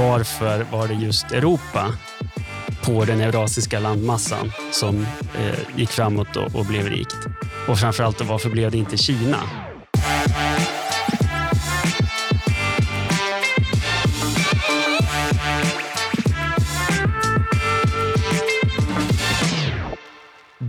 varför 0.00 0.66
var 0.72 0.88
det 0.88 0.94
just 0.94 1.32
Europa 1.32 1.92
på 2.82 3.04
den 3.04 3.20
eurasiska 3.20 3.80
landmassan 3.80 4.52
som 4.72 5.06
eh, 5.38 5.58
gick 5.76 5.90
framåt 5.90 6.36
och, 6.36 6.54
och 6.54 6.66
blev 6.66 6.86
rikt? 6.86 7.16
Och 7.68 7.78
framförallt 7.78 8.20
varför 8.20 8.50
blev 8.50 8.70
det 8.70 8.78
inte 8.78 8.96
Kina? 8.96 9.38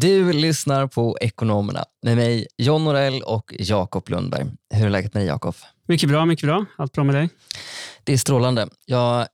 Du 0.01 0.33
lyssnar 0.33 0.87
på 0.87 1.17
Ekonomerna 1.21 1.85
med 2.01 2.17
mig, 2.17 2.47
John 2.57 2.83
Norell 2.83 3.21
och 3.21 3.55
Jakob 3.59 4.09
Lundberg. 4.09 4.45
Hur 4.73 4.85
är 4.85 4.89
läget 4.89 5.13
med 5.13 5.21
dig, 5.21 5.27
Jakob? 5.27 5.55
Mycket 5.87 6.09
bra, 6.09 6.25
mycket 6.25 6.45
bra. 6.45 6.65
Allt 6.77 6.93
bra 6.93 7.03
med 7.03 7.15
dig? 7.15 7.29
Det 8.03 8.13
är 8.13 8.17
strålande. 8.17 8.67
Jag, 8.85 9.27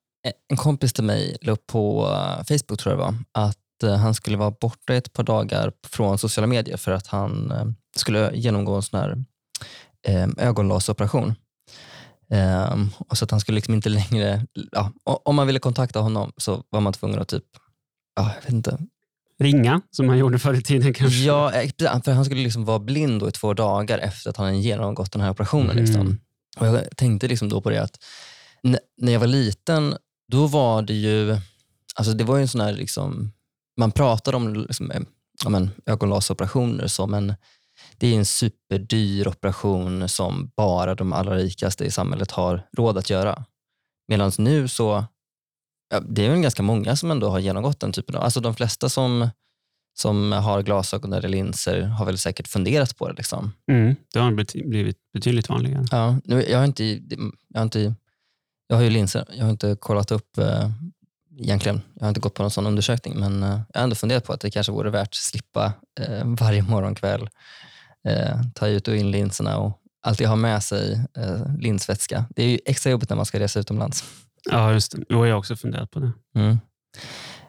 en 0.49 0.57
kompis 0.57 0.93
till 0.93 1.03
mig 1.03 1.37
la 1.41 1.51
upp 1.51 1.67
på 1.67 2.05
eh, 2.05 2.43
Facebook, 2.45 2.79
tror 2.79 2.93
jag 2.95 2.99
det 2.99 3.03
var, 3.03 3.15
att 3.31 3.83
eh, 3.83 3.95
han 3.95 4.13
skulle 4.13 4.37
vara 4.37 4.51
borta 4.51 4.93
ett 4.93 5.13
par 5.13 5.23
dagar 5.23 5.71
från 5.87 6.17
sociala 6.17 6.47
medier 6.47 6.77
för 6.77 6.91
att 6.91 7.07
han 7.07 7.51
eh, 7.51 7.65
skulle 7.95 8.31
genomgå 8.35 8.75
en 8.75 8.83
sån 8.83 8.99
här 8.99 9.23
ögonlasoperation. 10.37 11.35
Um, 12.71 12.89
och 12.97 13.17
så 13.17 13.25
att 13.25 13.31
han 13.31 13.39
skulle 13.39 13.55
liksom 13.55 13.73
inte 13.73 13.89
längre, 13.89 14.45
ja, 14.71 14.91
om 15.03 15.35
man 15.35 15.47
ville 15.47 15.59
kontakta 15.59 15.99
honom 15.99 16.31
så 16.37 16.63
var 16.69 16.81
man 16.81 16.93
tvungen 16.93 17.19
att 17.19 17.27
typ, 17.27 17.43
ja, 18.15 18.31
jag 18.35 18.41
vet 18.41 18.53
inte, 18.53 18.77
ringa, 19.39 19.81
som 19.91 20.09
han 20.09 20.17
gjorde 20.17 20.39
förr 20.39 20.53
i 20.53 20.61
tiden 20.61 20.93
kanske? 20.93 21.19
Ja, 21.19 21.53
eh, 21.53 22.01
för 22.03 22.11
han 22.11 22.25
skulle 22.25 22.41
liksom 22.41 22.65
vara 22.65 22.79
blind 22.79 23.23
i 23.23 23.31
två 23.31 23.53
dagar 23.53 23.99
efter 23.99 24.29
att 24.29 24.37
han 24.37 24.61
genomgått 24.61 25.11
den 25.11 25.21
här 25.21 25.29
operationen. 25.29 25.71
Mm. 25.71 25.85
Liksom. 25.85 26.19
Och 26.57 26.67
jag 26.67 26.97
tänkte 26.97 27.27
liksom 27.27 27.49
då 27.49 27.61
på 27.61 27.69
det 27.69 27.83
att 27.83 28.03
när 28.97 29.13
jag 29.13 29.19
var 29.19 29.27
liten, 29.27 29.95
då 30.31 30.47
var 30.47 30.81
det 30.81 30.93
ju, 30.93 31.37
alltså 31.95 32.13
det 32.13 32.23
var 32.23 32.35
ju 32.35 32.41
en 32.41 32.47
sån 32.47 32.61
här, 32.61 32.73
liksom, 32.73 33.31
man 33.77 33.91
pratade 33.91 34.37
om 34.37 34.53
liksom, 34.55 34.91
eh, 34.91 35.01
ja, 35.43 35.49
men, 35.49 35.69
ögonlasoperationer 35.85 36.87
som 36.87 37.13
en, 37.13 37.33
det 37.97 38.07
är 38.07 38.17
en 38.17 38.25
superdyr 38.25 39.27
operation 39.27 40.09
som 40.09 40.51
bara 40.55 40.95
de 40.95 41.13
allra 41.13 41.35
rikaste 41.35 41.85
i 41.85 41.91
samhället 41.91 42.31
har 42.31 42.67
råd 42.77 42.97
att 42.97 43.09
göra. 43.09 43.45
Medan 44.07 44.31
nu 44.37 44.67
så 44.67 45.05
Ja, 45.89 45.99
det 45.99 46.25
är 46.25 46.29
väl 46.29 46.41
ganska 46.41 46.63
många 46.63 46.95
som 46.95 47.11
ändå 47.11 47.29
har 47.29 47.39
genomgått 47.39 47.79
den 47.79 47.91
typen 47.91 48.15
av... 48.15 48.23
Alltså 48.23 48.39
de 48.39 48.55
flesta 48.55 48.89
som, 48.89 49.29
som 49.99 50.31
har 50.31 50.63
glasögon 50.63 51.13
eller 51.13 51.29
linser 51.29 51.81
har 51.81 52.05
väl 52.05 52.17
säkert 52.17 52.47
funderat 52.47 52.97
på 52.97 53.07
det. 53.07 53.13
Liksom. 53.13 53.53
Mm, 53.71 53.95
det 54.13 54.19
har 54.19 54.31
blivit 54.69 54.97
betydligt 55.13 55.49
vanligare. 55.49 55.85
Ja, 55.91 56.17
nu, 56.23 56.45
jag, 56.49 56.57
har 56.57 56.65
inte, 56.65 56.85
jag, 56.85 57.59
har 57.59 57.63
inte, 57.63 57.93
jag 58.67 58.75
har 58.75 58.83
ju 58.83 58.89
linser. 58.89 59.25
Jag 59.33 59.43
har 59.43 59.51
inte 59.51 59.75
kollat 59.79 60.11
upp 60.11 60.37
eh, 60.37 60.69
egentligen. 61.39 61.81
Jag 61.93 62.03
har 62.03 62.09
inte 62.09 62.19
gått 62.19 62.33
på 62.33 62.43
någon 62.43 62.51
sån 62.51 62.67
undersökning, 62.67 63.19
men 63.19 63.43
eh, 63.43 63.59
jag 63.73 63.79
har 63.79 63.83
ändå 63.83 63.95
funderat 63.95 64.23
på 64.23 64.33
att 64.33 64.41
det 64.41 64.51
kanske 64.51 64.71
vore 64.71 64.89
värt 64.89 65.07
att 65.07 65.15
slippa 65.15 65.73
eh, 65.99 66.23
varje 66.39 66.61
morgon 66.61 66.95
kväll 66.95 67.29
eh, 68.07 68.41
ta 68.55 68.67
ut 68.67 68.87
och 68.87 68.95
in 68.95 69.11
linserna 69.11 69.57
och 69.57 69.81
alltid 70.01 70.27
ha 70.27 70.35
med 70.35 70.63
sig 70.63 71.01
eh, 71.17 71.55
linsvätska. 71.59 72.25
Det 72.35 72.43
är 72.43 72.47
ju 72.47 72.59
extra 72.65 72.89
jobbigt 72.91 73.09
när 73.09 73.15
man 73.15 73.25
ska 73.25 73.39
resa 73.39 73.59
utomlands. 73.59 74.03
Ja, 74.51 74.73
just 74.73 74.91
det. 74.91 75.03
Jo, 75.09 75.25
jag 75.25 75.33
har 75.33 75.39
också 75.39 75.55
funderat 75.55 75.91
på 75.91 75.99
det. 75.99 76.11
Mm. 76.35 76.57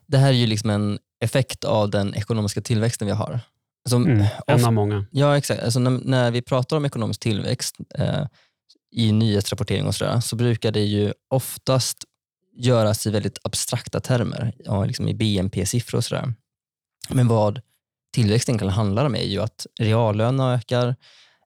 Det 0.06 0.18
här 0.18 0.28
är 0.28 0.32
ju 0.32 0.46
liksom 0.46 0.70
en 0.70 0.98
effekt 1.20 1.64
av 1.64 1.90
den 1.90 2.14
ekonomiska 2.14 2.60
tillväxten 2.60 3.06
vi 3.06 3.12
har. 3.12 3.40
Alltså, 3.84 3.96
mm, 3.96 4.26
en 4.46 4.64
av 4.64 4.72
många. 4.72 5.06
Ja, 5.10 5.36
exakt. 5.36 5.62
Alltså, 5.62 5.80
när, 5.80 5.90
när, 5.90 6.30
vi 6.30 6.42
pratar 6.42 6.76
om 6.76 6.84
ekonomisk 6.84 7.20
tillväxt 7.20 7.76
eh, 7.94 8.26
i 8.92 9.12
nyhetsrapportering 9.12 9.86
och 9.86 9.94
sådär, 9.94 10.20
så 10.20 10.36
brukar 10.36 10.72
det 10.72 10.84
ju 10.84 11.12
oftast 11.30 12.04
göras 12.56 13.06
i 13.06 13.10
väldigt 13.10 13.38
abstrakta 13.42 14.00
termer, 14.00 14.52
ja, 14.58 14.84
liksom 14.84 15.08
i 15.08 15.14
BNP-siffror 15.14 15.98
och 15.98 16.04
sådär. 16.04 16.34
Men 17.08 17.28
vad 17.28 17.60
tillväxten 18.14 18.58
kan 18.58 18.68
handla 18.68 19.06
om 19.06 19.14
är 19.14 19.24
ju 19.24 19.42
att 19.42 19.66
reallönerna 19.80 20.54
ökar, 20.54 20.96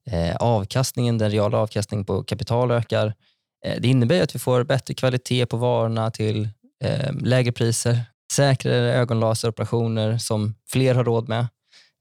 eh, 0.07 0.37
avkastningen, 0.37 1.19
den 1.19 1.31
reala 1.31 1.59
avkastningen 1.59 2.05
på 2.05 2.25
kapital 2.25 2.71
ökar, 2.71 3.15
det 3.63 3.89
innebär 3.89 4.23
att 4.23 4.35
vi 4.35 4.39
får 4.39 4.65
bättre 4.65 4.95
kvalitet 4.95 5.47
på 5.47 5.57
varorna 5.57 6.11
till 6.11 6.49
eh, 6.85 7.13
lägre 7.13 7.53
priser, 7.53 8.01
säkrare 8.33 8.95
ögonlaseroperationer 8.95 10.19
som 10.19 10.55
fler 10.69 10.95
har 10.95 11.05
råd 11.05 11.29
med. 11.29 11.47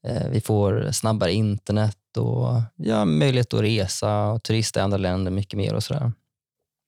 Eh, 0.08 0.28
vi 0.30 0.42
får 0.42 0.92
snabbare 0.92 1.34
internet 1.34 1.98
och 2.18 2.62
ja, 2.76 3.06
möjlighet 3.06 3.54
att 3.54 3.62
resa 3.62 4.28
och 4.28 4.44
turista 4.44 4.80
i 4.80 4.84
andra 4.84 4.98
länder 4.98 5.32
mycket 5.32 5.58
mer 5.58 5.74
och 5.74 5.84
sådär. 5.84 6.12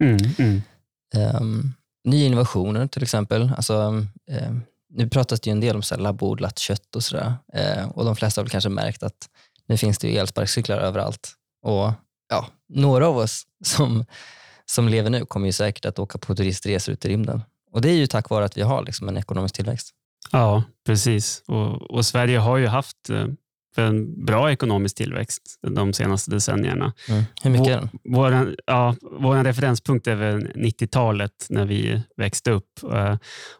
Mm, 0.03 0.17
mm. 0.39 0.61
Um, 1.15 1.73
nya 2.03 2.25
innovationer 2.25 2.87
till 2.87 3.03
exempel. 3.03 3.51
Alltså, 3.55 3.73
um, 3.73 4.09
nu 4.89 5.09
pratas 5.09 5.39
det 5.39 5.49
ju 5.49 5.51
en 5.51 5.59
del 5.59 5.75
om 5.75 5.83
så 5.83 5.97
labbodlat 5.97 6.59
kött 6.59 6.95
och 6.95 7.03
sådär. 7.03 7.33
Och 7.93 8.05
de 8.05 8.15
flesta 8.15 8.41
har 8.41 8.43
väl 8.43 8.51
kanske 8.51 8.69
märkt 8.69 9.03
att 9.03 9.29
nu 9.67 9.77
finns 9.77 9.97
det 9.97 10.07
ju 10.07 10.17
elsparkcyklar 10.17 10.77
överallt. 10.77 11.31
Och 11.65 11.91
ja, 12.29 12.47
några 12.69 13.07
av 13.07 13.17
oss 13.17 13.43
som 13.65 14.05
som 14.65 14.87
lever 14.87 15.09
nu 15.09 15.25
kommer 15.25 15.45
ju 15.45 15.51
säkert 15.51 15.85
att 15.85 15.99
åka 15.99 16.17
på 16.17 16.35
turistresor 16.35 16.93
ut 16.93 17.05
i 17.05 17.09
rymden. 17.09 17.41
Och 17.71 17.81
det 17.81 17.89
är 17.89 17.95
ju 17.95 18.07
tack 18.07 18.29
vare 18.29 18.45
att 18.45 18.57
vi 18.57 18.61
har 18.61 18.83
liksom 18.83 19.09
en 19.09 19.17
ekonomisk 19.17 19.55
tillväxt. 19.55 19.89
Ja, 20.31 20.63
precis. 20.85 21.43
Och, 21.47 21.91
och 21.91 22.05
Sverige 22.05 22.37
har 22.37 22.57
ju 22.57 22.67
haft 22.67 23.09
eh, 23.09 23.25
en 23.75 24.25
bra 24.25 24.51
ekonomisk 24.51 24.95
tillväxt 24.95 25.59
de 25.61 25.93
senaste 25.93 26.31
decennierna. 26.31 26.93
Mm. 27.09 27.23
Hur 27.43 27.51
mycket 27.51 27.67
är 27.67 27.79
den? 27.79 27.89
Vår, 28.03 28.55
ja, 28.65 28.95
vår 29.01 29.43
referenspunkt 29.43 30.07
är 30.07 30.15
väl 30.15 30.47
90-talet 30.55 31.47
när 31.49 31.65
vi 31.65 32.01
växte 32.17 32.51
upp. 32.51 32.83
Eh, 32.93 33.17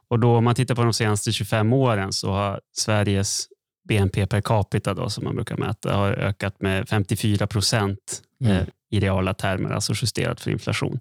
och 0.10 0.20
då, 0.20 0.38
om 0.38 0.44
man 0.44 0.56
tittar 0.56 0.76
på 0.76 0.84
de 0.84 0.94
senaste 0.94 1.32
25 1.32 1.74
åren 1.74 2.14
så 2.14 2.32
har 2.32 2.62
Sveriges 2.78 3.48
BNP 3.84 4.28
per 4.28 4.42
capita, 4.42 4.94
då, 4.94 5.10
som 5.10 5.24
man 5.24 5.36
brukar 5.36 5.58
mäta, 5.58 5.96
har 5.96 6.12
ökat 6.12 6.62
med 6.62 6.90
54 6.90 7.48
procent 7.48 8.22
mm. 8.42 8.58
Eh, 8.58 8.64
i 8.92 9.00
reala 9.00 9.34
termer, 9.34 9.70
alltså 9.70 9.94
justerat 9.96 10.42
för 10.42 10.52
inflation. 10.52 11.00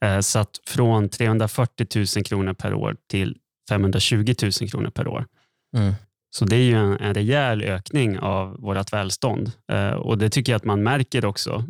Eh, 0.00 0.20
så 0.20 0.38
att 0.38 0.60
från 0.66 1.08
340 1.08 1.86
000 2.16 2.24
kronor 2.24 2.52
per 2.52 2.74
år 2.74 2.96
till 3.10 3.36
520 3.68 4.34
000 4.42 4.52
kronor 4.52 4.90
per 4.90 5.08
år. 5.08 5.26
Mm. 5.76 5.94
Så 6.30 6.44
det 6.44 6.56
är 6.56 6.64
ju 6.64 6.74
en, 6.74 6.96
en 7.00 7.14
rejäl 7.14 7.62
ökning 7.62 8.18
av 8.18 8.60
vårt 8.60 8.92
välstånd 8.92 9.52
eh, 9.72 9.90
och 9.90 10.18
det 10.18 10.30
tycker 10.30 10.52
jag 10.52 10.56
att 10.56 10.64
man 10.64 10.82
märker 10.82 11.24
också 11.24 11.64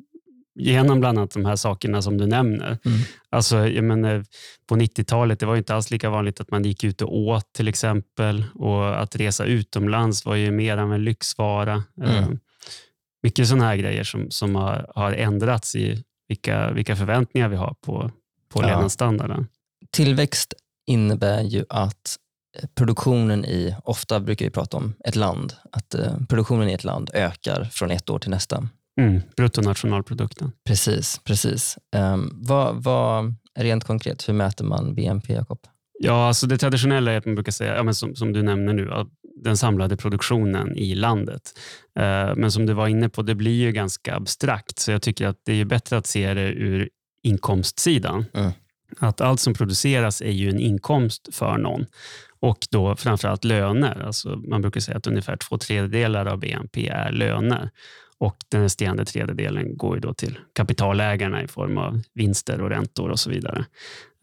genom 0.55 1.01
bland 1.01 1.19
annat 1.19 1.31
de 1.31 1.45
här 1.45 1.57
sakerna 1.57 2.03
som 2.03 2.19
du 2.19 2.27
nämner. 2.27 2.79
Mm. 2.85 2.99
Alltså, 3.31 3.69
jag 3.69 3.85
menar, 3.85 4.25
på 4.67 4.77
90-talet 4.77 5.41
det 5.41 5.47
var 5.47 5.57
inte 5.57 5.75
alls 5.75 5.91
lika 5.91 6.11
vanligt 6.11 6.41
att 6.41 6.51
man 6.51 6.63
gick 6.63 6.85
ut 6.85 7.03
och 7.03 7.17
åt 7.17 7.53
till 7.53 7.69
exempel 7.69 8.45
och 8.55 9.03
att 9.03 9.17
resa 9.17 9.45
utomlands 9.45 10.25
var 10.25 10.35
ju 10.35 10.51
mer 10.51 10.77
av 10.77 10.93
en 10.93 11.05
lyxvara. 11.05 11.85
Mm. 12.03 12.17
Eh, 12.17 12.29
mycket 13.23 13.49
sådana 13.49 13.65
här 13.65 13.77
grejer 13.77 14.05
som, 14.05 14.31
som 14.31 14.55
har, 14.55 14.93
har 14.95 15.13
ändrats 15.13 15.75
i 15.75 16.05
vilka, 16.29 16.73
vilka 16.73 16.97
förväntningar 16.97 17.49
vi 17.49 17.57
har 17.57 17.75
på, 17.81 18.11
på 18.49 18.63
ja. 18.63 18.67
levnadsstandarden. 18.67 19.49
Tillväxt 19.91 20.55
innebär 20.87 21.43
ju 21.43 21.65
att 21.69 22.17
produktionen 22.75 23.45
i, 23.45 23.77
ofta 23.85 24.21
brukar 24.21 24.45
vi 24.45 24.51
prata 24.51 24.77
om 24.77 24.95
ett 25.05 25.17
land, 25.17 25.55
att 25.73 25.95
eh, 25.95 26.19
produktionen 26.29 26.69
i 26.69 26.73
ett 26.73 26.85
land 26.85 27.11
ökar 27.15 27.65
från 27.65 27.91
ett 27.91 28.11
år 28.11 28.19
till 28.19 28.31
nästa. 28.31 28.69
Mm, 29.01 29.21
bruttonationalprodukten. 29.37 30.53
Precis, 30.67 31.21
precis. 31.25 31.79
Um, 31.97 32.31
vad, 32.35 32.83
vad, 32.83 33.35
rent 33.59 33.85
konkret, 33.85 34.29
hur 34.29 34.35
mäter 34.35 34.65
man 34.65 34.95
BNP, 34.95 35.33
Jakob? 35.33 35.59
Ja, 35.99 36.27
alltså 36.29 36.47
det 36.47 36.59
traditionella 36.59 37.13
är 37.13 37.19
att 37.19 37.27
man 37.27 37.35
brukar 37.35 37.53
säga, 37.53 37.77
ja, 37.77 37.83
men 37.83 37.95
som, 37.95 38.15
som 38.15 38.33
du 38.33 38.43
nämner 38.43 38.73
nu, 38.73 38.91
den 39.45 39.57
samlade 39.57 39.97
produktionen 39.97 40.77
i 40.77 40.95
landet. 40.95 41.43
Uh, 41.99 42.37
men 42.37 42.53
som 42.53 42.67
du 42.67 42.73
var 42.73 42.89
inne 42.89 43.09
på, 43.09 43.23
det 43.23 43.35
blir 43.35 43.61
ju 43.61 43.73
ganska 43.73 44.17
abstrakt, 44.17 44.79
så 44.79 44.91
jag 44.91 45.03
tycker 45.03 45.27
att 45.27 45.41
det 45.45 45.61
är 45.61 45.65
bättre 45.65 45.97
att 45.97 46.07
se 46.07 46.35
det 46.35 46.49
ur 46.49 46.89
inkomstsidan. 47.23 48.25
Mm. 48.35 48.53
Att 48.99 49.21
allt 49.21 49.41
som 49.41 49.55
produceras 49.55 50.21
är 50.21 50.31
ju 50.31 50.51
en 50.51 50.61
inkomst 50.61 51.29
för 51.33 51.59
någon 51.59 51.87
och 52.41 52.59
då 52.71 52.97
framförallt 52.97 53.45
löner. 53.45 54.03
Alltså 54.07 54.29
man 54.29 54.63
brukar 54.63 54.81
säga 54.81 54.97
att 54.97 55.07
ungefär 55.07 55.37
två 55.37 55.59
tredjedelar 55.59 56.27
av 56.27 56.39
BNP 56.39 56.89
är 56.89 57.13
löner 57.13 57.71
och 58.23 58.37
den 58.49 58.63
resterande 58.63 59.05
tredjedelen 59.05 59.77
går 59.77 59.95
ju 59.95 60.01
då 60.01 60.15
till 60.15 60.39
kapitalägarna 60.53 61.43
i 61.43 61.49
form 61.49 61.79
av 61.79 62.03
vinster 62.15 62.61
och 62.61 62.71
räntor 62.71 63.11
och 63.11 63.21
så 63.21 63.31
vidare. 63.31 63.65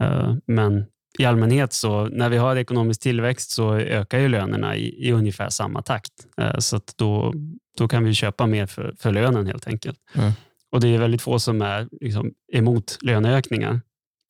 Uh, 0.03 0.35
men 0.45 0.85
i 1.17 1.25
allmänhet 1.25 1.73
så 1.73 2.05
när 2.05 2.29
vi 2.29 2.37
har 2.37 2.55
ekonomisk 2.55 3.01
tillväxt 3.01 3.51
så 3.51 3.75
ökar 3.75 4.19
ju 4.19 4.27
lönerna 4.27 4.75
i, 4.75 5.07
i 5.07 5.11
ungefär 5.11 5.49
samma 5.49 5.81
takt. 5.81 6.13
Eh, 6.37 6.57
så 6.59 6.79
då, 6.95 7.33
då 7.77 7.87
kan 7.87 8.03
vi 8.03 8.13
köpa 8.13 8.45
mer 8.45 8.65
för, 8.65 8.95
för 8.99 9.11
lönen 9.11 9.47
helt 9.47 9.67
enkelt. 9.67 9.97
Mm. 10.13 10.31
Och 10.71 10.81
Det 10.81 10.87
är 10.87 10.97
väldigt 10.97 11.21
få 11.21 11.39
som 11.39 11.61
är 11.61 11.87
liksom, 12.01 12.31
emot 12.53 12.97
löneökningar. 13.01 13.81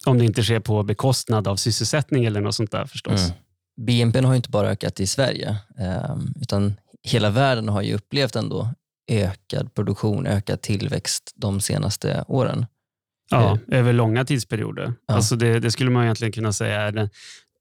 Om 0.06 0.18
det 0.18 0.26
inte 0.26 0.44
sker 0.44 0.60
på 0.60 0.84
bekostnad 0.84 1.48
av 1.48 1.56
sysselsättning 1.56 2.26
eller 2.26 2.42
något 2.42 2.56
sånt 2.56 2.72
där 2.72 2.86
förstås. 2.86 3.26
Mm. 3.26 3.38
BNP 3.86 4.20
har 4.20 4.36
inte 4.36 4.50
bara 4.50 4.70
ökat 4.70 5.00
i 5.00 5.08
Sverige, 5.08 5.58
ehm, 5.80 6.34
utan 6.42 6.74
hela 7.04 7.30
världen 7.30 7.70
har 7.70 7.82
ju 7.82 7.94
upplevt 7.94 8.36
ändå 8.36 8.70
ökad 9.10 9.74
produktion, 9.74 10.28
ökad 10.28 10.62
tillväxt 10.62 11.34
de 11.36 11.62
senaste 11.62 12.24
åren. 12.28 12.66
Ja, 13.32 13.58
över 13.68 13.94
långa 13.94 14.26
tidsperioder. 14.26 14.94
Ja. 15.08 15.14
Alltså 15.14 15.36
det, 15.36 15.60
det 15.60 15.72
skulle 15.72 15.90
man 15.90 16.04
egentligen 16.04 16.32
kunna 16.32 16.54
säga 16.54 16.82
är 16.82 16.92
den, 16.92 17.10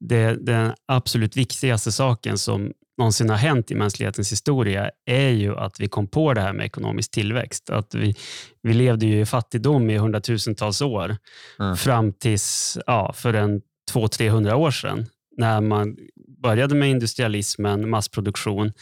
det, 0.00 0.46
den 0.46 0.72
absolut 0.86 1.36
viktigaste 1.36 1.92
saken 1.92 2.38
som 2.38 2.72
någonsin 2.98 3.30
har 3.30 3.36
hänt 3.36 3.70
i 3.70 3.74
mänsklighetens 3.74 4.32
historia 4.32 4.90
är 5.06 5.28
ju 5.28 5.56
att 5.56 5.80
vi 5.80 5.88
kom 5.88 6.06
på 6.06 6.34
det 6.34 6.40
här 6.40 6.52
med 6.52 6.66
ekonomisk 6.66 7.10
tillväxt. 7.10 7.70
Att 7.70 7.94
vi, 7.94 8.14
vi 8.62 8.74
levde 8.74 9.06
ju 9.06 9.20
i 9.20 9.26
fattigdom 9.26 9.90
i 9.90 9.98
hundratusentals 9.98 10.82
år 10.82 11.16
Mm. 11.60 11.76
fram 11.76 12.12
tills 12.12 12.78
ja, 12.86 13.12
för 13.12 13.34
en 13.34 13.60
200-300 13.92 14.52
år 14.52 14.70
sedan 14.70 15.06
när 15.36 15.60
man 15.60 15.96
började 16.42 16.74
med 16.74 16.90
industrialismen, 16.90 17.90
massproduktion 17.90 18.72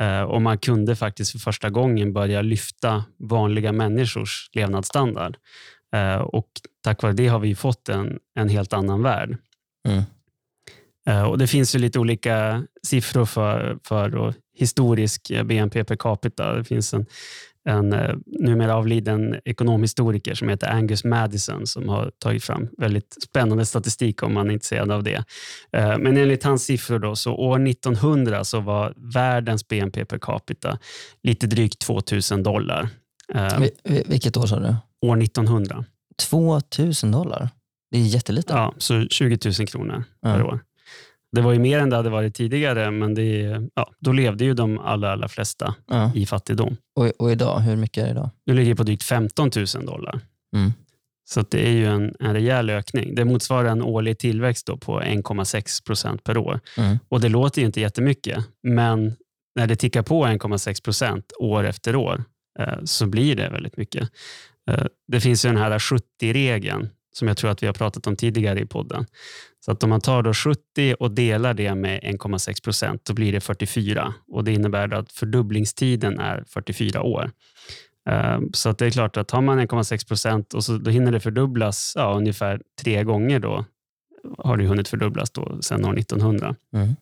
eh, 0.00 0.22
och 0.22 0.42
man 0.42 0.58
kunde 0.58 0.96
faktiskt 0.96 1.32
för 1.32 1.38
första 1.38 1.70
gången 1.70 2.12
börja 2.12 2.42
lyfta 2.42 3.04
vanliga 3.18 3.72
människors 3.72 4.50
levnadsstandard. 4.52 5.36
Eh, 5.94 6.16
och 6.16 6.48
tack 6.84 7.02
vare 7.02 7.12
det 7.12 7.28
har 7.28 7.38
vi 7.38 7.54
fått 7.54 7.88
en, 7.88 8.18
en 8.34 8.48
helt 8.48 8.72
annan 8.72 9.02
värld. 9.02 9.36
Mm. 9.88 10.02
Eh, 11.08 11.22
Och 11.22 11.38
Det 11.38 11.46
finns 11.46 11.74
ju 11.74 11.78
lite 11.78 11.98
olika 11.98 12.64
siffror 12.82 13.24
för, 13.24 13.78
för 13.84 14.34
historisk 14.58 15.30
BNP 15.44 15.84
per 15.84 15.96
capita. 15.96 16.52
Det 16.52 16.64
finns 16.64 16.94
en, 16.94 17.06
en 17.68 17.92
eh, 17.92 18.14
numera 18.26 18.74
avliden 18.76 19.36
ekonomhistoriker 19.44 20.34
som 20.34 20.48
heter 20.48 20.66
Angus 20.70 21.04
Madison 21.04 21.66
som 21.66 21.88
har 21.88 22.10
tagit 22.18 22.44
fram 22.44 22.68
väldigt 22.78 23.16
spännande 23.22 23.66
statistik 23.66 24.22
om 24.22 24.34
man 24.34 24.48
är 24.48 24.52
intresserad 24.52 24.90
av 24.90 25.02
det. 25.02 25.24
Eh, 25.72 25.98
Men 25.98 26.16
enligt 26.16 26.44
hans 26.44 26.64
siffror 26.64 26.98
då, 26.98 27.16
så 27.16 27.34
år 27.34 27.66
1900 27.68 28.44
så 28.44 28.60
var 28.60 28.94
världens 29.14 29.68
BNP 29.68 30.04
per 30.04 30.18
capita 30.18 30.78
lite 31.22 31.46
drygt 31.46 31.78
2000 31.80 32.42
dollar. 32.42 32.88
Eh, 33.34 33.58
Vi- 33.60 33.70
vi- 33.84 34.04
Vilket 34.08 34.36
år 34.36 34.46
sa 34.46 34.58
du? 34.60 34.74
År 35.06 35.16
1900. 35.16 35.84
2000 36.30 37.10
dollar? 37.12 37.48
Det 37.90 37.98
är 37.98 38.02
jättelite. 38.02 38.52
Ja, 38.52 38.74
så 38.78 39.06
20 39.10 39.38
000 39.58 39.66
kronor 39.68 40.04
Ja. 40.20 40.28
per 40.34 40.42
år. 40.42 40.60
Det 41.36 41.42
var 41.42 41.52
ju 41.52 41.58
mer 41.58 41.78
än 41.78 41.90
det 41.90 41.96
hade 41.96 42.10
varit 42.10 42.34
tidigare, 42.34 42.90
men 42.90 43.14
det, 43.14 43.60
ja, 43.74 43.90
då 44.00 44.12
levde 44.12 44.44
ju 44.44 44.54
de 44.54 44.78
allra, 44.78 45.12
allra 45.12 45.28
flesta 45.28 45.74
Ja. 45.86 46.12
i 46.14 46.26
fattigdom. 46.26 46.76
Och, 46.96 47.06
och 47.18 47.32
idag, 47.32 47.60
hur 47.60 47.76
mycket 47.76 48.02
är 48.02 48.04
det 48.04 48.10
idag? 48.10 48.30
Nu 48.46 48.54
ligger 48.54 48.70
det 48.70 48.76
på 48.76 48.82
drygt 48.82 49.02
15 49.02 49.50
000 49.76 49.86
dollar. 49.86 50.20
Mm. 50.56 50.72
Så 51.28 51.44
det 51.50 51.66
är 51.68 51.72
ju 51.72 51.86
en, 51.86 52.14
en 52.20 52.32
rejäl 52.32 52.70
ökning. 52.70 53.14
Det 53.14 53.24
motsvarar 53.24 53.68
en 53.68 53.82
årlig 53.82 54.18
tillväxt 54.18 54.66
då 54.66 54.76
på 54.76 55.00
1,6 55.00 55.84
procent 55.86 56.24
per 56.24 56.38
år. 56.38 56.60
Mm. 56.78 56.98
Och 57.08 57.20
Det 57.20 57.28
låter 57.28 57.60
ju 57.60 57.66
inte 57.66 57.80
jättemycket, 57.80 58.44
men 58.62 59.16
när 59.54 59.66
det 59.66 59.76
tickar 59.76 60.02
på 60.02 60.26
1,6 60.26 60.84
procent 60.84 61.32
år 61.38 61.64
efter 61.66 61.96
år 61.96 62.24
eh, 62.58 62.78
så 62.84 63.06
blir 63.06 63.36
det 63.36 63.48
väldigt 63.48 63.76
mycket. 63.76 64.08
Eh, 64.70 64.84
det 65.08 65.20
finns 65.20 65.44
ju 65.44 65.48
den 65.48 65.58
här 65.58 65.78
70-regeln 65.78 66.88
som 67.16 67.28
jag 67.28 67.36
tror 67.36 67.50
att 67.50 67.62
vi 67.62 67.66
har 67.66 67.74
pratat 67.74 68.06
om 68.06 68.16
tidigare 68.16 68.60
i 68.60 68.66
podden. 68.66 69.06
Så 69.64 69.72
att 69.72 69.82
om 69.82 69.90
man 69.90 70.00
tar 70.00 70.22
då 70.22 70.34
70 70.34 70.94
och 71.00 71.10
delar 71.10 71.54
det 71.54 71.74
med 71.74 72.00
1,6 72.02 72.62
procent, 72.62 73.04
då 73.04 73.14
blir 73.14 73.32
det 73.32 73.40
44. 73.40 74.14
Och 74.28 74.44
Det 74.44 74.52
innebär 74.52 74.94
att 74.94 75.12
fördubblingstiden 75.12 76.18
är 76.20 76.44
44 76.48 77.02
år. 77.02 77.30
Eh, 78.08 78.38
Så 78.52 78.68
att 78.68 78.78
det 78.78 78.86
är 78.86 78.90
klart 78.90 79.16
att 79.16 79.30
har 79.30 79.42
man 79.42 79.60
1,6 79.60 80.08
procent 80.08 80.54
och 80.54 80.64
så 80.64 80.78
då 80.78 80.90
hinner 80.90 81.12
det 81.12 81.20
fördubblas 81.20 81.92
ja, 81.96 82.14
ungefär 82.16 82.60
tre 82.82 83.04
gånger 83.04 83.38
då 83.40 83.64
har 84.38 84.56
det 84.56 84.66
hunnit 84.66 84.88
fördubblas 84.88 85.30
då 85.30 85.62
sedan 85.62 85.84
år 85.84 85.98
1900. 85.98 86.56
Mm. 86.74 86.96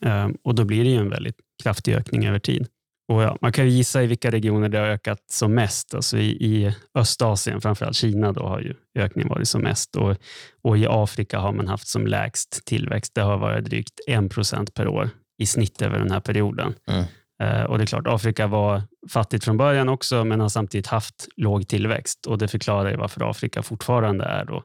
Eh, 0.00 0.36
Och 0.42 0.54
då 0.54 0.64
blir 0.64 0.84
det 0.84 0.90
ju 0.90 0.96
en 0.96 1.10
väldigt 1.10 1.36
kraftig 1.62 1.94
ökning 1.94 2.26
över 2.26 2.38
tid. 2.38 2.66
Och 3.08 3.22
ja, 3.22 3.38
man 3.40 3.52
kan 3.52 3.64
ju 3.64 3.70
gissa 3.70 4.02
i 4.02 4.06
vilka 4.06 4.30
regioner 4.30 4.68
det 4.68 4.78
har 4.78 4.86
ökat 4.86 5.24
som 5.30 5.54
mest. 5.54 5.94
Alltså 5.94 6.18
i, 6.18 6.30
I 6.30 6.74
Östasien, 6.94 7.60
framförallt 7.60 7.96
Kina, 7.96 8.32
då 8.32 8.46
har 8.46 8.60
ju 8.60 8.74
ökningen 8.94 9.28
varit 9.28 9.48
som 9.48 9.62
mest. 9.62 9.96
Och, 9.96 10.16
och 10.62 10.78
I 10.78 10.86
Afrika 10.88 11.38
har 11.38 11.52
man 11.52 11.68
haft 11.68 11.88
som 11.88 12.06
lägst 12.06 12.64
tillväxt. 12.64 13.14
Det 13.14 13.20
har 13.20 13.38
varit 13.38 13.64
drygt 13.64 14.00
1 14.08 14.30
procent 14.30 14.74
per 14.74 14.88
år 14.88 15.10
i 15.38 15.46
snitt 15.46 15.82
över 15.82 15.98
den 15.98 16.10
här 16.10 16.20
perioden. 16.20 16.74
Mm. 16.86 17.04
Eh, 17.42 17.62
och 17.62 17.78
det 17.78 17.84
är 17.84 17.86
klart, 17.86 18.06
Afrika 18.06 18.46
var 18.46 18.82
fattigt 19.10 19.44
från 19.44 19.56
början 19.56 19.88
också, 19.88 20.24
men 20.24 20.40
har 20.40 20.48
samtidigt 20.48 20.86
haft 20.86 21.28
låg 21.36 21.68
tillväxt. 21.68 22.26
Och 22.26 22.38
Det 22.38 22.48
förklarar 22.48 22.90
ju 22.90 22.96
varför 22.96 23.30
Afrika 23.30 23.62
fortfarande 23.62 24.24
är 24.24 24.44
då, 24.44 24.62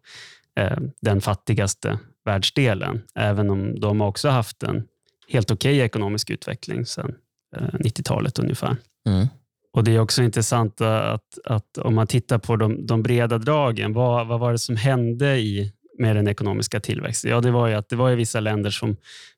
eh, 0.59 0.77
den 1.01 1.21
fattigaste 1.21 1.99
världsdelen, 2.25 3.01
även 3.15 3.49
om 3.49 3.79
de 3.79 4.01
också 4.01 4.29
haft 4.29 4.63
en 4.63 4.83
helt 5.29 5.51
okej 5.51 5.79
ekonomisk 5.79 6.29
utveckling 6.29 6.85
sedan 6.85 7.09
eh, 7.09 7.15
90-talet 7.57 8.39
ungefär. 8.39 8.75
Mm. 9.07 9.27
Och 9.73 9.83
Det 9.83 9.95
är 9.95 9.99
också 9.99 10.23
intressant 10.23 10.81
att, 10.81 11.39
att 11.45 11.77
om 11.77 11.95
man 11.95 12.07
tittar 12.07 12.37
på 12.37 12.55
de, 12.55 12.85
de 12.85 13.03
breda 13.03 13.37
dragen, 13.37 13.93
vad, 13.93 14.27
vad 14.27 14.39
var 14.39 14.51
det 14.51 14.59
som 14.59 14.75
hände 14.75 15.37
i, 15.39 15.73
med 15.99 16.15
den 16.15 16.27
ekonomiska 16.27 16.79
tillväxten? 16.79 17.31
Ja, 17.31 17.41
det 17.41 17.51
var 17.51 17.67
ju 17.67 17.73
att 17.73 17.89
det 17.89 17.95
var 17.95 18.09
ju 18.09 18.15
vissa 18.15 18.39
länder 18.39 18.69
som 18.69 18.95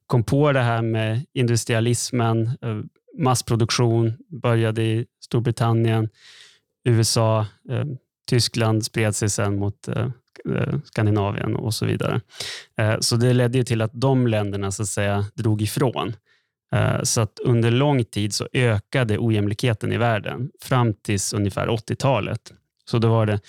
kom 0.07 0.23
på 0.23 0.51
det 0.51 0.61
här 0.61 0.81
med 0.81 1.25
industrialismen, 1.33 2.45
eh, 2.61 2.79
massproduktion 3.17 4.13
började 4.41 4.83
i 4.83 5.05
Storbritannien, 5.25 6.09
USA, 6.85 7.39
eh, 7.69 7.85
Tyskland 8.29 8.85
spred 8.85 9.15
sig 9.15 9.29
sen 9.29 9.59
mot 9.59 9.87
eh, 9.87 10.07
eh, 10.55 10.75
Skandinavien 10.85 11.55
och 11.55 11.73
så 11.73 11.85
vidare. 11.85 12.21
Eh, 12.77 12.95
Så 12.99 13.15
det 13.15 13.33
ledde 13.33 13.57
ju 13.57 13.63
till 13.63 13.81
att 13.81 13.91
de 13.93 14.27
länderna 14.27 14.71
så 14.71 14.81
att 14.81 14.87
säga 14.87 15.25
drog 15.33 15.61
ifrån. 15.61 16.13
Eh, 16.73 17.01
Så 17.03 17.21
att 17.21 17.39
under 17.39 17.71
lång 17.71 18.03
tid 18.03 18.33
så 18.33 18.47
ökade 18.53 19.17
ojämlikheten 19.17 19.91
i 19.91 19.97
världen 19.97 20.49
fram 20.61 20.93
tills 20.93 21.33
ungefär 21.33 21.67
80-talet. 21.67 22.53
Så 22.85 22.97
då 22.99 23.07
var 23.09 23.25
det 23.25 23.39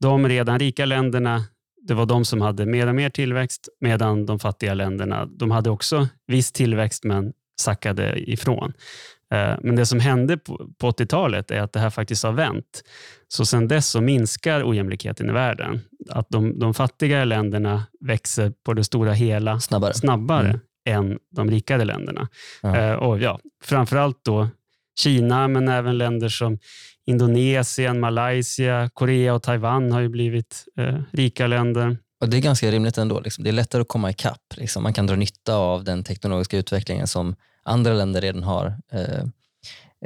de 0.00 0.28
redan 0.28 0.58
rika 0.58 0.84
länderna, 0.84 1.44
det 1.82 1.94
var 1.94 2.06
de 2.06 2.24
som 2.24 2.40
hade 2.40 2.66
mer 2.66 2.86
och 2.86 2.94
mer 2.94 3.10
tillväxt 3.10 3.68
medan 3.80 4.26
de 4.26 4.38
fattiga 4.38 4.74
länderna, 4.74 5.26
de 5.26 5.50
hade 5.50 5.70
också 5.70 6.08
viss 6.26 6.52
tillväxt 6.52 7.04
men 7.04 7.32
sackade 7.60 8.30
ifrån. 8.30 8.72
Eh, 9.34 9.54
Men 9.62 9.76
det 9.76 9.86
som 9.86 10.00
hände 10.00 10.36
på 10.36 10.70
på 10.78 10.90
80-talet 10.90 11.50
är 11.50 11.60
att 11.60 11.72
det 11.72 11.80
här 11.80 11.90
faktiskt 11.90 12.24
har 12.24 12.32
vänt. 12.32 12.82
Så 13.28 13.44
sedan 13.46 13.68
dess 13.68 13.86
så 13.88 14.00
minskar 14.00 14.70
ojämlikheten 14.70 15.30
i 15.30 15.32
världen. 15.32 15.80
Att 16.10 16.28
de, 16.28 16.58
de 16.58 16.74
fattiga 16.74 17.24
länderna 17.24 17.86
växer 18.00 18.52
på 18.64 18.74
det 18.74 18.84
stora 18.84 19.12
hela 19.12 19.60
Snabbare. 19.60 19.94
snabbare 19.94 20.48
Mm. 20.48 20.60
Än 20.88 21.18
de 21.30 21.50
rikare 21.50 21.84
länderna. 21.84 22.28
Ja. 22.62 22.76
Eh, 22.76 22.94
och 22.94 23.18
ja, 23.18 23.40
framförallt 23.64 24.24
då 24.24 24.48
Kina, 24.98 25.48
men 25.48 25.68
även 25.68 25.98
länder 25.98 26.28
som 26.28 26.58
Indonesien, 27.06 28.00
Malaysia, 28.00 28.90
Korea 28.94 29.34
och 29.34 29.42
Taiwan 29.42 29.92
har 29.92 30.00
ju 30.00 30.08
blivit 30.08 30.64
eh, 30.76 31.00
rika 31.12 31.46
länder. 31.46 31.98
Och 32.20 32.28
Det 32.28 32.36
är 32.36 32.40
ganska 32.40 32.70
rimligt 32.70 32.98
ändå. 32.98 33.20
Liksom. 33.20 33.44
Det 33.44 33.50
är 33.50 33.52
lättare 33.52 33.82
att 33.82 33.88
komma 33.88 34.10
ikapp. 34.10 34.54
Liksom. 34.56 34.82
Man 34.82 34.92
kan 34.92 35.06
dra 35.06 35.16
nytta 35.16 35.54
av 35.54 35.84
den 35.84 36.04
teknologiska 36.04 36.56
utvecklingen 36.56 37.06
som 37.06 37.36
andra 37.62 37.92
länder 37.92 38.20
redan 38.20 38.42
har 38.42 38.74
eh, 38.92 39.24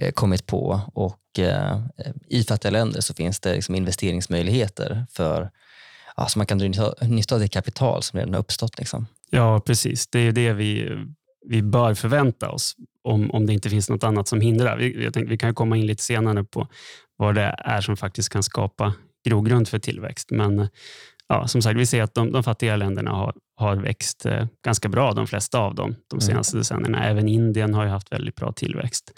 eh, 0.01 0.13
kommit 0.13 0.47
på. 0.47 0.81
Och 0.95 1.39
eh, 1.39 1.81
I 2.29 2.45
fattiga 2.45 2.71
länder 2.71 3.01
så 3.01 3.15
finns 3.15 3.41
det 3.41 3.55
liksom 3.55 3.75
investeringsmöjligheter 3.75 5.07
för 5.11 5.51
ja, 6.17 6.29
så 6.29 6.39
man 6.39 6.47
kan 6.47 6.59
dra 6.59 6.69
nytta, 6.69 6.95
nytta 7.01 7.35
av 7.35 7.41
det 7.41 7.49
kapital 7.49 8.03
som 8.03 8.19
redan 8.19 8.35
har 8.35 8.41
uppstått. 8.41 8.79
Liksom. 8.79 9.07
Ja, 9.35 9.61
precis. 9.61 10.07
Det 10.07 10.19
är 10.19 10.33
det 10.33 10.53
vi, 10.53 10.99
vi 11.47 11.63
bör 11.63 11.95
förvänta 11.95 12.51
oss 12.51 12.75
om, 13.05 13.31
om 13.31 13.47
det 13.47 13.53
inte 13.53 13.71
finns 13.71 13.91
något 13.91 14.05
annat 14.05 14.29
som 14.29 14.41
hindrar. 14.41 14.77
Vi, 14.77 14.93
tänkte, 15.03 15.31
vi 15.31 15.39
kan 15.39 15.55
komma 15.55 15.77
in 15.77 15.87
lite 15.87 16.03
senare 16.03 16.45
på 16.45 16.69
vad 17.17 17.35
det 17.35 17.55
är 17.59 17.81
som 17.81 17.97
faktiskt 17.97 18.29
kan 18.29 18.43
skapa 18.43 18.95
grogrund 19.29 19.69
för 19.69 19.79
tillväxt. 19.79 20.31
Men 20.31 20.69
ja, 21.29 21.49
som 21.49 21.63
sagt, 21.63 21.79
vi 21.79 21.87
ser 21.87 22.03
att 22.03 22.15
de, 22.15 22.33
de 22.33 22.43
fattiga 22.43 22.77
länderna 22.77 23.11
har, 23.11 23.35
har 23.57 23.77
växt 23.77 24.27
eh, 24.27 24.47
ganska 24.65 24.89
bra, 24.89 25.13
de 25.13 25.27
flesta 25.27 25.59
av 25.59 25.75
dem, 25.75 25.95
de 26.11 26.21
senaste 26.21 26.57
decennierna. 26.57 27.05
Även 27.05 27.29
Indien 27.29 27.75
har 27.75 27.87
haft 27.87 28.13
väldigt 28.13 28.35
bra 28.35 28.53
tillväxt. 28.53 29.13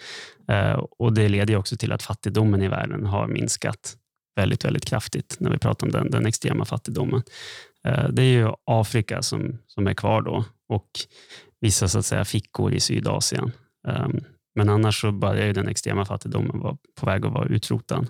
Eh, 0.49 0.85
och 0.99 1.13
Det 1.13 1.29
leder 1.29 1.57
också 1.57 1.77
till 1.77 1.93
att 1.93 2.03
fattigdomen 2.03 2.63
i 2.63 2.69
världen 2.69 3.07
har 3.07 3.27
minskat 3.27 3.97
väldigt, 4.37 4.65
väldigt 4.65 4.85
kraftigt 4.85 5.37
när 5.41 5.51
vi 5.51 5.59
pratar 5.59 5.87
om 5.87 5.93
den, 5.93 6.11
den 6.11 6.27
extrema 6.27 6.65
fattigdomen. 6.65 7.23
Eh, 7.87 8.09
Det 8.09 8.23
är 8.23 8.33
ju 8.33 8.49
Afrika 8.67 9.23
som, 9.23 9.59
som 9.67 9.87
är 9.87 9.95
kvar 9.95 10.23
då 10.23 10.45
och 10.69 10.89
vissa 11.61 11.89
så 11.89 11.99
att 11.99 12.07
säga, 12.07 12.25
fickor 12.25 12.73
i 12.75 12.81
Sydasien. 12.81 13.53
Um, 13.89 14.21
Men 14.55 14.69
annars 14.69 15.01
så 15.01 15.13
börjar 15.13 15.47
ju 15.47 15.53
den 15.53 15.69
extrema 15.69 16.05
fattigdomen 16.05 16.61
vara 16.61 16.77
på 17.01 17.07
väg 17.07 17.27
att 17.27 17.33
vara 17.33 17.49
utrotad. 17.49 18.07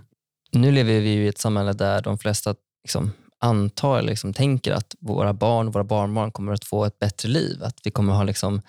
Nu 0.52 0.72
lever 0.72 1.00
vi 1.00 1.08
i 1.14 1.28
ett 1.28 1.38
samhälle 1.38 1.72
där 1.72 2.02
de 2.02 2.18
flesta 2.18 2.54
liksom, 2.84 3.12
antar, 3.40 4.02
liksom, 4.02 4.32
tänker 4.32 4.72
att 4.72 4.94
våra 5.00 5.32
barn 5.32 5.68
och 5.68 5.74
våra 5.74 5.84
barnbarn 5.84 6.32
kommer 6.32 6.52
att 6.52 6.64
få 6.64 6.84
ett 6.84 6.98
bättre 6.98 7.28
liv. 7.28 7.62
Att 7.62 7.80
vi 7.84 7.90
kommer 7.90 8.12
ha 8.12 8.22
liksom, 8.24 8.62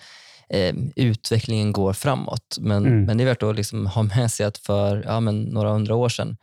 eh, 0.48 0.74
utvecklingen 0.96 1.72
går 1.72 1.92
framåt. 1.92 2.56
Men, 2.60 2.86
Mm. 2.86 3.04
men 3.04 3.16
det 3.18 3.24
är 3.24 3.26
värt 3.26 3.42
att 3.42 3.56
liksom, 3.56 3.86
ha 3.86 4.02
med 4.02 4.30
sig 4.30 4.46
att 4.46 4.58
för 4.58 5.02
ja, 5.06 5.20
några 5.20 5.70
hundra 5.72 5.94
år 5.94 6.08
sedan, 6.08 6.36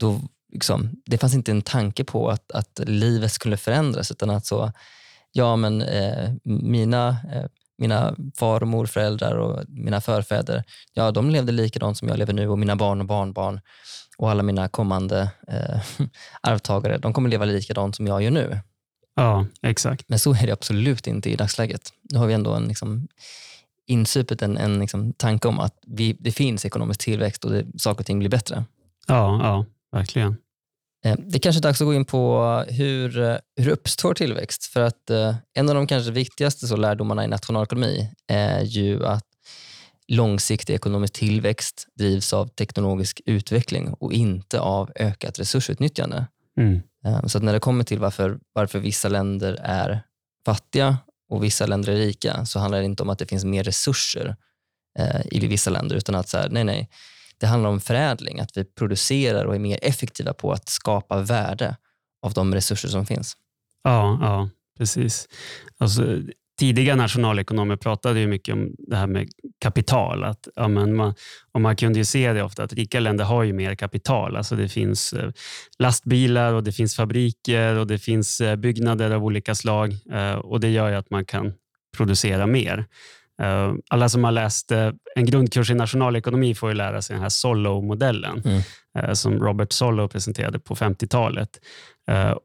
då, 0.00 0.20
liksom, 0.56 0.90
det 1.06 1.18
fanns 1.18 1.34
inte 1.34 1.50
en 1.50 1.62
tanke 1.62 2.04
på 2.04 2.28
att, 2.30 2.52
att 2.52 2.80
livet 2.86 3.32
skulle 3.32 3.56
förändras. 3.56 4.10
Utan 4.10 4.30
att 4.30 4.46
så, 4.46 4.72
ja 5.32 5.56
men 5.56 5.82
eh, 5.82 6.32
mina 6.44 7.08
eh, 7.32 7.46
mina 7.78 8.16
far 8.36 8.60
och 8.60 8.68
morföräldrar 8.68 9.36
och 9.36 9.64
mina 9.68 10.00
förfäder, 10.00 10.64
ja 10.94 11.10
de 11.10 11.30
levde 11.30 11.52
likadant 11.52 11.98
som 11.98 12.08
jag 12.08 12.18
lever 12.18 12.32
nu 12.32 12.48
och 12.48 12.58
mina 12.58 12.76
barn 12.76 13.00
och 13.00 13.06
barnbarn 13.06 13.60
och 14.18 14.30
alla 14.30 14.42
mina 14.42 14.68
kommande 14.68 15.30
eh, 15.48 15.80
arvtagare, 16.40 16.98
de 16.98 17.12
kommer 17.12 17.28
leva 17.28 17.44
likadant 17.44 17.96
som 17.96 18.06
jag 18.06 18.22
gör 18.22 18.30
nu. 18.30 18.60
Ja, 19.16 19.46
exakt. 19.62 20.08
Men 20.08 20.18
så 20.18 20.34
är 20.34 20.46
det 20.46 20.52
absolut 20.52 21.06
inte 21.06 21.30
i 21.30 21.36
dagsläget. 21.36 21.92
Nu 22.02 22.18
har 22.18 22.26
vi 22.26 22.34
ändå 22.34 22.54
en 22.54 22.68
liksom, 22.68 23.08
insupit 23.86 24.42
en, 24.42 24.56
en 24.56 24.78
liksom, 24.78 25.12
tanke 25.12 25.48
om 25.48 25.60
att 25.60 25.74
vi, 25.86 26.16
det 26.20 26.32
finns 26.32 26.64
ekonomisk 26.64 27.00
tillväxt 27.00 27.44
och 27.44 27.50
det, 27.50 27.66
saker 27.78 28.00
och 28.00 28.06
ting 28.06 28.18
blir 28.18 28.30
bättre. 28.30 28.64
Ja, 29.06 29.40
ja 29.42 29.64
verkligen. 29.92 30.36
Eh, 31.06 31.16
det 31.18 31.36
är 31.36 31.40
kanske 31.40 31.58
är 31.58 31.62
dags 31.62 31.80
att 31.80 31.86
gå 31.86 31.94
in 31.94 32.04
på 32.04 32.64
hur, 32.68 33.18
eh, 33.18 33.36
hur 33.56 33.68
uppstår 33.68 34.14
tillväxt? 34.14 34.64
För 34.64 34.80
att 34.80 35.10
eh, 35.10 35.34
en 35.54 35.68
av 35.68 35.74
de 35.74 35.86
kanske 35.86 36.12
viktigaste 36.12 36.66
så 36.66 36.76
lärdomarna 36.76 37.24
i 37.24 37.28
nationalekonomi 37.28 38.10
är 38.28 38.62
ju 38.62 39.06
att 39.06 39.24
långsiktig 40.08 40.74
ekonomisk 40.74 41.12
tillväxt 41.12 41.86
drivs 41.98 42.32
av 42.32 42.48
teknologisk 42.48 43.20
utveckling 43.26 43.92
och 43.92 44.12
inte 44.12 44.60
av 44.60 44.90
ökat 44.96 45.38
resursutnyttjande. 45.38 46.26
Mm. 46.58 46.82
Så 47.26 47.38
när 47.38 47.52
det 47.52 47.60
kommer 47.60 47.84
till 47.84 47.98
varför, 47.98 48.38
varför 48.52 48.78
vissa 48.78 49.08
länder 49.08 49.58
är 49.62 50.02
fattiga 50.44 50.98
och 51.28 51.44
vissa 51.44 51.66
länder 51.66 51.92
är 51.92 51.96
rika 51.96 52.46
så 52.46 52.58
handlar 52.58 52.78
det 52.78 52.84
inte 52.84 53.02
om 53.02 53.10
att 53.10 53.18
det 53.18 53.26
finns 53.26 53.44
mer 53.44 53.64
resurser 53.64 54.36
i 55.24 55.46
vissa 55.46 55.70
länder 55.70 55.96
utan 55.96 56.14
att 56.14 56.28
så 56.28 56.38
här, 56.38 56.48
nej, 56.48 56.64
nej, 56.64 56.90
det 57.40 57.46
handlar 57.46 57.70
om 57.70 57.80
förädling, 57.80 58.40
att 58.40 58.56
vi 58.56 58.64
producerar 58.64 59.44
och 59.44 59.54
är 59.54 59.58
mer 59.58 59.78
effektiva 59.82 60.32
på 60.32 60.52
att 60.52 60.68
skapa 60.68 61.20
värde 61.20 61.76
av 62.22 62.32
de 62.32 62.54
resurser 62.54 62.88
som 62.88 63.06
finns. 63.06 63.36
Ja, 63.84 64.18
ja 64.22 64.48
precis. 64.78 65.28
Alltså, 65.78 66.18
tidiga 66.58 66.96
nationalekonomer 66.96 67.76
pratade 67.76 68.20
ju 68.20 68.26
mycket 68.26 68.54
om 68.54 68.74
det 68.78 68.96
här 68.96 69.06
med 69.06 69.28
kapital. 69.58 70.24
Att, 70.24 70.48
ja, 70.56 70.68
men 70.68 70.96
man, 70.96 71.14
och 71.52 71.60
man 71.60 71.76
kunde 71.76 71.98
ju 71.98 72.04
se 72.04 72.32
det 72.32 72.42
ofta 72.42 72.64
att 72.64 72.72
rika 72.72 73.00
länder 73.00 73.24
har 73.24 73.42
ju 73.42 73.52
mer 73.52 73.74
kapital. 73.74 74.36
Alltså 74.36 74.56
det 74.56 74.68
finns 74.68 75.12
eh, 75.12 75.30
lastbilar 75.78 76.52
och 76.52 76.64
det 76.64 76.72
finns 76.72 76.96
fabriker 76.96 77.74
och 77.74 77.86
det 77.86 77.98
finns 77.98 78.40
eh, 78.40 78.56
byggnader 78.56 79.10
av 79.10 79.24
olika 79.24 79.54
slag 79.54 79.96
eh, 80.12 80.34
och 80.34 80.60
det 80.60 80.68
gör 80.68 80.88
ju 80.88 80.94
att 80.94 81.10
man 81.10 81.24
kan 81.24 81.52
producera 81.96 82.46
mer. 82.46 82.86
Eh, 83.42 83.74
alla 83.90 84.08
som 84.08 84.24
har 84.24 84.32
läst 84.32 84.72
eh, 84.72 84.90
en 85.14 85.26
grundkurs 85.26 85.70
i 85.70 85.74
nationalekonomi 85.74 86.54
får 86.54 86.68
ju 86.68 86.74
lära 86.74 87.02
sig 87.02 87.14
den 87.14 87.22
här 87.22 87.28
Solow-modellen 87.28 88.42
mm. 88.44 88.62
Eh, 88.98 89.12
som 89.12 89.38
Robert 89.38 89.72
Solow 89.72 90.08
presenterade 90.08 90.58
på 90.58 90.74
50-talet. 90.74 91.48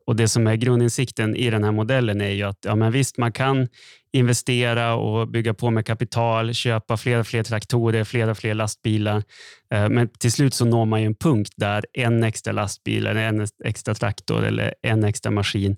Och 0.08 0.16
Det 0.16 0.28
som 0.28 0.48
är 0.48 0.56
grundinsikten 0.56 1.36
i 1.36 1.50
den 1.50 1.64
här 1.64 1.72
modellen 1.72 2.22
är 2.22 2.30
ju 2.30 2.44
att 2.44 2.58
ja, 2.66 2.76
men 2.76 2.92
visst, 2.92 3.18
man 3.18 3.32
kan 3.32 3.68
investera 4.14 4.96
och 4.96 5.28
bygga 5.28 5.54
på 5.54 5.70
med 5.70 5.86
kapital, 5.86 6.54
köpa 6.54 6.98
fler 6.98 7.20
och 7.20 7.28
fler 7.28 7.44
traktorer, 7.44 8.04
fler 8.04 8.30
och 8.30 8.38
fler 8.38 8.54
lastbilar. 8.54 9.24
Men 9.70 10.10
till 10.20 10.32
slut 10.32 10.54
så 10.54 10.66
når 10.66 10.86
man 10.86 11.02
ju 11.02 11.06
en 11.06 11.16
punkt 11.16 11.54
där 11.58 11.86
en 11.94 12.24
extra 12.24 12.54
lastbil, 12.54 13.06
eller 13.06 13.22
en 13.22 13.48
extra 13.66 13.94
traktor 13.94 14.44
eller 14.44 14.74
en 14.82 15.04
extra 15.04 15.32
maskin 15.32 15.78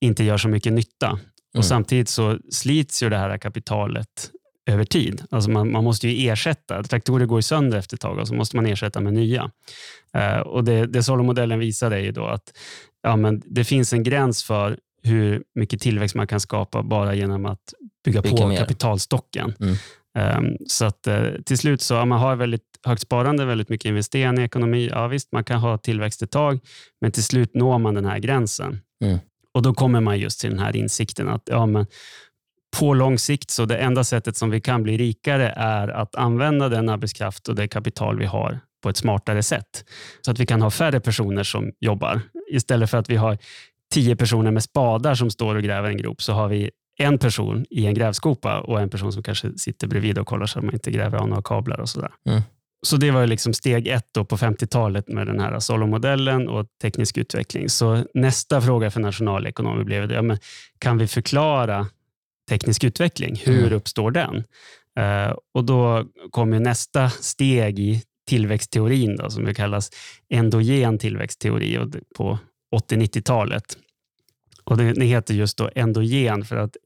inte 0.00 0.24
gör 0.24 0.36
så 0.36 0.48
mycket 0.48 0.72
nytta. 0.72 1.08
Mm. 1.08 1.20
Och 1.58 1.64
Samtidigt 1.64 2.08
så 2.08 2.38
slits 2.50 3.02
ju 3.02 3.08
det 3.08 3.18
här 3.18 3.38
kapitalet 3.38 4.30
över 4.70 4.84
tid. 4.84 5.22
Alltså 5.30 5.50
man, 5.50 5.72
man 5.72 5.84
måste 5.84 6.08
ju 6.08 6.28
ersätta. 6.28 6.82
Traktorer 6.82 7.26
går 7.26 7.38
ju 7.38 7.42
sönder 7.42 7.78
efter 7.78 7.96
ett 7.96 8.00
tag 8.00 8.18
och 8.18 8.28
så 8.28 8.34
måste 8.34 8.56
man 8.56 8.66
ersätta 8.66 9.00
med 9.00 9.12
nya. 9.14 9.50
Uh, 10.16 10.38
och 10.38 10.64
Det, 10.64 10.86
det 10.86 11.02
Solo-modellen 11.02 11.58
visar 11.58 11.90
är 11.90 11.98
ju 11.98 12.12
då 12.12 12.26
att 12.26 12.52
ja, 13.02 13.16
men 13.16 13.42
det 13.46 13.64
finns 13.64 13.92
en 13.92 14.02
gräns 14.02 14.44
för 14.44 14.78
hur 15.02 15.42
mycket 15.54 15.80
tillväxt 15.80 16.14
man 16.14 16.26
kan 16.26 16.40
skapa 16.40 16.82
bara 16.82 17.14
genom 17.14 17.46
att 17.46 17.74
bygga 18.04 18.22
Bygga 18.22 18.36
på 18.36 18.48
mer. 18.48 18.56
kapitalstocken. 18.56 19.54
Mm. 19.60 19.76
Um, 20.18 20.56
så 20.66 20.84
att 20.84 21.06
uh, 21.08 21.42
till 21.44 21.58
slut 21.58 21.80
så 21.80 21.94
ja, 21.94 22.04
man 22.04 22.20
har 22.20 22.36
väldigt 22.36 22.62
högt 22.86 23.02
sparande, 23.02 23.44
väldigt 23.44 23.68
mycket 23.68 23.88
investering 23.88 24.38
i 24.38 24.42
ekonomi. 24.42 24.88
Ja, 24.92 25.08
visst, 25.08 25.32
man 25.32 25.44
kan 25.44 25.60
ha 25.60 25.78
tillväxt 25.78 26.22
ett 26.22 26.30
tag, 26.30 26.60
men 27.00 27.12
till 27.12 27.24
slut 27.24 27.54
når 27.54 27.78
man 27.78 27.94
den 27.94 28.04
här 28.04 28.18
gränsen. 28.18 28.80
Mm. 29.04 29.18
Och 29.54 29.62
Då 29.62 29.74
kommer 29.74 30.00
man 30.00 30.18
just 30.18 30.40
till 30.40 30.50
den 30.50 30.58
här 30.58 30.76
insikten 30.76 31.28
att 31.28 31.42
ja, 31.44 31.66
men 31.66 31.86
på 32.78 32.94
lång 32.94 33.18
sikt, 33.18 33.50
så 33.50 33.64
det 33.64 33.76
enda 33.76 34.04
sättet 34.04 34.36
som 34.36 34.50
vi 34.50 34.60
kan 34.60 34.82
bli 34.82 34.96
rikare 34.96 35.48
är 35.56 35.88
att 35.88 36.14
använda 36.14 36.68
den 36.68 36.88
arbetskraft 36.88 37.48
och 37.48 37.54
det 37.54 37.68
kapital 37.68 38.18
vi 38.18 38.26
har 38.26 38.60
på 38.82 38.88
ett 38.88 38.96
smartare 38.96 39.42
sätt. 39.42 39.84
Så 40.20 40.30
att 40.30 40.38
vi 40.38 40.46
kan 40.46 40.62
ha 40.62 40.70
färre 40.70 41.00
personer 41.00 41.42
som 41.42 41.72
jobbar. 41.80 42.20
Istället 42.50 42.90
för 42.90 42.98
att 42.98 43.10
vi 43.10 43.16
har 43.16 43.38
tio 43.94 44.16
personer 44.16 44.50
med 44.50 44.62
spadar 44.62 45.14
som 45.14 45.30
står 45.30 45.54
och 45.54 45.62
gräver 45.62 45.88
en 45.88 45.96
grop, 45.96 46.22
så 46.22 46.32
har 46.32 46.48
vi 46.48 46.70
en 46.98 47.18
person 47.18 47.64
i 47.70 47.86
en 47.86 47.94
grävskopa 47.94 48.60
och 48.60 48.80
en 48.80 48.90
person 48.90 49.12
som 49.12 49.22
kanske 49.22 49.58
sitter 49.58 49.86
bredvid 49.86 50.18
och 50.18 50.26
kollar 50.26 50.46
så 50.46 50.58
att 50.58 50.64
man 50.64 50.74
inte 50.74 50.90
gräver 50.90 51.18
av 51.18 51.28
några 51.28 51.42
kablar 51.42 51.80
och 51.80 51.88
sådär. 51.88 52.10
Mm. 52.28 52.42
Så 52.86 52.96
det 52.96 53.10
var 53.10 53.26
liksom 53.26 53.54
steg 53.54 53.88
ett 53.88 54.12
på 54.12 54.36
50-talet 54.36 55.08
med 55.08 55.26
den 55.26 55.40
här 55.40 55.58
Solo-modellen 55.58 56.48
och 56.48 56.66
teknisk 56.82 57.18
utveckling. 57.18 57.68
Så 57.68 58.04
nästa 58.14 58.60
fråga 58.60 58.90
för 58.90 59.00
nationalekonomer 59.00 59.84
blev 59.84 60.12
ja, 60.12 60.22
men 60.22 60.38
kan 60.78 60.98
vi 60.98 61.06
förklara 61.06 61.86
teknisk 62.48 62.84
utveckling. 62.84 63.36
Hur 63.44 63.58
mm. 63.58 63.72
uppstår 63.72 64.10
den? 64.10 64.36
Uh, 65.00 65.36
och 65.54 65.64
Då 65.64 66.06
kommer 66.30 66.60
nästa 66.60 67.10
steg 67.10 67.78
i 67.78 68.02
tillväxtteorin 68.28 69.16
då, 69.16 69.30
som 69.30 69.54
kallas 69.54 69.90
endogen 70.28 70.98
tillväxtteori 70.98 71.78
på 72.16 72.38
80-90-talet. 72.76 73.76
Och 74.64 74.76
det 74.76 75.04
heter 75.04 75.34
just 75.34 75.58
då 75.58 75.70
endogen 75.74 76.44
för 76.44 76.56
att 76.56 76.76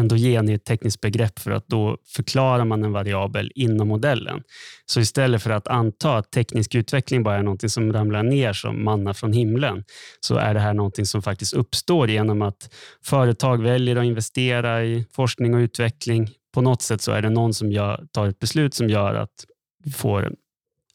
endogen 0.00 0.48
är 0.48 0.54
ett 0.54 0.64
tekniskt 0.64 1.00
begrepp 1.00 1.38
för 1.38 1.50
att 1.50 1.68
då 1.68 1.98
förklarar 2.14 2.64
man 2.64 2.84
en 2.84 2.92
variabel 2.92 3.52
inom 3.54 3.88
modellen. 3.88 4.42
Så 4.86 5.00
istället 5.00 5.42
för 5.42 5.50
att 5.50 5.68
anta 5.68 6.16
att 6.16 6.30
teknisk 6.30 6.74
utveckling 6.74 7.22
bara 7.22 7.36
är 7.36 7.42
något 7.42 7.70
som 7.70 7.92
ramlar 7.92 8.22
ner 8.22 8.52
som 8.52 8.84
manna 8.84 9.14
från 9.14 9.32
himlen, 9.32 9.84
så 10.20 10.36
är 10.36 10.54
det 10.54 10.60
här 10.60 10.74
något 10.74 11.06
som 11.08 11.22
faktiskt 11.22 11.54
uppstår 11.54 12.10
genom 12.10 12.42
att 12.42 12.74
företag 13.04 13.62
väljer 13.62 13.96
att 13.96 14.04
investera 14.04 14.84
i 14.84 15.06
forskning 15.12 15.54
och 15.54 15.58
utveckling. 15.58 16.30
På 16.54 16.60
något 16.60 16.82
sätt 16.82 17.02
så 17.02 17.12
är 17.12 17.22
det 17.22 17.30
någon 17.30 17.54
som 17.54 17.72
gör, 17.72 18.06
tar 18.12 18.28
ett 18.28 18.38
beslut 18.38 18.74
som 18.74 18.88
gör 18.88 19.14
att 19.14 19.44
vi 19.84 19.90
får 19.90 20.32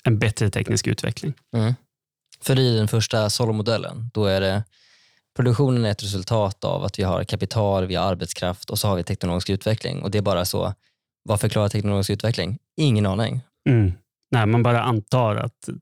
en 0.03 0.19
bättre 0.19 0.49
teknisk 0.49 0.87
utveckling. 0.87 1.33
Mm. 1.55 1.73
För 2.41 2.59
i 2.59 2.77
den 2.77 2.87
första 2.87 3.29
solomodellen, 3.29 4.09
då 4.13 4.25
är 4.25 4.41
det 4.41 4.63
Produktionen 5.35 5.85
är 5.85 5.91
ett 5.91 6.03
resultat 6.03 6.63
av 6.63 6.83
att 6.83 6.99
vi 6.99 7.03
har 7.03 7.23
kapital, 7.23 7.85
vi 7.85 7.95
har 7.95 8.05
arbetskraft 8.11 8.69
och 8.69 8.79
så 8.79 8.87
har 8.87 8.95
vi 8.95 9.03
teknologisk 9.03 9.49
utveckling. 9.49 10.03
Och 10.03 10.11
det 10.11 10.17
är 10.17 10.21
bara 10.21 10.45
så. 10.45 10.73
Vad 11.23 11.41
förklarar 11.41 11.69
teknologisk 11.69 12.09
utveckling? 12.09 12.57
Ingen 12.77 13.05
aning. 13.05 13.41
Mm. 13.69 13.91
Nej, 14.31 14.45
man 14.45 14.63
bara 14.63 14.81
antar 14.81 15.35
att 15.35 15.67
eh, 15.67 15.73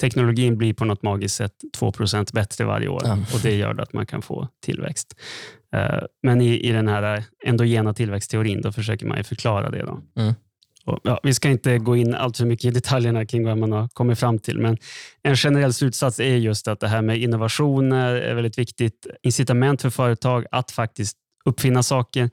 teknologin 0.00 0.58
blir 0.58 0.74
på 0.74 0.84
något 0.84 1.02
magiskt 1.02 1.36
sätt 1.36 1.54
2% 1.78 2.34
bättre 2.34 2.64
varje 2.64 2.88
år 2.88 3.02
ja. 3.04 3.18
och 3.34 3.40
det 3.42 3.54
gör 3.54 3.80
att 3.80 3.92
man 3.92 4.06
kan 4.06 4.22
få 4.22 4.48
tillväxt. 4.62 5.14
Eh, 5.74 6.02
men 6.22 6.40
i, 6.40 6.68
i 6.68 6.72
den 6.72 6.88
här 6.88 7.24
endogena 7.44 7.94
tillväxtteorin 7.94 8.62
då 8.62 8.72
försöker 8.72 9.06
man 9.06 9.24
förklara 9.24 9.70
det. 9.70 9.82
Då. 9.82 10.00
Mm. 10.20 10.34
Och, 10.84 11.00
ja, 11.02 11.20
vi 11.22 11.34
ska 11.34 11.48
inte 11.48 11.78
gå 11.78 11.96
in 11.96 12.14
allt 12.14 12.36
för 12.36 12.46
mycket 12.46 12.64
i 12.64 12.70
detaljerna 12.70 13.26
kring 13.26 13.44
vad 13.44 13.58
man 13.58 13.72
har 13.72 13.88
kommit 13.88 14.18
fram 14.18 14.38
till, 14.38 14.58
men 14.58 14.78
en 15.22 15.36
generell 15.36 15.72
slutsats 15.72 16.20
är 16.20 16.36
just 16.36 16.68
att 16.68 16.80
det 16.80 16.88
här 16.88 17.02
med 17.02 17.18
innovationer 17.18 18.22
eh, 18.22 18.30
är 18.30 18.34
väldigt 18.34 18.58
viktigt. 18.58 19.06
Incitament 19.22 19.82
för 19.82 19.90
företag 19.90 20.46
att 20.50 20.70
faktiskt 20.70 21.16
uppfinna 21.44 21.82
saker, 21.82 22.30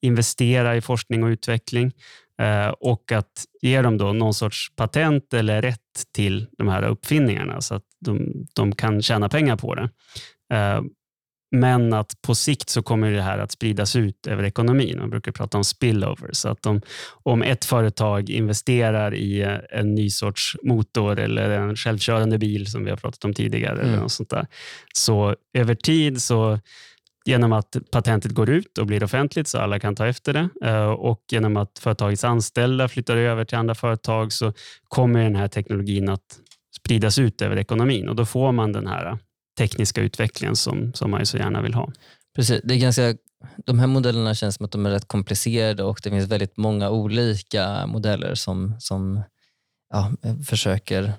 investera 0.00 0.76
i 0.76 0.80
forskning 0.80 1.24
och 1.24 1.28
utveckling 1.28 1.92
eh, 2.40 2.68
och 2.68 3.12
att 3.12 3.44
ge 3.62 3.82
dem 3.82 3.98
då 3.98 4.12
någon 4.12 4.34
sorts 4.34 4.72
patent 4.76 5.34
eller 5.34 5.62
rätt 5.62 5.78
till 6.14 6.46
de 6.58 6.68
här 6.68 6.82
uppfinningarna 6.82 7.60
så 7.60 7.74
att 7.74 7.84
de, 8.00 8.46
de 8.54 8.74
kan 8.74 9.02
tjäna 9.02 9.28
pengar 9.28 9.56
på 9.56 9.74
det. 9.74 9.88
Eh, 10.52 10.80
men 11.54 11.92
att 11.92 12.22
på 12.22 12.34
sikt 12.34 12.68
så 12.68 12.82
kommer 12.82 13.10
det 13.10 13.22
här 13.22 13.38
att 13.38 13.52
spridas 13.52 13.96
ut 13.96 14.26
över 14.26 14.44
ekonomin. 14.44 14.98
Man 14.98 15.10
brukar 15.10 15.32
prata 15.32 15.58
om 15.58 15.64
spillover. 15.64 16.28
Så 16.32 16.48
att 16.48 16.66
om, 16.66 16.80
om 17.22 17.42
ett 17.42 17.64
företag 17.64 18.30
investerar 18.30 19.14
i 19.14 19.42
eh, 19.42 19.58
en 19.70 19.94
ny 19.94 20.10
sorts 20.10 20.56
motor 20.62 21.20
eller 21.20 21.50
en 21.50 21.76
självkörande 21.76 22.38
bil 22.38 22.66
som 22.66 22.84
vi 22.84 22.90
har 22.90 22.96
pratat 22.96 23.24
om 23.24 23.34
tidigare, 23.34 23.74
mm. 23.74 23.86
eller 23.86 24.02
något 24.02 24.12
sånt 24.12 24.30
där, 24.30 24.46
så 24.94 25.36
över 25.52 25.74
tid 25.74 26.22
så 26.22 26.58
genom 27.24 27.52
att 27.52 27.76
patentet 27.90 28.32
går 28.32 28.50
ut 28.50 28.78
och 28.78 28.86
blir 28.86 29.04
offentligt 29.04 29.48
så 29.48 29.58
alla 29.58 29.80
kan 29.80 29.96
ta 29.96 30.06
efter 30.06 30.32
det 30.32 30.48
eh, 30.68 30.90
och 30.90 31.20
genom 31.30 31.56
att 31.56 31.78
företagets 31.78 32.24
anställda 32.24 32.88
flyttar 32.88 33.16
över 33.16 33.44
till 33.44 33.58
andra 33.58 33.74
företag 33.74 34.32
så 34.32 34.52
kommer 34.88 35.22
den 35.22 35.36
här 35.36 35.48
teknologin 35.48 36.08
att 36.08 36.38
spridas 36.76 37.18
ut 37.18 37.42
över 37.42 37.56
ekonomin 37.56 38.08
och 38.08 38.16
då 38.16 38.26
får 38.26 38.52
man 38.52 38.72
den 38.72 38.86
här 38.86 39.18
tekniska 39.58 40.00
utvecklingen 40.00 40.56
som, 40.56 40.92
som 40.92 41.10
man 41.10 41.20
ju 41.20 41.26
så 41.26 41.36
gärna 41.36 41.62
vill 41.62 41.74
ha. 41.74 41.92
Precis, 42.36 42.60
det 42.64 42.74
är 42.74 42.78
ganska, 42.78 43.16
de 43.56 43.78
här 43.78 43.86
modellerna 43.86 44.34
känns 44.34 44.54
som 44.54 44.64
att 44.64 44.72
de 44.72 44.86
är 44.86 44.90
rätt 44.90 45.08
komplicerade 45.08 45.82
och 45.82 46.00
det 46.02 46.10
finns 46.10 46.28
väldigt 46.28 46.56
många 46.56 46.90
olika 46.90 47.86
modeller 47.86 48.34
som, 48.34 48.74
som 48.78 49.22
ja, 49.90 50.12
försöker 50.46 51.12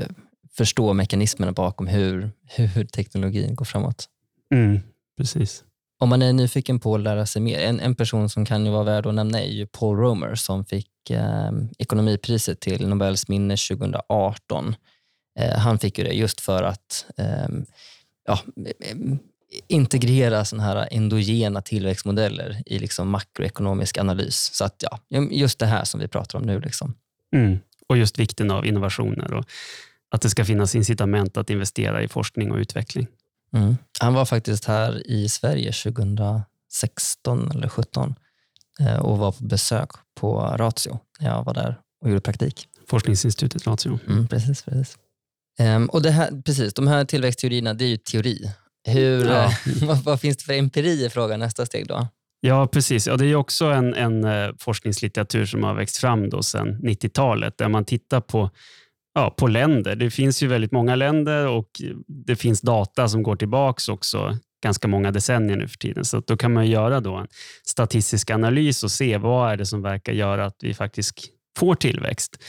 eh, 0.00 0.08
förstå 0.56 0.92
mekanismerna 0.92 1.52
bakom 1.52 1.86
hur, 1.86 2.30
hur 2.44 2.84
teknologin 2.84 3.54
går 3.54 3.64
framåt. 3.64 4.08
Mm, 4.54 4.80
precis. 5.18 5.64
Om 5.98 6.08
man 6.08 6.22
är 6.22 6.32
nyfiken 6.32 6.80
på 6.80 6.94
att 6.94 7.00
lära 7.00 7.26
sig 7.26 7.42
mer, 7.42 7.58
en, 7.58 7.80
en 7.80 7.94
person 7.94 8.28
som 8.28 8.44
kan 8.44 8.66
ju 8.66 8.72
vara 8.72 8.84
värd 8.84 9.06
att 9.06 9.14
nämna 9.14 9.40
är 9.40 9.52
ju 9.52 9.66
Paul 9.66 9.96
Romer 9.96 10.34
som 10.34 10.64
fick 10.64 11.10
eh, 11.10 11.50
ekonomipriset 11.78 12.60
till 12.60 12.88
Nobels 12.88 13.28
minne 13.28 13.56
2018. 13.56 14.76
Eh, 15.38 15.58
han 15.58 15.78
fick 15.78 15.98
ju 15.98 16.04
det 16.04 16.12
just 16.12 16.40
för 16.40 16.62
att 16.62 17.06
eh, 17.16 17.48
ja, 18.26 18.38
integrera 19.68 20.44
såna 20.44 20.62
här 20.62 20.88
endogena 20.90 21.62
tillväxtmodeller 21.62 22.62
i 22.66 22.78
liksom 22.78 23.10
makroekonomisk 23.10 23.98
analys. 23.98 24.50
Så 24.52 24.64
att 24.64 24.84
ja, 24.90 24.98
just 25.30 25.58
det 25.58 25.66
här 25.66 25.84
som 25.84 26.00
vi 26.00 26.08
pratar 26.08 26.38
om 26.38 26.44
nu. 26.44 26.60
Liksom. 26.60 26.94
Mm. 27.36 27.58
Och 27.88 27.96
just 27.96 28.18
vikten 28.18 28.50
av 28.50 28.66
innovationer 28.66 29.34
och 29.34 29.44
att 30.10 30.22
det 30.22 30.30
ska 30.30 30.44
finnas 30.44 30.74
incitament 30.74 31.36
att 31.36 31.50
investera 31.50 32.02
i 32.02 32.08
forskning 32.08 32.52
och 32.52 32.58
utveckling. 32.58 33.06
Mm. 33.52 33.76
Han 34.00 34.14
var 34.14 34.24
faktiskt 34.24 34.64
här 34.64 35.10
i 35.10 35.28
Sverige 35.28 35.72
2016 35.72 37.50
eller 37.50 37.68
2017 37.68 38.14
eh, 38.80 38.96
och 38.96 39.18
var 39.18 39.32
på 39.32 39.44
besök 39.44 39.90
på 40.14 40.54
Ratio 40.56 40.98
när 41.20 41.30
jag 41.30 41.44
var 41.44 41.54
där 41.54 41.80
och 42.00 42.08
gjorde 42.08 42.20
praktik. 42.20 42.68
Forskningsinstitutet 42.88 43.66
Ratio. 43.66 43.98
Mm, 44.08 44.28
precis, 44.28 44.62
precis. 44.62 44.98
Um, 45.62 45.86
och 45.86 46.02
det 46.02 46.10
här, 46.10 46.42
precis, 46.42 46.74
de 46.74 46.86
här 46.86 47.04
tillväxtteorierna, 47.04 47.74
det 47.74 47.84
är 47.84 47.88
ju 47.88 47.96
teori. 47.96 48.50
Hur, 48.88 49.26
ja. 49.26 49.50
vad, 49.86 50.04
vad, 50.04 50.20
finns 50.20 50.36
det 50.36 50.44
för 50.44 50.52
empiri 50.52 51.04
i 51.04 51.10
frågan 51.10 51.40
nästa 51.40 51.66
steg 51.66 51.86
då? 51.86 52.08
Ja, 52.40 52.66
precis. 52.66 53.06
Ja, 53.06 53.16
det 53.16 53.26
är 53.26 53.34
också 53.34 53.64
en, 53.64 53.94
en 53.94 54.24
uh, 54.24 54.54
forskningslitteratur 54.58 55.46
som 55.46 55.64
har 55.64 55.74
växt 55.74 55.96
fram 55.96 56.30
då 56.30 56.42
sedan 56.42 56.80
90-talet 56.82 57.58
där 57.58 57.68
man 57.68 57.84
tittar 57.84 58.20
på, 58.20 58.50
ja, 59.14 59.30
på 59.30 59.46
länder. 59.46 59.96
Det 59.96 60.10
finns 60.10 60.42
ju 60.42 60.46
väldigt 60.46 60.72
många 60.72 60.94
länder 60.94 61.46
och 61.46 61.68
det 62.06 62.36
finns 62.36 62.60
data 62.60 63.08
som 63.08 63.22
går 63.22 63.36
tillbaka 63.36 63.92
också 63.92 64.38
ganska 64.64 64.88
många 64.88 65.10
decennier 65.10 65.56
nu 65.56 65.68
för 65.68 65.76
tiden. 65.76 66.04
Så 66.04 66.20
då 66.26 66.36
kan 66.36 66.52
man 66.52 66.66
göra 66.66 67.00
då 67.00 67.14
en 67.14 67.28
statistisk 67.66 68.30
analys 68.30 68.84
och 68.84 68.90
se 68.90 69.18
vad 69.18 69.52
är 69.52 69.56
det 69.56 69.66
som 69.66 69.82
verkar 69.82 70.12
göra 70.12 70.46
att 70.46 70.56
vi 70.60 70.74
faktiskt 70.74 71.14
får 71.58 71.74
tillväxt. 71.74 72.42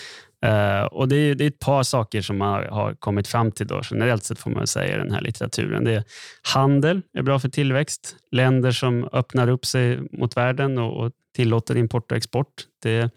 Uh, 0.45 0.83
och 0.83 1.07
det 1.07 1.15
är, 1.15 1.35
det 1.35 1.43
är, 1.43 1.47
ett 1.47 1.59
par 1.59 1.83
saker 1.83 2.21
som 2.21 2.37
man 2.37 2.65
har, 2.69 2.95
kommit 2.99 3.27
fram 3.27 3.51
till 3.51 3.67
då, 3.67 3.81
generellt 3.91 4.23
sett 4.23 4.39
får 4.39 4.51
man 4.51 4.67
säga 4.67 4.95
i 4.95 4.97
den 4.97 5.11
här 5.11 5.21
litteraturen. 5.21 5.83
Det 5.83 5.93
är 5.93 6.03
handel 6.53 7.01
är 7.17 7.21
bra 7.21 7.39
för 7.39 7.49
tillväxt. 7.49 8.15
Länder 8.31 8.71
som 8.71 9.09
öppnar 9.13 9.47
upp 9.47 9.65
sig 9.65 9.99
mot 10.11 10.37
världen 10.37 10.77
och, 10.77 11.05
och 11.05 11.11
tillåter 11.35 11.77
import 11.77 12.11
och 12.11 12.17
export. 12.17 12.53
Det, 12.83 13.09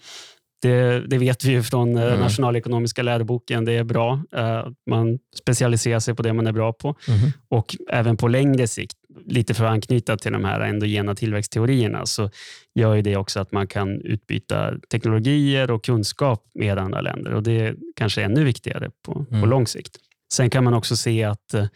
det, 0.63 1.01
det, 1.07 1.19
vet 1.19 1.45
vi 1.45 1.53
ju 1.53 1.63
från 1.63 1.97
eh, 1.97 2.03
mm. 2.03 2.21
nationalekonomiska 2.21 3.03
läroboken. 3.03 3.65
Det 3.65 3.73
är 3.73 3.85
bra. 3.85 4.23
Uh, 4.37 4.69
man 4.91 5.19
specialiserar 5.39 6.01
sig 6.01 6.15
på 6.15 6.23
det 6.23 6.33
man 6.33 6.47
är 6.47 6.53
bra 6.53 6.73
på. 6.73 6.95
Mm. 7.09 7.33
Och 7.49 7.77
även 7.91 8.17
på 8.17 8.29
längre 8.29 8.67
sikt, 8.67 8.97
lite 9.27 9.55
för 9.55 9.65
att 9.65 9.71
anknyta 9.71 10.17
till 10.17 10.33
de 10.33 10.45
här 10.45 10.61
endogena 10.61 11.15
tillväxtteorierna, 11.15 12.07
så 12.07 12.31
gör 12.75 12.95
ju 12.95 13.03
det 13.03 13.17
också 13.17 13.41
att 13.41 13.53
man 13.53 13.67
kan 13.67 14.01
utbyta 14.01 14.75
teknologier 14.91 15.71
och 15.71 15.85
kunskap 15.85 16.45
med 16.55 16.79
andra 16.79 17.01
länder. 17.01 17.35
Och 17.35 17.43
Det 17.43 17.61
är 17.61 17.77
kanske 17.97 18.23
ännu 18.23 18.45
viktigare 18.45 18.91
på, 19.05 19.27
mm. 19.31 19.43
på 19.43 19.47
lång 19.47 19.67
sikt. 19.67 19.97
Sen 20.33 20.51
kan 20.51 20.65
man 20.65 20.75
också 20.75 20.97
se 20.97 21.25
att 21.25 21.55
eh, 21.55 21.67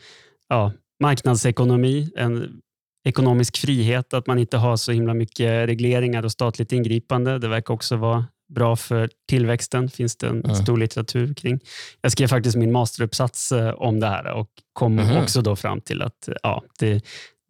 ja, 0.49 0.73
marknadsekonomi, 1.01 2.11
en 2.17 2.61
ekonomisk 3.05 3.57
frihet, 3.57 4.15
att 4.15 4.27
man 4.27 4.39
inte 4.39 4.57
har 4.57 4.77
så 4.77 4.93
himla 4.93 5.15
mycket 5.15 5.69
regleringar 5.69 6.23
och 6.23 6.33
statligt 6.33 6.73
ingripande. 6.73 7.39
Det 7.39 7.49
verkar 7.49 7.75
också 7.75 7.97
vara 7.97 8.27
bra 8.55 8.77
för 8.77 9.11
tillväxten, 9.29 9.89
finns 9.89 10.17
det 10.17 10.27
en 10.27 10.45
mm. 10.45 10.57
stor 10.57 10.77
litteratur 10.77 11.35
kring. 11.35 11.61
Jag 12.01 12.13
skrev 12.13 12.27
faktiskt 12.27 12.57
min 12.57 12.73
masteruppsats 12.73 13.53
eh, 13.53 13.71
om 13.71 14.01
det 14.01 14.07
här 14.07 14.33
och 14.33 14.49
kom 14.73 14.99
mm. 14.99 15.23
också 15.23 15.43
då 15.43 15.57
fram 15.57 15.81
till 15.81 16.03
att 16.03 16.29
ja, 16.43 16.63
det, 16.79 17.05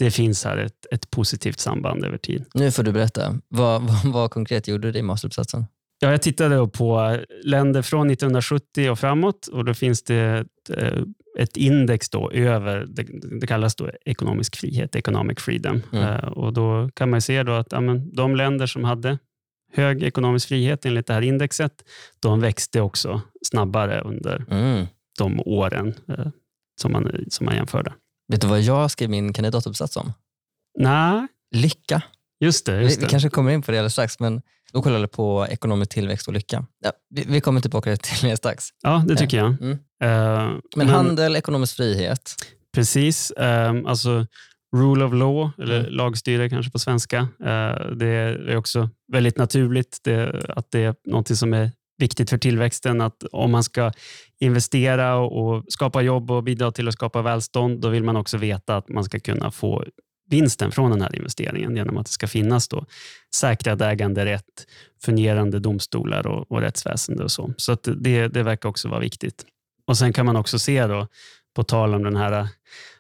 det 0.05 0.11
finns 0.11 0.45
här 0.45 0.57
ett, 0.57 0.87
ett 0.91 1.11
positivt 1.11 1.61
samband 1.61 2.05
över 2.05 2.19
tid. 2.19 2.45
Nu 2.55 2.71
får 2.71 2.83
du 2.83 2.93
berätta. 2.93 3.39
Vad, 3.49 3.83
vad, 3.83 4.13
vad 4.13 4.31
konkret 4.31 4.69
gjorde 4.69 4.93
du 4.93 4.99
i 4.99 5.03
masteruppsatsen? 5.03 5.65
Ja, 6.01 6.11
jag 6.11 6.23
tittade 6.23 6.69
på 6.69 7.19
länder 7.45 7.83
från 7.83 8.11
1970 8.11 8.91
och 8.91 8.99
framåt 8.99 9.47
och 9.47 9.65
då 9.65 9.75
finns 9.75 10.03
det 10.03 10.17
ett, 10.17 10.79
eh, 10.79 11.03
ett 11.39 11.57
index 11.57 12.11
då 12.11 12.31
över, 12.31 12.87
det, 12.89 13.07
det, 13.41 13.47
kallas 13.47 13.75
då 13.75 13.91
ekonomisk 14.05 14.57
frihet, 14.57 14.97
economic 14.97 15.41
freedom. 15.41 15.83
Mm. 15.93 16.09
Uh, 16.09 16.25
och 16.25 16.53
Då 16.53 16.91
kan 16.95 17.11
man 17.11 17.23
se 17.23 17.43
då 17.43 17.53
att 17.53 17.73
ja, 17.73 17.81
men, 17.81 18.15
de 18.15 18.37
länder 18.37 18.67
som 18.67 18.85
hade 18.85 19.19
hög 19.73 20.03
ekonomisk 20.03 20.49
frihet 20.49 20.87
enligt 20.87 21.07
det 21.07 21.15
här 21.15 21.23
indexet, 21.23 21.85
de 22.21 22.41
växte 22.41 22.81
också 22.81 23.21
snabbare 23.47 24.01
under 24.01 24.45
mm. 24.51 24.87
de 25.19 25.41
åren 25.41 25.95
uh, 26.11 26.27
som, 26.81 26.93
man, 26.93 27.25
som 27.29 27.47
man 27.47 27.55
jämförde. 27.55 27.93
Vet 28.33 28.41
du 28.41 28.47
vad 28.47 28.61
jag 28.61 28.91
skrev 28.91 29.11
min 29.11 29.33
kandidatuppsats 29.33 29.97
om? 29.97 30.13
Nej. 30.79 31.27
Lycka. 31.55 32.03
Just 32.41 32.67
det. 32.67 32.83
Just 32.83 32.99
vi, 32.99 33.05
vi, 33.05 33.11
kanske 33.11 33.29
kommer 33.29 33.51
in 33.51 33.63
på 33.63 33.71
det 33.71 33.79
alldeles 33.79 33.93
strax, 33.93 34.21
men 34.21 34.43
då 34.73 34.83
kollade 34.83 35.01
jag 35.01 35.11
på 35.11 35.47
ekonomisk 35.51 35.91
tillväxt 35.91 36.29
och 36.29 36.35
lycka. 36.35 36.67
Ja, 36.85 36.93
vi, 37.11 37.25
vi 37.29 37.41
kommer 37.41 37.61
tillbaka 37.61 37.97
till 37.97 38.29
det 38.29 38.37
strax. 38.37 38.69
Ja, 38.83 39.05
det 39.09 39.17
tycker 39.17 39.37
jag. 39.37 39.47
Mm. 39.47 39.71
Uh, 39.71 40.59
men, 40.77 40.89
handel, 40.89 41.37
ekonomisk 41.37 41.77
frihet? 41.77 42.35
Precis. 42.75 43.33
Uh, 43.41 43.91
alltså, 43.91 44.27
rule 44.77 45.05
of 45.05 45.13
law, 45.13 45.51
eller 45.59 45.81
mm. 45.81 45.93
lagstyre 45.93 46.49
kanske 46.49 46.73
på 46.73 46.79
svenska. 46.79 47.21
Uh, 47.21 47.97
det 47.97 48.07
är 48.07 48.57
också 48.57 48.89
väldigt 49.13 49.37
naturligt 49.37 49.99
det, 50.05 50.45
att 50.49 50.71
det 50.71 50.85
är 50.85 50.95
något 51.05 51.39
som 51.39 51.55
är 51.55 51.71
viktigt 52.03 52.31
för 52.31 52.39
tillväxten. 52.39 53.01
Att 53.01 53.25
om 53.33 53.51
man 53.51 53.65
ska 53.65 53.93
investera 54.41 55.17
och 55.17 55.65
skapa 55.69 56.03
jobb 56.03 56.31
och 56.31 56.43
bidra 56.45 56.73
till 56.73 56.89
att 56.89 56.95
skapa 56.95 57.23
välstånd, 57.23 57.81
då 57.81 57.89
vill 57.89 58.05
man 58.05 58.17
också 58.17 58.39
veta 58.39 58.77
att 58.77 58.89
man 58.89 59.05
ska 59.05 59.21
kunna 59.21 59.51
få 59.51 59.85
vinsten 60.31 60.73
från 60.73 60.91
den 60.91 61.03
här 61.03 61.17
investeringen 61.17 61.77
genom 61.77 61.99
att 61.99 62.07
det 62.07 62.13
ska 62.13 62.27
finnas 62.27 62.69
då 62.69 62.87
säkrad 63.35 63.83
äganderätt, 63.83 64.67
fungerande 65.05 65.59
domstolar 65.59 66.27
och, 66.27 66.53
och 66.53 66.61
rättsväsende 66.61 67.25
och 67.25 67.31
så. 67.31 67.55
Så 67.57 67.75
det, 67.75 68.29
det 68.29 68.43
verkar 68.43 68.69
också 68.69 68.89
vara 68.89 69.01
viktigt. 69.01 69.45
Och 69.87 69.99
Sen 69.99 70.13
kan 70.13 70.27
man 70.27 70.37
också 70.37 70.59
se, 70.59 70.87
då, 70.87 71.09
på 71.55 71.63
tal 71.63 71.95
om 71.95 72.03
den 72.03 72.17
här 72.17 72.49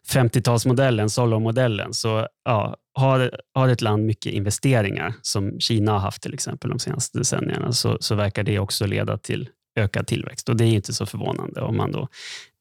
50-talsmodellen, 0.08 1.08
Solo-modellen, 1.08 1.92
så 1.92 2.28
ja, 2.44 2.76
har, 2.94 3.40
har 3.54 3.68
ett 3.68 3.80
land 3.80 4.06
mycket 4.06 4.32
investeringar, 4.32 5.14
som 5.22 5.60
Kina 5.60 5.92
har 5.92 5.98
haft 5.98 6.22
till 6.22 6.34
exempel 6.34 6.70
de 6.70 6.78
senaste 6.78 7.18
decennierna, 7.18 7.72
så, 7.72 7.96
så 8.00 8.14
verkar 8.14 8.42
det 8.42 8.58
också 8.58 8.86
leda 8.86 9.18
till 9.18 9.48
ökad 9.76 10.06
tillväxt. 10.06 10.48
Och 10.48 10.56
Det 10.56 10.64
är 10.64 10.68
inte 10.68 10.92
så 10.92 11.06
förvånande 11.06 11.60
om 11.60 11.76
man 11.76 11.92
då 11.92 12.08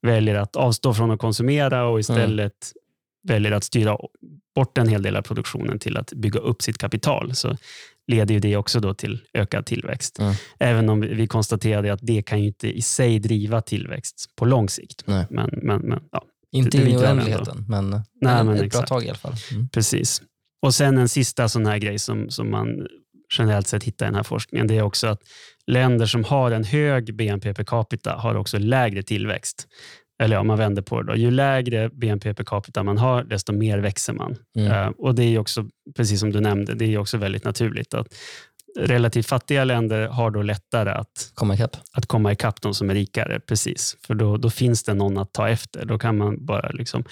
väljer 0.02 0.34
att 0.34 0.56
avstå 0.56 0.94
från 0.94 1.10
att 1.10 1.20
konsumera 1.20 1.84
och 1.84 2.00
istället 2.00 2.72
mm. 2.74 3.28
väljer 3.28 3.52
att 3.52 3.64
styra 3.64 3.98
bort 4.54 4.78
en 4.78 4.88
hel 4.88 5.02
del 5.02 5.16
av 5.16 5.22
produktionen 5.22 5.78
till 5.78 5.96
att 5.96 6.12
bygga 6.12 6.40
upp 6.40 6.62
sitt 6.62 6.78
kapital. 6.78 7.34
Så 7.34 7.56
leder 8.06 8.34
ju 8.34 8.40
det 8.40 8.56
också 8.56 8.80
då 8.80 8.94
till 8.94 9.20
ökad 9.34 9.66
tillväxt. 9.66 10.18
Mm. 10.18 10.34
Även 10.58 10.88
om 10.88 11.00
vi 11.00 11.26
konstaterade 11.26 11.92
att 11.92 12.00
det 12.02 12.22
kan 12.22 12.40
ju 12.40 12.46
inte 12.46 12.68
i 12.68 12.82
sig 12.82 13.18
driva 13.18 13.60
tillväxt 13.60 14.26
på 14.36 14.44
lång 14.44 14.68
sikt. 14.68 15.06
Men, 15.06 15.26
men, 15.30 15.80
men, 15.82 16.00
ja, 16.12 16.24
inte 16.52 16.78
in 16.78 16.86
i 16.86 16.96
oändligheten, 16.96 17.64
men, 17.68 17.90
Nej, 17.90 18.44
men 18.44 18.48
ett 18.48 18.62
exakt. 18.62 18.88
bra 18.88 18.96
tag 18.96 19.04
i 19.04 19.08
alla 19.08 19.18
fall. 19.18 19.34
Mm. 19.52 19.68
Precis. 19.68 20.22
Och 20.62 20.74
sen 20.74 20.98
en 20.98 21.08
sista 21.08 21.48
sån 21.48 21.66
här 21.66 21.78
grej 21.78 21.98
som, 21.98 22.30
som 22.30 22.50
man 22.50 22.86
generellt 23.38 23.66
sett 23.66 23.84
hittar 23.84 24.06
i 24.06 24.08
den 24.08 24.14
här 24.14 24.22
forskningen, 24.22 24.66
det 24.66 24.78
är 24.78 24.82
också 24.82 25.06
att 25.06 25.20
länder 25.66 26.06
som 26.06 26.24
har 26.24 26.50
en 26.50 26.64
hög 26.64 27.16
BNP 27.16 27.54
per 27.54 27.64
capita 27.64 28.12
har 28.12 28.34
också 28.34 28.58
lägre 28.58 29.02
tillväxt. 29.02 29.68
Eller 30.18 30.38
om 30.38 30.46
man 30.46 30.58
vänder 30.58 30.82
på 30.82 31.02
det, 31.02 31.12
då. 31.12 31.18
ju 31.18 31.30
lägre 31.30 31.88
BNP 31.88 32.34
per 32.34 32.44
capita 32.44 32.82
man 32.82 32.98
har, 32.98 33.24
desto 33.24 33.52
mer 33.52 33.78
växer 33.78 34.12
man. 34.12 34.36
Mm. 34.56 34.72
Uh, 34.72 34.92
och 34.98 35.14
Det 35.14 35.22
är 35.22 35.38
också, 35.38 35.68
precis 35.96 36.20
som 36.20 36.32
du 36.32 36.40
nämnde, 36.40 36.74
det 36.74 36.84
är 36.84 36.98
också 36.98 37.16
väldigt 37.16 37.44
naturligt 37.44 37.94
att 37.94 38.14
relativt 38.78 39.26
fattiga 39.26 39.64
länder 39.64 40.08
har 40.08 40.30
då 40.30 40.42
lättare 40.42 40.90
att 40.90 41.30
komma 41.34 41.54
ikapp, 41.54 41.76
att 41.92 42.06
komma 42.06 42.32
ikapp 42.32 42.60
de 42.60 42.74
som 42.74 42.90
är 42.90 42.94
rikare. 42.94 43.40
Precis, 43.40 43.96
för 44.06 44.14
då, 44.14 44.36
då 44.36 44.50
finns 44.50 44.84
det 44.84 44.94
någon 44.94 45.18
att 45.18 45.32
ta 45.32 45.48
efter. 45.48 45.84
Då 45.84 45.98
kan 45.98 46.18
man 46.18 46.46
bara 46.46 46.68
liksom 46.68 47.04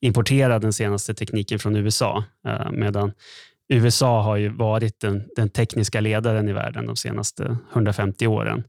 importera 0.00 0.58
den 0.58 0.72
senaste 0.72 1.14
tekniken 1.14 1.58
från 1.58 1.76
USA. 1.76 2.24
Uh, 2.48 2.70
medan 2.72 3.12
USA 3.68 4.22
har 4.22 4.36
ju 4.36 4.48
varit 4.48 5.00
den, 5.00 5.28
den, 5.36 5.48
tekniska 5.48 6.00
ledaren 6.00 6.48
i 6.48 6.52
världen 6.52 6.86
de 6.86 6.96
senaste 6.96 7.58
150 7.72 8.26
åren. 8.26 8.64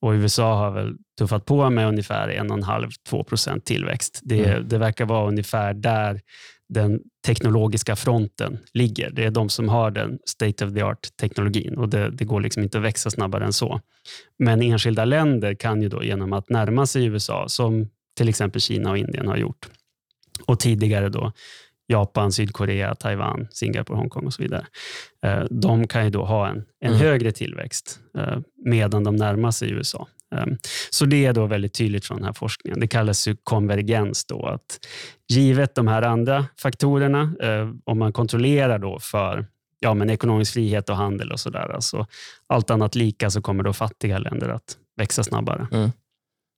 Och 0.00 0.10
USA 0.10 0.54
har 0.54 0.70
väl 0.70 0.96
tuffat 1.22 1.46
på 1.46 1.70
med 1.70 1.88
ungefär 1.88 2.28
1,5-2 2.28 3.24
procent 3.24 3.64
tillväxt. 3.64 4.20
Det, 4.22 4.44
mm. 4.44 4.68
det 4.68 4.78
verkar 4.78 5.06
vara 5.06 5.28
ungefär 5.28 5.74
där 5.74 6.20
den 6.68 7.00
teknologiska 7.26 7.96
fronten 7.96 8.58
ligger. 8.74 9.10
Det 9.10 9.24
är 9.24 9.30
de 9.30 9.48
som 9.48 9.68
har 9.68 9.90
den 9.90 10.18
state 10.26 10.66
of 10.66 10.74
the 10.74 10.82
art-teknologin 10.82 11.78
och 11.78 11.88
det, 11.88 12.10
det, 12.10 12.24
går 12.24 12.40
liksom 12.40 12.62
inte 12.62 12.78
att 12.78 12.84
växa 12.84 13.10
snabbare 13.10 13.44
än 13.44 13.52
så. 13.52 13.80
Men 14.38 14.62
enskilda 14.62 15.04
länder 15.04 15.54
kan 15.54 15.82
ju 15.82 15.88
då 15.88 16.04
genom 16.04 16.32
att 16.32 16.48
närma 16.50 16.86
sig 16.86 17.04
USA, 17.04 17.48
som 17.48 17.88
till 18.16 18.28
exempel 18.28 18.60
Kina 18.60 18.90
och 18.90 18.98
Indien 18.98 19.28
har 19.28 19.36
gjort, 19.36 19.68
och 20.46 20.60
tidigare 20.60 21.08
då 21.08 21.32
Japan, 21.92 22.32
Sydkorea, 22.32 22.94
Taiwan, 22.94 23.48
Singapore, 23.50 23.98
Hongkong 23.98 24.26
och 24.26 24.34
så 24.34 24.42
vidare. 24.42 24.66
Eh, 25.24 25.44
de 25.50 25.86
kan 25.86 26.04
ju 26.04 26.10
då 26.10 26.24
ha 26.24 26.48
en, 26.48 26.64
en 26.80 26.92
mm. 26.92 26.98
högre 26.98 27.32
tillväxt 27.32 28.00
eh, 28.18 28.38
medan 28.64 29.04
de 29.04 29.16
närmar 29.16 29.50
sig 29.50 29.70
USA. 29.70 30.08
Ehm, 30.34 30.56
så 30.90 31.04
det 31.04 31.26
är 31.26 31.32
då 31.32 31.46
väldigt 31.46 31.74
tydligt 31.74 32.04
från 32.04 32.16
den 32.16 32.26
här 32.26 32.32
forskningen. 32.32 32.80
Det 32.80 32.88
kallas 32.88 33.28
ju 33.28 33.36
konvergens. 33.44 34.24
Då, 34.24 34.46
att 34.46 34.78
givet 35.28 35.74
de 35.74 35.88
här 35.88 36.02
andra 36.02 36.46
faktorerna, 36.62 37.34
eh, 37.40 37.70
om 37.84 37.98
man 37.98 38.12
kontrollerar 38.12 38.78
då 38.78 38.98
för 38.98 39.46
ja, 39.80 39.94
men 39.94 40.10
ekonomisk 40.10 40.52
frihet 40.52 40.88
och 40.88 40.96
handel 40.96 41.32
och 41.32 41.40
sådär, 41.40 41.74
alltså, 41.74 42.06
allt 42.46 42.70
annat 42.70 42.94
lika 42.94 43.30
så 43.30 43.42
kommer 43.42 43.64
då 43.64 43.72
fattiga 43.72 44.18
länder 44.18 44.48
att 44.48 44.76
växa 44.96 45.24
snabbare. 45.24 45.66
Mm. 45.72 45.90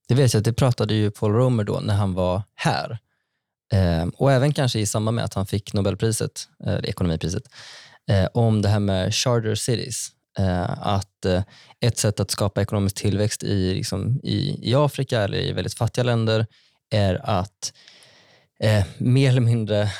Det 0.09 0.15
vet 0.15 0.35
jag, 0.35 0.43
det 0.43 0.53
pratade 0.53 0.95
ju 0.95 1.11
Paul 1.11 1.33
Romer 1.33 1.65
då 1.65 1.81
när 1.81 1.95
han 1.95 2.15
var 2.15 2.43
här. 2.55 2.99
Eh, 3.73 4.07
och 4.17 4.33
även 4.33 4.53
kanske 4.53 4.79
i 4.79 4.87
samband 4.87 5.15
med 5.15 5.25
att 5.25 5.35
han 5.35 5.47
fick 5.47 5.73
Nobelpriset, 5.73 6.49
eh, 6.67 6.73
eller 6.73 6.89
ekonomipriset, 6.89 7.43
eh, 8.11 8.27
om 8.35 8.63
det 8.63 8.69
här 8.69 8.81
med 8.81 9.15
charter 9.15 9.55
cities. 9.55 10.11
Eh, 10.39 10.87
att 10.87 11.25
eh, 11.25 11.43
ett 11.81 11.99
sätt 11.99 12.21
att 12.21 12.31
skapa 12.31 12.63
ekonomisk 12.63 12.97
tillväxt 12.97 13.43
i, 13.43 13.75
liksom, 13.75 14.21
i, 14.23 14.71
i 14.71 14.75
Afrika 14.75 15.21
eller 15.21 15.39
i 15.39 15.53
väldigt 15.53 15.75
fattiga 15.75 16.05
länder 16.05 16.47
är 16.91 17.21
att 17.25 17.73
eh, 18.61 18.85
mer 18.99 19.29
eller 19.29 19.41
mindre 19.41 19.91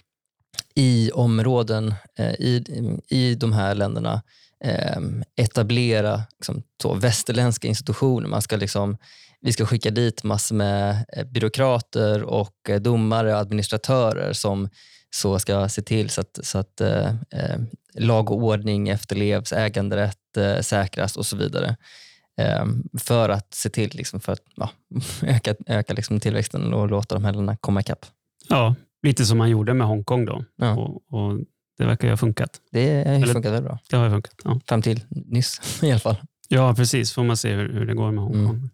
i 0.74 1.10
områden 1.10 1.94
eh, 2.18 2.32
i, 2.32 2.64
i 3.08 3.34
de 3.34 3.52
här 3.52 3.74
länderna 3.74 4.22
ehm, 4.64 5.24
etablera 5.36 6.22
liksom, 6.38 6.62
så, 6.82 6.94
västerländska 6.94 7.68
institutioner. 7.68 8.28
Man 8.28 8.42
ska 8.42 8.56
liksom, 8.56 8.96
vi 9.40 9.52
ska 9.52 9.66
skicka 9.66 9.90
dit 9.90 10.24
massor 10.24 10.54
med 10.54 11.04
byråkrater 11.32 12.22
och 12.22 12.70
domare 12.80 13.32
och 13.32 13.40
administratörer 13.40 14.32
som 14.32 14.68
så 15.10 15.38
ska 15.38 15.68
se 15.68 15.82
till 15.82 16.10
så 16.10 16.20
att, 16.20 16.38
så 16.42 16.58
att 16.58 16.80
eh, 16.80 17.12
lag 17.94 18.30
och 18.30 18.36
ordning 18.36 18.88
efterlevs, 18.88 19.52
äganderätt 19.52 20.36
eh, 20.36 20.60
säkras 20.60 21.16
och 21.16 21.26
så 21.26 21.36
vidare. 21.36 21.76
Eh, 22.40 22.66
för 22.98 23.28
att 23.28 23.54
se 23.54 23.70
till 23.70 23.90
liksom, 23.94 24.20
för 24.20 24.32
att 24.32 24.42
ja, 24.54 24.70
öka, 25.22 25.54
öka 25.66 25.94
liksom 25.94 26.20
tillväxten 26.20 26.74
och 26.74 26.88
låta 26.88 27.14
de 27.14 27.24
här 27.24 27.32
länderna 27.32 27.56
komma 27.56 27.80
ikapp. 27.80 28.06
Ja, 28.48 28.74
lite 29.02 29.24
som 29.24 29.38
man 29.38 29.50
gjorde 29.50 29.74
med 29.74 29.86
Hongkong 29.86 30.24
då. 30.24 30.44
Ja. 30.56 30.76
Och, 30.76 31.02
och, 31.10 31.38
det 31.78 31.86
verkar 31.86 32.08
ju 32.08 32.12
ha 32.12 32.16
funkat. 32.16 32.60
Det 32.70 33.08
har 33.08 33.26
funkat 33.26 33.52
väldigt 33.52 33.64
bra. 33.64 33.78
Det 33.90 33.96
har 33.96 34.10
funkat, 34.10 34.34
ja. 34.44 34.60
Fram 34.66 34.82
till 34.82 35.00
nyss 35.10 35.60
i 35.82 35.90
alla 35.90 36.00
fall. 36.00 36.16
Ja, 36.48 36.74
precis. 36.74 37.12
får 37.12 37.24
man 37.24 37.36
se 37.36 37.52
hur, 37.52 37.72
hur 37.72 37.86
det 37.86 37.94
går 37.94 38.10
med 38.10 38.24
Hongkong. 38.24 38.44
Mm. 38.44 38.70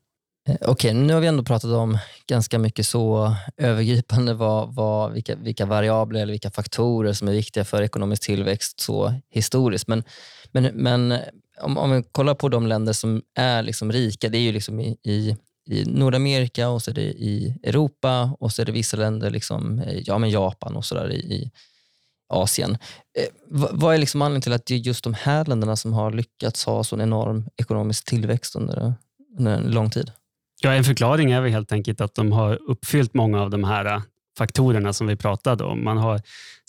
Eh, 0.48 0.54
okej, 0.60 0.70
okay, 0.70 0.92
nu 0.92 1.14
har 1.14 1.20
vi 1.20 1.26
ändå 1.26 1.42
pratat 1.42 1.70
om 1.70 1.98
ganska 2.26 2.58
mycket 2.58 2.86
så 2.86 3.34
övergripande 3.56 4.34
vad, 4.34 4.74
vad, 4.74 5.12
vilka, 5.12 5.36
vilka 5.36 5.66
variabler 5.66 6.22
eller 6.22 6.32
vilka 6.32 6.50
faktorer 6.50 7.12
som 7.12 7.28
är 7.28 7.32
viktiga 7.32 7.64
för 7.64 7.82
ekonomisk 7.82 8.22
tillväxt 8.22 8.80
så 8.80 9.14
historiskt. 9.30 9.88
Men, 9.88 10.04
men, 10.52 10.64
men 10.64 11.12
eh, 11.12 11.20
om, 11.60 11.78
om 11.78 11.90
vi 11.90 12.02
kollar 12.02 12.34
på 12.34 12.48
de 12.48 12.66
länder 12.66 12.92
som 12.92 13.22
är 13.34 13.62
liksom 13.62 13.92
rika, 13.92 14.28
det 14.28 14.38
är 14.38 14.42
ju 14.42 14.52
liksom 14.52 14.80
i, 14.80 14.96
i, 15.02 15.36
i 15.70 15.84
Nordamerika 15.84 16.68
och 16.68 16.82
så 16.82 16.90
är 16.90 16.94
det 16.94 17.12
i 17.12 17.54
Europa 17.62 18.36
och 18.40 18.52
så 18.52 18.62
är 18.62 18.66
det 18.66 18.72
vissa 18.72 18.96
länder, 18.96 19.30
liksom, 19.30 19.78
eh, 19.78 19.98
ja, 20.04 20.18
men 20.18 20.30
Japan 20.30 20.76
och 20.76 20.84
sådär 20.84 21.12
i, 21.12 21.16
i 21.16 21.50
Asien. 22.28 22.78
Eh, 23.18 23.28
vad 23.72 23.94
är 23.94 23.98
liksom 23.98 24.22
anledningen 24.22 24.42
till 24.42 24.52
att 24.52 24.66
det 24.66 24.74
är 24.74 24.78
just 24.78 25.04
de 25.04 25.14
här 25.14 25.44
länderna 25.44 25.76
som 25.76 25.92
har 25.92 26.12
lyckats 26.12 26.64
ha 26.64 26.84
sån 26.84 27.00
enorm 27.00 27.48
ekonomisk 27.56 28.04
tillväxt 28.04 28.56
under, 28.56 28.94
under 29.38 29.52
en 29.54 29.70
lång 29.70 29.90
tid? 29.90 30.10
Ja, 30.62 30.72
en 30.72 30.84
förklaring 30.84 31.30
är 31.30 31.40
väl 31.40 31.52
helt 31.52 31.72
enkelt 31.72 32.00
att 32.00 32.14
de 32.14 32.32
har 32.32 32.58
uppfyllt 32.70 33.14
många 33.14 33.42
av 33.42 33.50
de 33.50 33.64
här 33.64 33.84
äh, 33.84 34.02
faktorerna 34.38 34.92
som 34.92 35.06
vi 35.06 35.16
pratade 35.16 35.64
om. 35.64 35.84
Man 35.84 35.96
har 35.96 36.20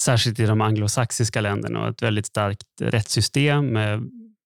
särskilt 0.02 0.40
i 0.40 0.46
de 0.46 0.62
anglosaxiska 0.62 1.42
länderna 1.42 1.90
ett 1.90 2.02
väldigt 2.02 2.26
starkt 2.26 2.68
rättssystem 2.82 3.68
med 3.68 4.04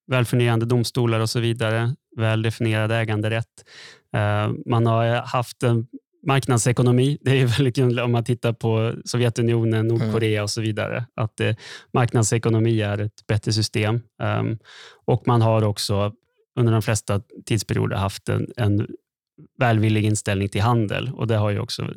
välfungerande 0.08 0.66
domstolar 0.66 1.20
och 1.20 1.30
så 1.30 1.40
vidare, 1.40 1.96
väl 2.18 2.42
definierad 2.42 2.92
äganderätt. 2.92 3.66
Äh, 4.16 4.52
man 4.66 4.86
har 4.86 5.06
haft 5.16 5.64
en 5.64 5.88
marknadsekonomi. 6.28 7.18
Det 7.22 7.42
är 7.42 7.46
väldigt 7.58 7.76
kul 7.76 8.00
om 8.00 8.12
man 8.12 8.24
tittar 8.24 8.54
på 8.54 8.94
Sovjetunionen, 9.06 9.88
Nordkorea 9.88 10.32
mm. 10.32 10.44
och 10.44 10.50
så 10.50 10.62
vidare. 10.62 11.06
Att 11.16 11.40
eh, 11.40 11.56
marknadsekonomi 11.94 12.82
är 12.82 12.98
ett 12.98 13.28
bättre 13.28 13.54
system. 13.54 14.02
Um, 14.24 14.58
och 15.06 15.28
man 15.28 15.42
har 15.42 15.64
också 15.64 16.14
under 16.60 16.74
de 16.74 16.82
flesta 16.82 17.22
tidsperioder 17.46 17.96
haft 17.96 18.30
en, 18.30 18.48
en 18.58 18.88
välvillig 19.60 20.06
inställning 20.06 20.50
till 20.50 20.62
handel 20.62 21.12
och 21.14 21.28
det 21.28 21.36
har 21.36 21.50
ju 21.50 21.60
också 21.60 21.94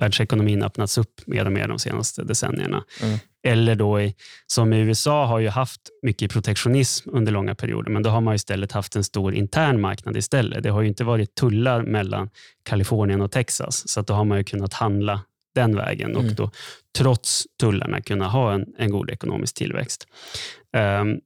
världsekonomin 0.00 0.62
öppnats 0.62 0.98
upp 0.98 1.26
mer 1.26 1.46
och 1.46 1.52
mer 1.52 1.68
de 1.68 1.78
senaste 1.78 2.22
decennierna. 2.22 2.84
Mm. 3.02 3.18
Eller 3.42 3.74
då 3.74 4.00
i, 4.00 4.14
som 4.46 4.72
i 4.72 4.78
USA 4.78 5.26
har 5.26 5.38
ju 5.38 5.48
haft 5.48 5.80
mycket 6.02 6.32
protektionism 6.32 7.10
under 7.12 7.32
långa 7.32 7.54
perioder, 7.54 7.90
men 7.90 8.02
då 8.02 8.10
har 8.10 8.20
man 8.20 8.34
istället 8.34 8.72
haft 8.72 8.96
en 8.96 9.04
stor 9.04 9.34
intern 9.34 9.80
marknad 9.80 10.16
istället. 10.16 10.62
Det 10.62 10.70
har 10.70 10.82
ju 10.82 10.88
inte 10.88 11.04
varit 11.04 11.34
tullar 11.34 11.82
mellan 11.82 12.30
Kalifornien 12.62 13.20
och 13.20 13.32
Texas, 13.32 13.88
så 13.88 14.02
då 14.02 14.14
har 14.14 14.24
man 14.24 14.38
ju 14.38 14.44
kunnat 14.44 14.74
handla 14.74 15.20
den 15.54 15.76
vägen 15.76 16.16
och 16.16 16.22
mm. 16.22 16.34
då 16.34 16.50
trots 16.98 17.44
tullarna 17.60 18.00
kunna 18.00 18.28
ha 18.28 18.52
en, 18.52 18.66
en 18.78 18.90
god 18.90 19.10
ekonomisk 19.10 19.54
tillväxt. 19.54 20.06
Um, 20.76 21.20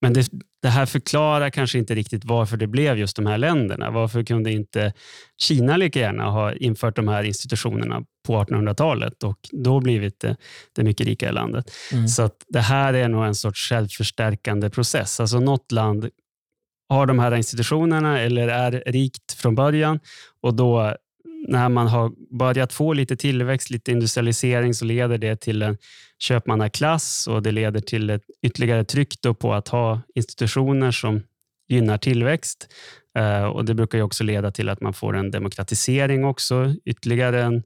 men 0.00 0.12
det, 0.12 0.28
det 0.62 0.68
här 0.68 0.86
förklarar 0.86 1.50
kanske 1.50 1.78
inte 1.78 1.94
riktigt 1.94 2.24
varför 2.24 2.56
det 2.56 2.66
blev 2.66 2.98
just 2.98 3.16
de 3.16 3.26
här 3.26 3.38
länderna. 3.38 3.90
Varför 3.90 4.22
kunde 4.22 4.52
inte 4.52 4.92
Kina 5.40 5.76
lika 5.76 6.00
gärna 6.00 6.24
ha 6.24 6.54
infört 6.54 6.96
de 6.96 7.08
här 7.08 7.22
institutionerna 7.22 8.02
på 8.26 8.44
1800-talet 8.44 9.22
och 9.22 9.38
då 9.52 9.80
blivit 9.80 10.20
det, 10.20 10.36
det 10.72 10.84
mycket 10.84 11.06
rikare 11.06 11.32
landet? 11.32 11.70
Mm. 11.92 12.08
Så 12.08 12.22
att 12.22 12.44
det 12.48 12.60
här 12.60 12.94
är 12.94 13.08
nog 13.08 13.24
en 13.24 13.34
sorts 13.34 13.68
självförstärkande 13.68 14.70
process. 14.70 15.20
Alltså 15.20 15.40
något 15.40 15.72
land 15.72 16.08
har 16.88 17.06
de 17.06 17.18
här 17.18 17.36
institutionerna 17.36 18.20
eller 18.20 18.48
är 18.48 18.82
rikt 18.86 19.32
från 19.32 19.54
början 19.54 20.00
och 20.42 20.54
då 20.54 20.96
när 21.48 21.68
man 21.68 21.86
har 21.86 22.12
börjat 22.38 22.72
få 22.72 22.92
lite 22.92 23.16
tillväxt, 23.16 23.70
lite 23.70 23.92
industrialisering, 23.92 24.74
så 24.74 24.84
leder 24.84 25.18
det 25.18 25.36
till 25.36 25.62
en 25.62 25.78
köpmannaklass 26.18 27.26
och 27.26 27.42
det 27.42 27.52
leder 27.52 27.80
till 27.80 28.10
ett 28.10 28.22
ytterligare 28.42 28.84
tryck 28.84 29.16
på 29.38 29.54
att 29.54 29.68
ha 29.68 30.00
institutioner 30.14 30.90
som 30.90 31.22
gynnar 31.68 31.98
tillväxt. 31.98 32.68
Eh, 33.18 33.44
och 33.44 33.64
Det 33.64 33.74
brukar 33.74 34.02
också 34.02 34.24
leda 34.24 34.50
till 34.50 34.68
att 34.68 34.80
man 34.80 34.92
får 34.92 35.16
en 35.16 35.30
demokratisering 35.30 36.24
också, 36.24 36.74
ytterligare 36.84 37.42
en, 37.42 37.62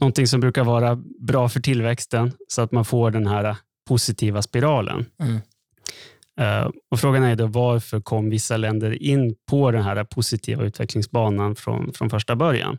någonting 0.00 0.26
som 0.26 0.40
brukar 0.40 0.64
vara 0.64 0.96
bra 1.20 1.48
för 1.48 1.60
tillväxten, 1.60 2.32
så 2.48 2.62
att 2.62 2.72
man 2.72 2.84
får 2.84 3.10
den 3.10 3.26
här 3.26 3.56
positiva 3.88 4.42
spiralen. 4.42 5.06
Mm. 5.22 5.38
Eh, 6.40 6.70
och 6.90 7.00
Frågan 7.00 7.22
är 7.22 7.36
då 7.36 7.46
varför 7.46 8.00
kom 8.00 8.30
vissa 8.30 8.56
länder 8.56 9.02
in 9.02 9.34
på 9.50 9.70
den 9.70 9.82
här 9.82 10.04
positiva 10.04 10.64
utvecklingsbanan 10.64 11.56
från, 11.56 11.92
från 11.92 12.10
första 12.10 12.36
början? 12.36 12.78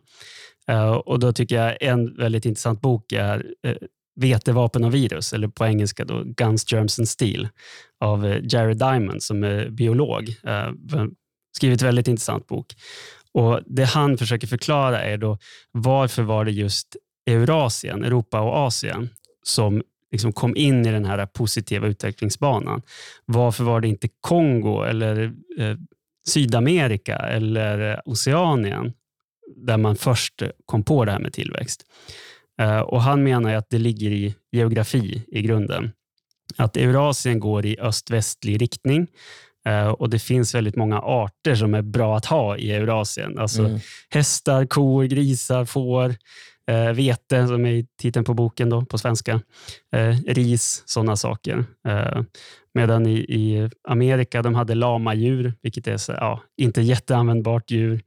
Eh, 0.68 0.92
och 0.92 1.18
Då 1.18 1.32
tycker 1.32 1.56
jag 1.56 1.76
en 1.80 2.16
väldigt 2.16 2.44
intressant 2.44 2.80
bok 2.80 3.12
är 3.12 3.46
eh, 3.66 3.74
Vetevapen 4.20 4.84
och 4.84 4.94
virus, 4.94 5.32
eller 5.32 5.48
på 5.48 5.66
engelska 5.66 6.04
då 6.04 6.22
Guns, 6.24 6.72
Germs 6.72 6.98
and 6.98 7.08
Steel 7.08 7.48
av 8.00 8.26
Jared 8.42 8.78
Diamond 8.78 9.22
som 9.22 9.44
är 9.44 9.68
biolog. 9.70 10.34
Skrivit 11.56 11.82
en 11.82 11.86
väldigt 11.86 12.08
intressant 12.08 12.46
bok. 12.46 12.74
Och 13.32 13.60
Det 13.66 13.84
han 13.84 14.18
försöker 14.18 14.46
förklara 14.46 15.02
är 15.02 15.16
då 15.16 15.38
varför 15.72 16.22
var 16.22 16.44
det 16.44 16.50
just 16.50 16.96
Eurasien, 17.30 18.04
Europa 18.04 18.40
och 18.40 18.56
Asien 18.56 19.08
som 19.42 19.82
liksom 20.12 20.32
kom 20.32 20.56
in 20.56 20.86
i 20.86 20.92
den 20.92 21.04
här 21.04 21.26
positiva 21.26 21.86
utvecklingsbanan. 21.86 22.82
Varför 23.24 23.64
var 23.64 23.80
det 23.80 23.88
inte 23.88 24.08
Kongo 24.20 24.82
eller 24.82 25.32
eh, 25.58 25.76
Sydamerika 26.26 27.16
eller 27.16 28.02
Oceanien 28.04 28.92
där 29.56 29.76
man 29.76 29.96
först 29.96 30.42
kom 30.66 30.82
på 30.84 31.04
det 31.04 31.12
här 31.12 31.18
med 31.18 31.32
tillväxt? 31.32 31.82
Eh, 32.60 32.80
och 32.80 33.02
Han 33.02 33.22
menar 33.22 33.54
att 33.54 33.70
det 33.70 33.78
ligger 33.78 34.10
i 34.10 34.34
geografi 34.52 35.22
i 35.28 35.42
grunden. 35.42 35.92
Att 36.56 36.76
Eurasien 36.76 37.40
går 37.40 37.66
i 37.66 37.80
öst-västlig 37.80 38.62
riktning 38.62 39.06
eh, 39.66 39.88
och 39.88 40.10
det 40.10 40.18
finns 40.18 40.54
väldigt 40.54 40.76
många 40.76 40.98
arter 41.00 41.54
som 41.54 41.74
är 41.74 41.82
bra 41.82 42.16
att 42.16 42.26
ha 42.26 42.56
i 42.56 42.72
Eurasien. 42.72 43.38
Alltså 43.38 43.64
mm. 43.64 43.80
hästar, 44.10 44.66
kor, 44.66 45.04
grisar, 45.04 45.64
får, 45.64 46.14
eh, 46.70 46.92
vete, 46.92 47.46
som 47.46 47.66
är 47.66 47.84
titeln 48.00 48.24
på 48.24 48.34
boken 48.34 48.70
då, 48.70 48.84
på 48.84 48.98
svenska, 48.98 49.40
eh, 49.92 50.16
ris, 50.26 50.82
sådana 50.86 51.16
saker. 51.16 51.64
Eh, 51.88 52.22
medan 52.74 53.06
i, 53.06 53.14
i 53.18 53.70
Amerika 53.88 54.42
de 54.42 54.54
hade 54.54 54.74
lamadjur, 54.74 55.54
vilket 55.62 55.86
är 55.86 55.96
så, 55.96 56.12
ja, 56.12 56.42
inte 56.56 56.82
jätteanvändbart 56.82 57.70
djur. 57.70 58.02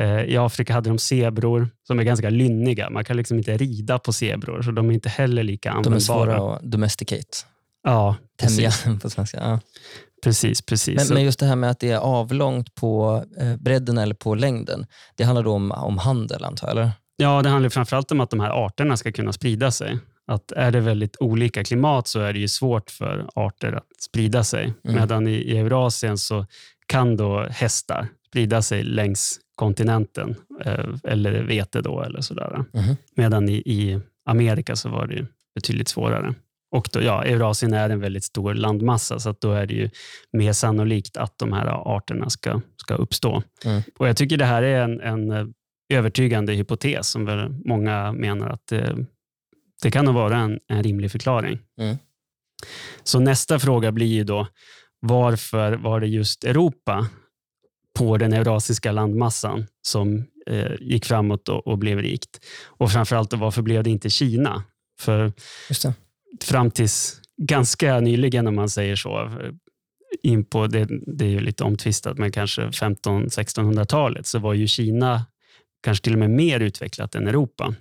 Eh, 0.00 0.24
I 0.24 0.36
Afrika 0.36 0.72
hade 0.72 0.90
de 0.90 0.98
zebror 0.98 1.68
som 1.86 1.98
är 1.98 2.04
ganska 2.04 2.30
lynniga. 2.30 2.90
Man 2.90 3.04
kan 3.04 3.16
liksom 3.16 3.38
inte 3.38 3.56
rida 3.56 3.98
på 3.98 4.12
zebror, 4.12 4.62
så 4.62 4.70
de 4.70 4.90
är 4.90 4.94
inte 4.94 5.08
heller 5.08 5.42
lika 5.42 5.70
användbara. 5.70 5.90
De 5.90 5.96
är 5.96 6.36
svåra 6.36 6.54
att 6.54 6.62
domesticate. 6.62 7.38
Ja, 7.82 8.16
Tämja 8.36 8.70
på 9.02 9.10
svenska. 9.10 9.38
Ja. 9.40 9.60
Precis, 10.22 10.62
precis. 10.62 10.96
Men, 10.96 11.14
men, 11.14 11.24
just 11.24 11.38
det 11.38 11.46
här 11.46 11.56
med 11.56 11.70
att 11.70 11.80
det 11.80 11.90
är 11.90 11.98
avlångt 11.98 12.74
på 12.74 13.24
eh, 13.38 13.56
bredden 13.56 13.98
eller 13.98 14.14
på 14.14 14.34
längden, 14.34 14.86
det 15.16 15.24
handlar 15.24 15.42
då 15.42 15.52
om, 15.52 15.72
om 15.72 15.98
handel 15.98 16.44
antar 16.44 16.68
jag? 16.68 16.76
Eller? 16.76 16.90
Ja, 17.16 17.42
det 17.42 17.48
handlar 17.48 17.70
framförallt 17.70 18.12
om 18.12 18.20
att 18.20 18.30
de 18.30 18.40
här 18.40 18.66
arterna 18.66 18.96
ska 18.96 19.12
kunna 19.12 19.32
sprida 19.32 19.70
sig. 19.70 19.98
Att 20.26 20.52
är 20.52 20.70
det 20.70 20.80
väldigt 20.80 21.16
olika 21.20 21.64
klimat 21.64 22.08
så 22.08 22.20
är 22.20 22.32
det 22.32 22.38
ju 22.38 22.48
svårt 22.48 22.90
för 22.90 23.26
arter 23.34 23.72
att 23.72 24.02
sprida 24.02 24.44
sig. 24.44 24.62
Mm. 24.84 24.96
Medan 24.96 25.28
i, 25.28 25.32
i 25.32 25.58
Eurasien 25.58 26.18
så 26.18 26.46
kan 26.86 27.16
då 27.16 27.46
hästar 27.50 28.08
sprida 28.28 28.62
sig 28.62 28.82
längs 28.82 29.40
kontinenten, 29.54 30.34
eh, 30.64 30.84
eller 31.04 31.42
vete 31.42 31.80
då 31.80 32.02
eller 32.02 32.20
sådär. 32.20 32.64
Mhm. 32.72 32.96
Medan 33.16 33.48
i, 33.48 33.54
i 33.54 34.00
Amerika 34.24 34.76
så 34.76 34.88
var 34.88 35.06
det 35.06 35.26
betydligt 35.54 35.88
svårare. 35.88 36.34
Och 36.70 36.88
då, 36.92 37.02
ja, 37.02 37.24
Eurasien 37.24 37.72
är 37.72 37.90
en 37.90 38.00
väldigt 38.00 38.24
stor 38.24 38.54
landmassa, 38.54 39.18
så 39.18 39.30
att 39.30 39.40
då 39.40 39.52
är 39.52 39.66
det 39.66 39.74
ju 39.74 39.90
mer 40.32 40.52
sannolikt 40.52 41.16
att 41.16 41.38
de 41.38 41.52
här 41.52 41.96
arterna 41.96 42.30
ska, 42.30 42.60
ska 42.76 42.94
uppstå. 42.94 43.42
Mm. 43.64 43.82
Och 43.98 44.08
Jag 44.08 44.16
tycker 44.16 44.36
det 44.36 44.44
här 44.44 44.62
är 44.62 44.82
en, 44.82 45.00
en 45.00 45.30
eh, 45.30 45.46
övertygande 45.88 46.52
hypotes 46.52 47.10
som 47.10 47.24
väl 47.24 47.48
många 47.64 48.12
menar 48.12 48.48
att 48.48 48.66
det, 48.66 49.06
det 49.82 49.90
kan 49.90 50.04
nog 50.04 50.14
vara 50.14 50.38
en, 50.38 50.58
en 50.68 50.82
rimlig 50.82 51.10
förklaring. 51.10 51.58
Mm. 51.80 51.96
Så 53.02 53.20
nästa 53.20 53.58
fråga 53.58 53.92
blir 53.92 54.06
ju 54.06 54.24
då, 54.24 54.46
varför 55.00 55.72
var 55.72 56.00
det 56.00 56.06
just 56.06 56.44
Europa 56.44 57.08
på 57.98 58.16
den 58.16 58.32
eurasiska 58.32 58.92
landmassan 58.92 59.66
som 59.82 60.24
eh, 60.46 60.72
gick 60.80 61.04
framåt 61.04 61.48
och, 61.48 61.66
och 61.66 61.78
blev 61.78 61.98
rikt? 61.98 62.40
Och 62.64 62.92
framförallt, 62.92 63.30
då, 63.30 63.36
varför 63.36 63.62
blev 63.62 63.82
det 63.82 63.90
inte 63.90 64.10
Kina? 64.10 64.64
För 65.00 65.32
fram 66.44 66.70
tills 66.70 67.20
ganska 67.42 68.00
nyligen, 68.00 68.46
om 68.46 68.54
man 68.54 68.68
säger 68.68 68.96
så, 68.96 69.30
in 70.22 70.44
på 70.44 70.66
det, 70.66 70.88
det 71.06 71.24
är 71.24 71.28
ju 71.28 71.40
lite 71.40 71.64
omtvistat, 71.64 72.18
men 72.18 72.32
kanske 72.32 72.62
1500-1600-talet, 72.62 74.26
så 74.26 74.38
var 74.38 74.54
ju 74.54 74.66
Kina 74.66 75.26
kanske 75.84 76.04
till 76.04 76.12
och 76.12 76.18
med 76.18 76.30
mer 76.30 76.60
utvecklat 76.60 77.14
än 77.14 77.28
Europa. 77.28 77.74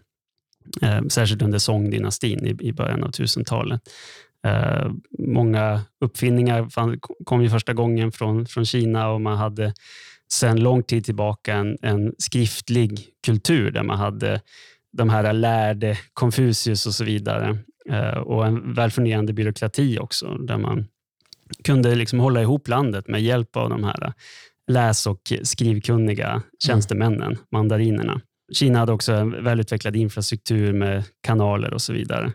Eh, 0.81 1.01
särskilt 1.09 1.41
under 1.41 1.59
Song-dynastin 1.59 2.45
i, 2.45 2.67
i 2.67 2.73
början 2.73 3.03
av 3.03 3.11
1000-talet. 3.11 3.81
Eh, 4.47 4.91
många 5.19 5.81
uppfinningar 6.01 6.69
fann, 6.69 6.99
kom 6.99 7.43
ju 7.43 7.49
första 7.49 7.73
gången 7.73 8.11
från, 8.11 8.45
från 8.45 8.65
Kina 8.65 9.09
och 9.09 9.21
man 9.21 9.37
hade 9.37 9.73
sedan 10.33 10.59
lång 10.59 10.83
tid 10.83 11.05
tillbaka 11.05 11.53
en, 11.53 11.77
en 11.81 12.13
skriftlig 12.17 13.07
kultur 13.25 13.71
där 13.71 13.83
man 13.83 13.97
hade 13.97 14.41
de 14.91 15.09
här 15.09 15.33
lärde, 15.33 15.97
Konfucius 16.13 16.85
och 16.85 16.93
så 16.93 17.03
vidare. 17.03 17.57
Eh, 17.89 18.17
och 18.17 18.45
en 18.45 18.73
välfungerande 18.73 19.33
byråkrati 19.33 19.99
också, 19.99 20.37
där 20.37 20.57
man 20.57 20.87
kunde 21.63 21.95
liksom 21.95 22.19
hålla 22.19 22.41
ihop 22.41 22.67
landet 22.67 23.07
med 23.07 23.21
hjälp 23.21 23.55
av 23.55 23.69
de 23.69 23.83
här 23.83 24.13
läs 24.71 25.07
och 25.07 25.33
skrivkunniga 25.43 26.41
tjänstemännen, 26.67 27.37
mandarinerna. 27.51 28.21
Kina 28.53 28.79
hade 28.79 28.91
också 28.91 29.13
en 29.13 29.43
välutvecklad 29.43 29.95
infrastruktur 29.95 30.73
med 30.73 31.03
kanaler 31.21 31.73
och 31.73 31.81
så 31.81 31.93
vidare. 31.93 32.25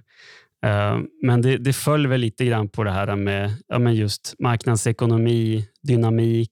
Eh, 0.67 0.99
Men 1.23 1.43
det, 1.43 1.57
det 1.57 1.73
föll 1.73 2.07
väl 2.07 2.21
lite 2.21 2.45
grann 2.45 2.69
på 2.69 2.85
det 2.85 2.91
här 2.91 3.17
med 3.17 3.51
ja, 3.69 3.91
just 3.91 4.35
marknadsekonomi, 4.39 5.69
dynamik. 5.83 6.51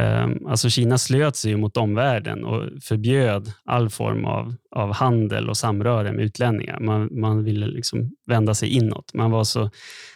Eh, 0.00 0.28
Alltså 0.48 0.70
Kina 0.70 0.98
slöt 0.98 1.36
sig 1.36 1.56
mot 1.56 1.76
omvärlden 1.76 2.44
och 2.44 2.82
förbjöd 2.82 3.52
all 3.64 3.90
form 3.90 4.24
av, 4.24 4.54
av 4.76 4.92
handel 4.92 5.48
och 5.48 5.56
samröre 5.56 6.12
med 6.12 6.24
utlänningar. 6.24 6.80
Man, 6.80 7.08
man 7.20 7.44
ville 7.44 7.66
liksom 7.66 8.10
vända 8.26 8.54
sig 8.54 8.68
inåt. 8.68 9.14
Man 9.14 9.30
var 9.30 9.44
så, 9.44 9.70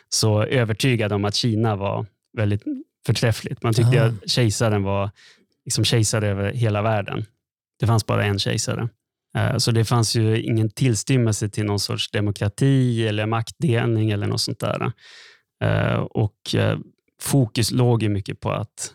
så 0.08 0.42
övertygad 0.42 1.12
om 1.12 1.24
att 1.24 1.34
Kina 1.34 1.76
var 1.76 2.06
väldigt 2.36 2.62
förträffligt. 3.12 3.62
Man 3.62 3.74
tyckte 3.74 4.02
Ah. 4.02 4.06
att 4.06 4.30
kejsaren 4.30 4.82
var 4.82 5.10
liksom 5.64 5.84
kejsare 5.84 6.28
över 6.28 6.52
hela 6.52 6.82
världen. 6.82 7.24
Det 7.80 7.86
fanns 7.86 8.06
bara 8.06 8.24
en 8.24 8.38
kejsare. 8.38 8.88
Eh, 9.36 9.56
Så 9.56 9.70
det 9.70 9.84
fanns 9.84 10.16
ju 10.16 10.42
ingen 10.42 10.70
tillstymmelse 10.70 11.48
till 11.48 11.64
någon 11.64 11.80
sorts 11.80 12.10
demokrati 12.10 13.08
eller 13.08 13.26
maktdelning 13.26 14.10
eller 14.10 14.26
något 14.26 14.40
sånt 14.40 14.60
där. 14.60 14.92
Eh, 15.64 15.98
Och 15.98 16.54
eh, 16.54 16.78
fokus 17.22 17.70
låg 17.70 18.02
ju 18.02 18.08
mycket 18.08 18.40
på 18.40 18.50
att 18.52 18.94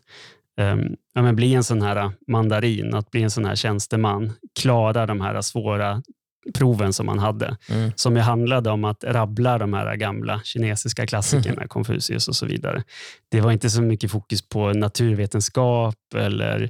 ehm, 0.58 0.96
ja, 1.14 1.32
bli 1.34 1.54
en 1.54 1.64
sån 1.64 1.82
här 1.82 2.12
mandarin, 2.28 2.94
att 2.94 3.12
bli 3.12 3.24
en 3.24 3.32
sån 3.32 3.46
här 3.46 3.56
tjänsteman, 3.56 4.32
klara 4.60 5.06
de 5.06 5.22
här 5.22 5.42
svåra 5.42 6.04
proven 6.54 6.94
som 6.94 7.06
man 7.06 7.20
hade, 7.20 7.58
Mm. 7.70 7.92
som 7.96 8.16
ju 8.16 8.22
handlade 8.22 8.70
om 8.70 8.84
att 8.84 9.04
rabbla 9.04 9.58
de 9.58 9.74
här 9.74 9.96
gamla 9.96 10.42
kinesiska 10.44 11.08
klassikerna, 11.08 11.68
Konfucius 11.68 12.28
och 12.28 12.36
så 12.36 12.46
vidare. 12.46 12.84
Det 13.30 13.42
var 13.42 13.52
inte 13.52 13.70
så 13.70 13.82
mycket 13.82 14.12
fokus 14.12 14.50
på 14.50 14.74
naturvetenskap 14.74 15.96
eller 16.16 16.70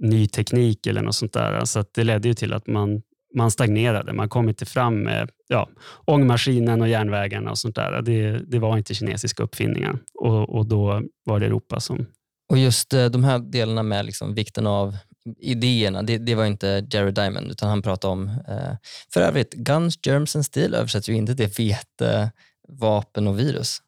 ny 0.00 0.26
teknik 0.26 0.86
eller 0.86 1.02
något 1.02 1.14
sånt 1.14 1.32
där. 1.32 1.64
Så 1.64 1.84
det 1.94 2.04
ledde 2.04 2.28
ju 2.28 2.34
till 2.34 2.52
att 2.52 2.66
man, 2.66 3.02
man 3.36 3.50
stagnerade. 3.50 4.12
Man 4.12 4.28
kom 4.28 4.48
inte 4.48 4.66
fram 4.66 5.02
med 5.02 5.30
ja, 5.48 5.68
ångmaskinen 6.04 6.82
och 6.82 6.88
järnvägarna 6.88 7.50
och 7.50 7.58
sånt 7.58 7.74
där. 7.74 8.02
Det, 8.02 8.38
det 8.38 8.58
var 8.58 8.78
inte 8.78 8.94
kinesiska 8.94 9.42
uppfinningar 9.42 9.98
och, 10.14 10.48
och 10.56 10.66
då 10.66 11.02
var 11.24 11.40
det 11.40 11.46
Europa 11.46 11.80
som... 11.80 12.06
Och 12.50 12.58
just 12.58 12.94
eh, 12.94 13.04
de 13.06 13.24
här 13.24 13.38
delarna 13.38 13.82
med 13.82 14.04
liksom 14.06 14.34
vikten 14.34 14.66
av 14.66 14.96
idéerna, 15.38 16.02
det, 16.02 16.18
det 16.18 16.34
var 16.34 16.46
inte 16.46 16.86
Jared 16.90 17.14
Diamond, 17.14 17.50
utan 17.50 17.68
han 17.68 17.82
pratade 17.82 18.12
om, 18.12 18.28
eh, 18.28 18.76
för 19.12 19.20
övrigt, 19.20 19.54
Guns, 19.54 19.98
Germs 20.06 20.36
and 20.36 20.44
Steel 20.44 20.74
översätts 20.74 21.08
ju 21.08 21.14
inte 21.14 21.36
till 21.36 21.48
vete, 21.48 22.32
vapen 22.68 23.26
och 23.26 23.38
virus. 23.38 23.78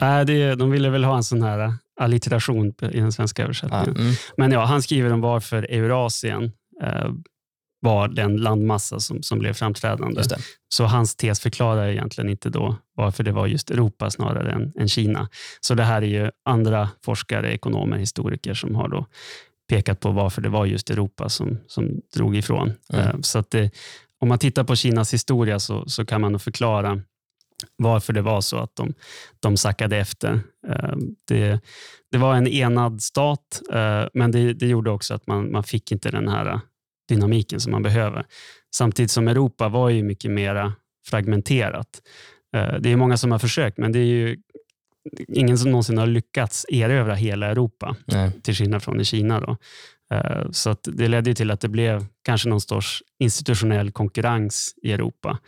Nej, 0.00 0.24
det, 0.24 0.54
de 0.54 0.70
ville 0.70 0.90
väl 0.90 1.04
ha 1.04 1.16
en 1.16 1.24
sån 1.24 1.42
här 1.42 1.74
allitteration 2.00 2.74
i 2.92 3.00
den 3.00 3.12
svenska 3.12 3.42
översättningen. 3.42 3.96
mm. 3.96 4.14
Men 4.36 4.52
ja, 4.52 4.64
han 4.64 4.82
skriver 4.82 5.12
om 5.12 5.20
varför 5.20 5.62
Eurasien 5.70 6.52
eh, 6.82 7.10
var 7.80 8.08
den 8.08 8.36
landmassa 8.36 9.00
som, 9.00 9.22
som 9.22 9.38
blev 9.38 9.52
framträdande. 9.52 10.22
Så 10.68 10.84
hans 10.84 11.16
tes 11.16 11.40
förklarar 11.40 11.88
egentligen 11.88 12.30
inte 12.30 12.50
då 12.50 12.76
varför 12.94 13.24
det 13.24 13.32
var 13.32 13.46
just 13.46 13.70
Europa 13.70 14.10
snarare 14.10 14.52
än, 14.52 14.72
än 14.78 14.88
Kina. 14.88 15.28
Så 15.60 15.74
det 15.74 15.84
här 15.84 16.02
är 16.02 16.06
ju 16.06 16.30
andra 16.44 16.88
forskare, 17.04 17.52
ekonomer, 17.52 17.96
historiker 17.96 18.54
som 18.54 18.74
har 18.74 18.88
då 18.88 19.06
pekat 19.70 20.00
på 20.00 20.10
varför 20.10 20.42
det 20.42 20.48
var 20.48 20.66
just 20.66 20.90
Europa 20.90 21.28
som, 21.28 21.58
som 21.66 22.00
drog 22.14 22.36
ifrån. 22.36 22.72
Mm. 22.92 23.06
Eh, 23.06 23.14
Så 23.20 23.38
att 23.38 23.50
det, 23.50 23.70
om 24.20 24.28
man 24.28 24.38
tittar 24.38 24.64
på 24.64 24.76
Kinas 24.76 25.14
historia 25.14 25.58
så, 25.58 25.88
så 25.88 26.04
kan 26.04 26.20
man 26.20 26.38
förklara 26.38 27.00
varför 27.76 28.12
det 28.12 28.22
var 28.22 28.40
så 28.40 28.56
att 28.56 28.76
de, 28.76 28.94
de 29.40 29.56
sackade 29.56 29.96
efter. 29.96 30.40
Eh, 30.68 30.96
Det, 31.28 31.60
det 32.10 32.18
var 32.18 32.34
en 32.34 32.46
enad 32.46 33.02
stat, 33.02 33.62
eh, 33.72 34.04
men 34.14 34.30
det, 34.30 34.52
det 34.52 34.66
gjorde 34.66 34.90
också 34.90 35.14
att 35.14 35.26
man, 35.26 35.52
man 35.52 35.64
fick 35.64 35.92
inte 35.92 36.10
den 36.10 36.28
här 36.28 36.60
dynamiken 37.08 37.60
som 37.60 37.72
man 37.72 37.82
behöver. 37.82 38.26
Samtidigt 38.74 39.10
som 39.10 39.28
Europa 39.28 39.68
var 39.68 39.90
ju 39.90 40.02
mycket 40.02 40.30
mer 40.30 40.72
fragmenterat. 41.10 42.02
Det 42.80 42.92
är 42.92 42.96
många 42.96 43.16
som 43.16 43.32
har 43.32 43.38
försökt, 43.38 43.78
men 43.78 43.92
det 43.92 43.98
är 43.98 44.04
ju 44.04 44.36
ingen 45.28 45.58
som 45.58 45.70
någonsin 45.70 45.98
har 45.98 46.06
lyckats 46.06 46.66
erövra 46.68 47.14
hela 47.14 47.46
Europa, 47.46 47.96
Nej. 48.04 48.32
till 48.42 48.54
skillnad 48.54 48.82
från 48.82 49.00
i 49.00 49.04
Kina. 49.04 49.40
Då. 49.40 49.56
Eh, 50.14 50.50
Så 50.50 50.76
det 50.82 51.08
ledde 51.08 51.34
till 51.34 51.50
att 51.50 51.60
det 51.60 51.68
blev 51.68 52.06
kanske 52.24 52.48
någon 52.48 52.60
sorts 52.60 53.02
institutionell 53.18 53.90
konkurrens 53.92 54.74
i 54.82 54.92
Europa. 54.92 55.38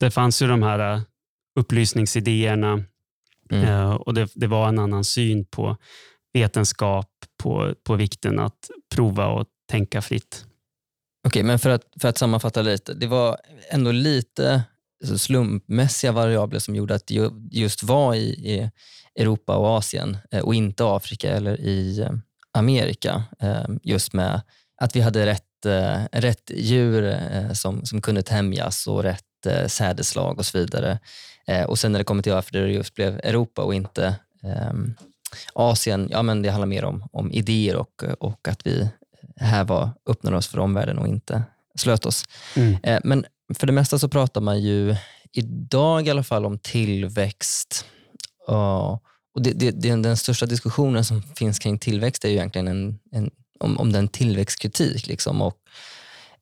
Det 0.00 0.10
fanns 0.10 0.42
ju 0.42 0.46
de 0.46 0.62
här 0.62 0.94
eh, 0.94 1.00
upplysningsidéerna 1.58 2.84
Mm. 3.50 3.64
eh, 3.68 3.90
och 3.94 4.14
det, 4.14 4.28
det 4.34 4.46
var 4.46 4.68
en 4.68 4.78
annan 4.78 5.04
syn 5.04 5.44
på 5.44 5.76
vetenskap, 6.32 7.10
på, 7.42 7.74
på 7.84 7.94
vikten 7.94 8.38
att 8.38 8.70
prova 8.94 9.26
och 9.26 9.46
tänka 9.70 10.02
fritt. 10.02 10.44
Okej, 11.28 11.42
men 11.42 11.58
för 11.58 11.70
att, 11.70 11.82
för 12.00 12.08
att 12.08 12.18
sammanfatta 12.18 12.62
lite. 12.62 12.94
Det 12.94 13.06
var 13.06 13.36
ändå 13.70 13.92
lite 13.92 14.62
slumpmässiga 15.18 16.12
variabler 16.12 16.58
som 16.58 16.74
gjorde 16.76 16.94
att 16.94 17.06
det 17.06 17.14
ju- 17.14 17.48
just 17.50 17.82
var 17.82 18.14
i, 18.14 18.24
i 18.28 18.70
Europa 19.20 19.56
och 19.56 19.66
Asien 19.78 20.18
eh, 20.30 20.40
och 20.42 20.54
inte 20.54 20.84
Afrika 20.86 21.30
eller 21.30 21.60
i 21.60 22.00
eh, 22.00 22.10
Amerika. 22.52 23.24
eh, 23.40 23.64
Just 23.82 24.12
med 24.12 24.40
att 24.80 24.96
vi 24.96 25.00
hade 25.00 25.26
rätt, 25.26 25.42
rätt 26.12 26.50
djur 26.54 27.18
som, 27.54 27.84
som 27.84 28.00
kunde 28.00 28.22
tämjas 28.22 28.86
och 28.86 29.02
rätt 29.02 29.22
sädeslag 29.66 30.38
och 30.38 30.46
så 30.46 30.58
vidare. 30.58 30.98
Och 31.68 31.78
sen 31.78 31.92
när 31.92 31.98
det 31.98 32.04
kommer 32.04 32.22
till 32.22 32.32
varför 32.32 32.52
det 32.52 32.68
just 32.72 32.94
blev 32.94 33.20
Europa 33.24 33.62
och 33.62 33.74
inte 33.74 34.14
Asien, 35.52 36.08
ja 36.10 36.22
men 36.22 36.42
det 36.42 36.48
handlar 36.50 36.66
mer 36.66 36.84
om, 36.84 37.08
om 37.12 37.32
idéer 37.32 37.76
och, 37.76 38.02
och 38.18 38.48
att 38.48 38.66
vi 38.66 38.88
här 39.36 39.64
var, 39.64 39.90
öppnade 40.06 40.36
oss 40.36 40.46
för 40.48 40.58
omvärlden 40.58 40.98
och 40.98 41.08
inte 41.08 41.42
slöt 41.74 42.06
oss. 42.06 42.24
Mm. 42.56 43.00
Men 43.04 43.24
för 43.54 43.66
det 43.66 43.72
mesta 43.72 43.98
så 43.98 44.08
pratar 44.08 44.40
man 44.40 44.60
ju 44.60 44.96
idag 45.32 46.06
i 46.06 46.10
alla 46.10 46.22
fall 46.22 46.46
om 46.46 46.58
tillväxt. 46.58 47.84
Och 49.36 49.42
det, 49.42 49.52
det, 49.52 49.70
det, 49.70 49.96
den 49.96 50.16
största 50.16 50.46
diskussionen 50.46 51.04
som 51.04 51.22
finns 51.22 51.58
kring 51.58 51.78
tillväxt 51.78 52.24
är 52.24 52.28
ju 52.28 52.34
egentligen 52.34 52.68
en, 52.68 52.98
en, 53.12 53.30
om, 53.60 53.78
om 53.78 53.92
den 53.92 54.08
tillväxtkritik. 54.08 55.06
Liksom. 55.06 55.42
Och, 55.42 55.56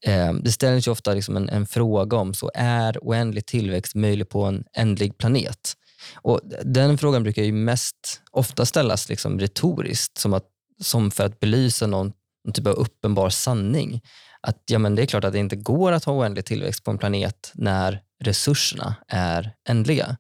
eh, 0.06 0.32
det 0.32 0.52
ställs 0.52 0.86
ju 0.86 0.90
ofta 0.90 1.14
liksom 1.14 1.36
en, 1.36 1.48
en 1.48 1.66
fråga 1.66 2.16
om 2.16 2.34
så 2.34 2.50
är 2.54 2.98
oändlig 3.02 3.46
tillväxt 3.46 3.94
möjlig 3.94 4.28
på 4.28 4.44
en 4.44 4.64
ändlig 4.76 5.18
planet? 5.18 5.76
Och 6.14 6.40
Den 6.64 6.98
frågan 6.98 7.22
brukar 7.22 7.42
ju 7.42 7.52
mest 7.52 8.20
ofta 8.30 8.66
ställas 8.66 9.08
liksom 9.08 9.38
retoriskt, 9.40 10.18
som, 10.18 10.34
att, 10.34 10.46
som 10.82 11.10
för 11.10 11.24
att 11.24 11.40
belysa 11.40 11.86
någon, 11.86 12.12
någon 12.44 12.52
typ 12.52 12.66
av 12.66 12.72
uppenbar 12.72 13.30
sanning. 13.30 14.00
Att 14.46 14.62
ja, 14.66 14.78
men 14.78 14.94
det 14.94 15.02
är 15.02 15.06
klart 15.06 15.24
att 15.24 15.32
det 15.32 15.38
inte 15.38 15.56
går 15.56 15.92
att 15.92 16.04
ha 16.04 16.12
oändlig 16.12 16.44
tillväxt 16.44 16.84
på 16.84 16.90
en 16.90 16.98
planet 16.98 17.52
när 17.54 18.00
resurserna 18.24 18.94
är 19.08 19.52
ändliga. 19.68 20.16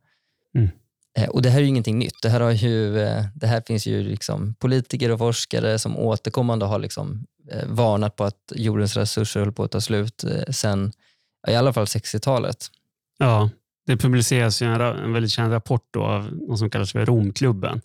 Mm. 0.54 0.70
Eh, 1.18 1.28
och 1.28 1.42
Det 1.42 1.50
här 1.50 1.58
är 1.58 1.62
ju 1.62 1.68
ingenting 1.68 1.98
nytt. 1.98 2.22
Det 2.22 2.28
här, 2.28 2.40
har 2.40 2.50
ju, 2.50 3.00
eh, 3.00 3.24
det 3.34 3.46
här 3.46 3.62
finns 3.66 3.86
ju 3.86 4.02
liksom 4.02 4.54
politiker 4.54 5.10
och 5.10 5.18
forskare 5.18 5.78
som 5.78 5.98
återkommande 5.98 6.66
har 6.66 6.78
liksom 6.78 7.26
eh, 7.50 7.66
varnat 7.66 8.16
på 8.16 8.24
att 8.24 8.52
jordens 8.54 8.96
resurser 8.96 9.40
håller 9.40 9.52
på 9.52 9.64
att 9.64 9.70
ta 9.70 9.80
slut 9.80 10.24
sen 10.50 10.92
i 11.48 11.54
alla 11.54 11.72
fall 11.72 11.84
60-talet. 11.84 12.66
Ja, 13.18 13.50
det 13.86 13.96
publiceras 13.96 14.62
ju 14.62 14.66
en, 14.66 14.80
en 14.80 15.12
väldigt 15.12 15.30
känd 15.30 15.52
rapport 15.52 15.88
då 15.90 16.02
av 16.02 16.32
något 16.32 16.58
som 16.58 16.70
kallas 16.70 16.92
för 16.92 17.06
Romklubben 17.06 17.80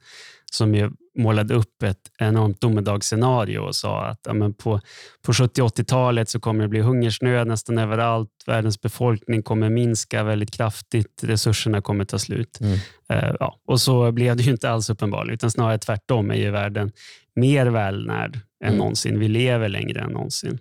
som 0.53 0.75
ju 0.75 0.91
målade 1.17 1.53
upp 1.53 1.83
ett 1.83 2.11
enormt 2.19 2.61
domedagsscenario 2.61 3.59
och 3.59 3.75
sa 3.75 4.05
att 4.05 4.19
ja, 4.23 4.33
men 4.33 4.53
på, 4.53 4.81
på 5.21 5.33
70 5.33 5.61
80-talet 5.61 6.29
så 6.29 6.39
kommer 6.39 6.61
det 6.61 6.67
bli 6.67 6.79
hungersnöd 6.79 7.47
nästan 7.47 7.77
överallt. 7.77 8.29
Världens 8.45 8.81
befolkning 8.81 9.43
kommer 9.43 9.69
minska 9.69 10.23
väldigt 10.23 10.51
kraftigt. 10.51 11.23
Resurserna 11.23 11.81
kommer 11.81 12.05
ta 12.05 12.19
slut. 12.19 12.59
Mm. 12.61 12.73
Uh, 13.13 13.35
ja, 13.39 13.59
och 13.65 13.81
så 13.81 14.11
blev 14.11 14.35
det 14.35 14.43
ju 14.43 14.51
inte 14.51 14.69
alls 14.69 14.89
uppenbarligen, 14.89 15.33
utan 15.33 15.51
snarare 15.51 15.77
tvärtom 15.77 16.31
är 16.31 16.35
ju 16.35 16.51
världen 16.51 16.91
mer 17.35 17.65
välnärd 17.65 18.39
än 18.63 18.67
mm. 18.67 18.77
någonsin. 18.77 19.19
Vi 19.19 19.27
lever 19.27 19.69
längre 19.69 20.01
än 20.01 20.11
någonsin. 20.11 20.59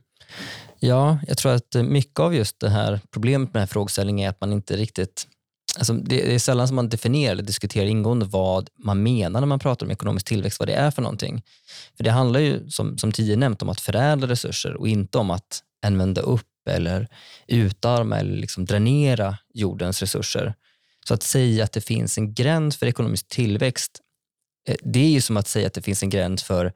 Ja, 0.81 1.19
jag 1.27 1.39
tror 1.39 1.53
att 1.53 1.75
mycket 1.75 2.21
av 2.21 2.35
just 2.35 2.61
det 2.61 2.71
här 2.71 3.01
problemet 3.13 3.49
med 3.49 3.53
den 3.53 3.61
här 3.61 3.67
frågeställningen 3.67 4.27
är 4.27 4.31
att 4.31 4.41
man 4.41 4.53
inte 4.53 4.77
riktigt 4.77 5.27
Alltså 5.79 5.93
det 5.93 6.35
är 6.35 6.39
sällan 6.39 6.69
som 6.69 6.77
man 6.77 6.89
definierar 6.89 7.33
eller 7.33 7.43
diskuterar 7.43 7.87
ingående 7.87 8.27
vad 8.27 8.71
man 8.79 9.03
menar 9.03 9.41
när 9.41 9.47
man 9.47 9.59
pratar 9.59 9.87
om 9.87 9.93
ekonomisk 9.93 10.27
tillväxt, 10.27 10.59
vad 10.59 10.69
det 10.69 10.75
är 10.75 10.91
för 10.91 11.03
någonting. 11.03 11.43
För 11.97 12.05
Det 12.05 12.11
handlar 12.11 12.41
ju, 12.41 12.71
som, 12.71 12.99
som 12.99 13.13
tidigare 13.13 13.41
nämnt, 13.41 13.63
om 13.63 13.69
att 13.69 13.81
förädla 13.81 14.27
resurser 14.27 14.75
och 14.75 14.89
inte 14.89 15.19
om 15.19 15.31
att 15.31 15.63
använda 15.87 16.21
upp 16.21 16.69
eller 16.71 17.09
utarma 17.47 18.19
eller 18.19 18.37
liksom 18.37 18.65
dränera 18.65 19.39
jordens 19.55 20.01
resurser. 20.01 20.55
Så 21.09 21.15
att 21.15 21.23
säga 21.23 21.65
att 21.65 21.73
det 21.73 21.81
finns 21.81 22.19
en 22.19 22.35
gräns 22.35 22.77
för 22.77 22.87
ekonomisk 22.87 23.29
tillväxt, 23.29 24.01
eh, 24.69 24.77
det 24.83 25.01
är 25.01 25.11
ju 25.11 25.21
som 25.21 25.37
att 25.37 25.49
säga 25.49 25.67
att 25.67 25.75
det 25.75 25.83
finns 25.83 26.03
en 26.03 26.11
gräns 26.11 26.43
för 26.43 26.73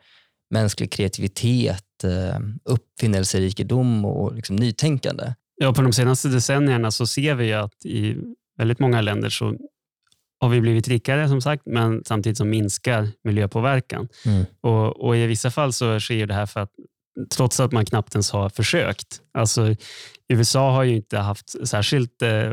mänsklig 0.50 0.92
kreativitet, 0.92 2.04
eh, 2.04 2.38
uppfinnelserikedom 2.64 4.04
och 4.04 4.34
liksom 4.34 4.56
nytänkande. 4.56 5.34
Ja, 5.56 5.72
på 5.74 5.82
de 5.82 5.92
senaste 5.92 6.28
decennierna 6.28 6.90
så 6.90 7.06
ser 7.06 7.34
vi 7.34 7.52
att 7.52 7.84
i 7.84 8.16
väldigt 8.62 8.78
många 8.78 9.00
länder 9.00 9.28
så 9.28 9.56
har 10.40 10.48
vi 10.48 10.60
blivit 10.60 10.88
rikare 10.88 11.28
som 11.28 11.40
sagt, 11.40 11.62
men 11.66 12.04
samtidigt 12.04 12.38
som 12.38 12.50
minskar 12.50 13.08
miljöpåverkan. 13.24 14.08
Mm. 14.26 14.44
Och, 14.60 15.04
och, 15.06 15.16
I 15.16 15.26
vissa 15.26 15.50
fall 15.50 15.72
så 15.72 16.00
sker 16.00 16.26
det 16.26 16.34
här 16.34 16.46
för 16.46 16.60
att 16.60 16.70
trots 17.34 17.60
att 17.60 17.72
man 17.72 17.84
knappt 17.84 18.14
ens 18.14 18.30
har 18.30 18.48
försökt. 18.48 19.20
Alltså, 19.38 19.76
USA 20.28 20.70
har 20.70 20.82
ju 20.82 20.96
inte 20.96 21.18
haft 21.18 21.68
särskilt 21.68 22.22
eh, 22.22 22.52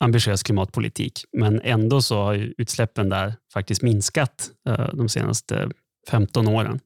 ambitiös 0.00 0.42
klimatpolitik, 0.42 1.24
men 1.38 1.60
ändå 1.60 2.02
så 2.02 2.22
har 2.22 2.52
utsläppen 2.58 3.08
där 3.08 3.34
faktiskt 3.52 3.82
minskat 3.82 4.50
eh, 4.68 4.88
de 4.92 5.08
senaste 5.08 5.70
15 6.10 6.48
åren. 6.48 6.80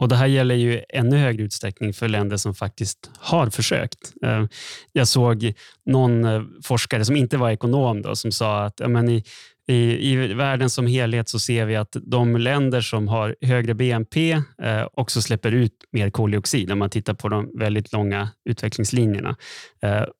Och 0.00 0.08
Det 0.08 0.16
här 0.16 0.26
gäller 0.26 0.54
ju 0.54 0.80
ännu 0.88 1.16
högre 1.16 1.42
utsträckning 1.42 1.92
för 1.92 2.08
länder 2.08 2.36
som 2.36 2.54
faktiskt 2.54 3.10
har 3.18 3.50
försökt. 3.50 4.12
Eh, 4.24 4.44
jag 4.92 5.08
såg 5.08 5.52
någon 5.86 6.24
eh, 6.24 6.42
forskare 6.64 7.04
som 7.04 7.16
inte 7.16 7.36
var 7.36 7.50
ekonom 7.50 8.02
då, 8.02 8.16
som 8.16 8.32
sa 8.32 8.64
att 8.64 8.80
men 8.88 9.08
i, 9.08 9.24
i, 9.68 10.10
i 10.12 10.34
världen 10.34 10.70
som 10.70 10.86
helhet 10.86 11.28
så 11.28 11.38
ser 11.38 11.66
vi 11.66 11.76
att 11.76 11.96
de 12.02 12.36
länder 12.36 12.80
som 12.80 13.08
har 13.08 13.36
högre 13.40 13.74
BNP 13.74 14.32
eh, 14.32 14.86
också 14.92 15.22
släpper 15.22 15.52
ut 15.52 15.72
mer 15.92 16.10
koldioxid 16.10 16.72
om 16.72 16.78
man 16.78 16.90
tittar 16.90 17.14
på 17.14 17.28
de 17.28 17.50
väldigt 17.58 17.92
långa 17.92 18.28
utvecklingslinjerna. 18.44 19.36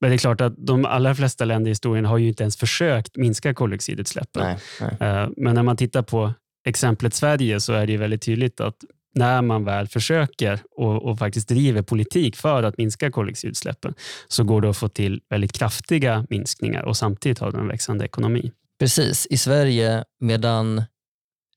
Men 0.01 0.11
det 0.11 0.15
är 0.15 0.19
klart 0.19 0.41
att 0.41 0.55
de 0.57 0.85
allra 0.85 1.15
flesta 1.15 1.45
länder 1.45 1.69
i 1.69 1.73
historien 1.73 2.05
har 2.05 2.19
ju 2.19 2.29
inte 2.29 2.43
ens 2.43 2.57
försökt 2.57 3.17
minska 3.17 3.55
koldioxidutsläppen. 3.55 4.43
Nej, 4.43 4.59
nej. 5.01 5.29
Men 5.37 5.55
när 5.55 5.63
man 5.63 5.77
tittar 5.77 6.03
på 6.03 6.33
exemplet 6.67 7.15
Sverige 7.15 7.61
så 7.61 7.73
är 7.73 7.87
det 7.87 7.97
väldigt 7.97 8.23
tydligt 8.23 8.61
att 8.61 8.77
när 9.15 9.43
man 9.43 9.65
väl 9.65 9.89
försöker 9.89 10.61
och, 10.77 11.11
och, 11.11 11.19
faktiskt 11.19 11.49
driver 11.49 11.83
politik 11.83 12.37
för 12.37 12.63
att 12.63 12.79
minska 12.79 13.11
koldioxidutsläppen 13.11 13.95
så 14.29 14.45
går 14.45 14.61
det 14.61 14.71
att 14.71 14.77
få 14.77 14.89
till 14.89 15.21
väldigt 15.31 15.53
kraftiga 15.53 16.27
minskningar 16.31 16.83
och 16.83 16.97
samtidigt 16.97 17.39
ha 17.39 17.49
en 17.49 17.69
växande 17.69 18.05
ekonomi. 18.05 18.53
Precis. 18.79 19.27
I 19.31 19.37
Sverige, 19.37 20.05
medan 20.21 20.83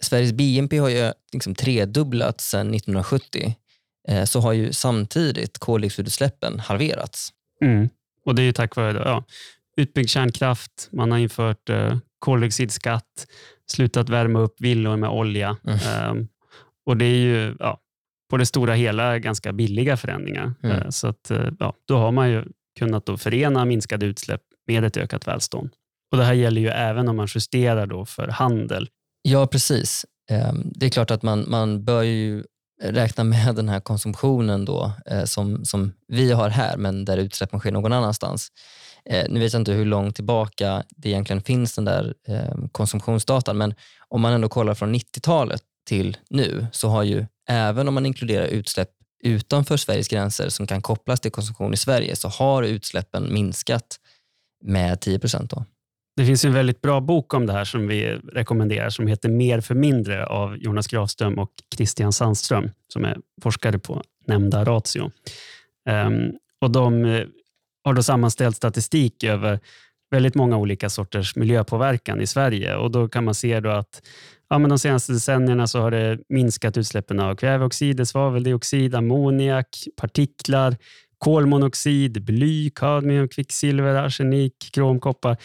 Sveriges 0.01 0.33
BNP 0.33 0.77
har 0.77 0.89
ju 0.89 1.11
liksom 1.33 1.55
tredubblats 1.55 2.49
sedan 2.49 2.73
1970 2.73 3.55
eh, 4.07 4.23
så 4.23 4.39
har 4.39 4.53
ju 4.53 4.73
samtidigt 4.73 5.59
koldioxidutsläppen 5.59 6.59
halverats. 6.59 7.29
Mm. 7.61 7.89
Och 8.25 8.35
Det 8.35 8.43
är 8.43 8.51
tack 8.51 8.75
vare 8.75 9.01
ja, 9.05 9.23
utbyggd 9.77 10.09
kärnkraft, 10.09 10.89
man 10.91 11.11
har 11.11 11.17
infört 11.17 11.69
eh, 11.69 11.97
koldioxidskatt, 12.19 13.27
slutat 13.71 14.09
värma 14.09 14.39
upp 14.39 14.61
villor 14.61 14.97
med 14.97 15.09
olja. 15.09 15.57
Mm. 15.67 16.27
Och 16.85 16.97
Det 16.97 17.05
är 17.05 17.17
ju 17.17 17.55
ja, 17.59 17.79
på 18.29 18.37
det 18.37 18.45
stora 18.45 18.73
hela 18.73 19.19
ganska 19.19 19.53
billiga 19.53 19.97
förändringar. 19.97 20.53
Mm. 20.63 20.77
Eh, 20.77 20.89
så 20.89 21.07
att, 21.07 21.31
eh, 21.31 21.47
ja, 21.59 21.73
då 21.87 21.97
har 21.97 22.11
man 22.11 22.29
ju 22.29 22.43
kunnat 22.79 23.05
då 23.05 23.17
förena 23.17 23.65
minskade 23.65 24.05
utsläpp 24.05 24.41
med 24.67 24.83
ett 24.83 24.97
ökat 24.97 25.27
välstånd. 25.27 25.69
Och 26.11 26.17
Det 26.17 26.23
här 26.23 26.33
gäller 26.33 26.61
ju 26.61 26.67
även 26.67 27.07
om 27.07 27.15
man 27.15 27.27
justerar 27.35 27.87
då 27.87 28.05
för 28.05 28.27
handel. 28.27 28.89
Ja, 29.21 29.47
precis. 29.47 30.05
Ehm, 30.29 30.71
det 30.75 30.85
är 30.85 30.89
klart 30.89 31.11
att 31.11 31.23
man, 31.23 31.45
man 31.47 31.85
bör 31.85 32.03
ju 32.03 32.43
räkna 32.83 33.23
med 33.23 33.55
den 33.55 33.69
här 33.69 33.79
konsumtionen 33.79 34.65
då, 34.65 34.91
eh, 35.05 35.23
som, 35.23 35.65
som 35.65 35.93
vi 36.07 36.31
har 36.31 36.49
här, 36.49 36.77
men 36.77 37.05
där 37.05 37.17
utsläppen 37.17 37.59
sker 37.59 37.71
någon 37.71 37.93
annanstans. 37.93 38.47
Nu 39.29 39.39
vet 39.39 39.53
jag 39.53 39.61
inte 39.61 39.71
hur 39.71 39.85
långt 39.85 40.15
tillbaka 40.15 40.83
det 40.89 41.09
egentligen 41.09 41.41
finns 41.41 41.75
den 41.75 41.85
där 41.85 42.13
ehm, 42.27 42.69
konsumtionsdatan, 42.69 43.57
men 43.57 43.73
om 44.09 44.21
man 44.21 44.33
ändå 44.33 44.49
kollar 44.49 44.73
från 44.73 44.95
90-talet 44.95 45.63
till 45.85 46.17
nu 46.29 46.67
så 46.71 46.87
har 46.87 47.03
ju, 47.03 47.25
även 47.49 47.87
om 47.87 47.93
man 47.93 48.05
inkluderar 48.05 48.45
utsläpp 48.45 48.89
utanför 49.23 49.77
Sveriges 49.77 50.07
gränser 50.07 50.49
som 50.49 50.67
kan 50.67 50.81
kopplas 50.81 51.19
till 51.19 51.31
konsumtion 51.31 51.73
i 51.73 51.77
Sverige, 51.77 52.15
så 52.15 52.27
har 52.27 52.63
utsläppen 52.63 53.33
minskat 53.33 53.99
med 54.63 55.01
10 55.01 55.19
procent. 55.19 55.53
Det 56.15 56.25
finns 56.25 56.45
en 56.45 56.53
väldigt 56.53 56.81
bra 56.81 57.01
bok 57.01 57.33
om 57.33 57.45
det 57.45 57.53
här 57.53 57.65
som 57.65 57.87
vi 57.87 58.05
rekommenderar 58.13 58.89
som 58.89 59.07
heter 59.07 59.29
Mer 59.29 59.61
för 59.61 59.75
mindre 59.75 60.25
av 60.25 60.57
Jonas 60.57 60.87
Grafström 60.87 61.39
och 61.39 61.49
Christian 61.75 62.13
Sandström 62.13 62.71
som 62.87 63.05
är 63.05 63.17
forskare 63.41 63.79
på 63.79 64.03
nämnda 64.27 64.65
ratio. 64.65 65.11
Ehm, 65.89 66.31
och 66.61 66.71
de 66.71 67.05
eh, 67.05 67.25
har 67.83 67.93
då 67.93 68.03
sammanställt 68.03 68.55
statistik 68.55 69.23
över 69.23 69.59
väldigt 70.13 70.35
många 70.35 70.57
olika 70.57 70.89
sorters 70.89 71.35
miljöpåverkan 71.35 72.21
i 72.21 72.27
Sverige 72.27 72.75
och 72.75 72.91
då 72.91 73.07
kan 73.07 73.23
man 73.23 73.35
se 73.35 73.59
då 73.59 73.69
att 73.69 74.01
ja, 74.49 74.57
men 74.59 74.69
de 74.69 74.79
senaste 74.79 75.13
decennierna 75.13 75.67
så 75.67 75.79
har 75.79 75.91
det 75.91 76.19
minskat 76.29 76.77
utsläppen 76.77 77.19
av 77.19 77.35
kväveoxider, 77.35 78.05
svaveldioxid, 78.05 78.95
ammoniak, 78.95 79.67
partiklar, 80.01 80.75
kolmonoxid, 81.17 82.23
bly, 82.25 82.69
kadmium, 82.69 83.27
kvicksilver, 83.27 83.95
arsenik, 83.95 84.69
krom, 84.73 84.99
koppar 84.99 85.37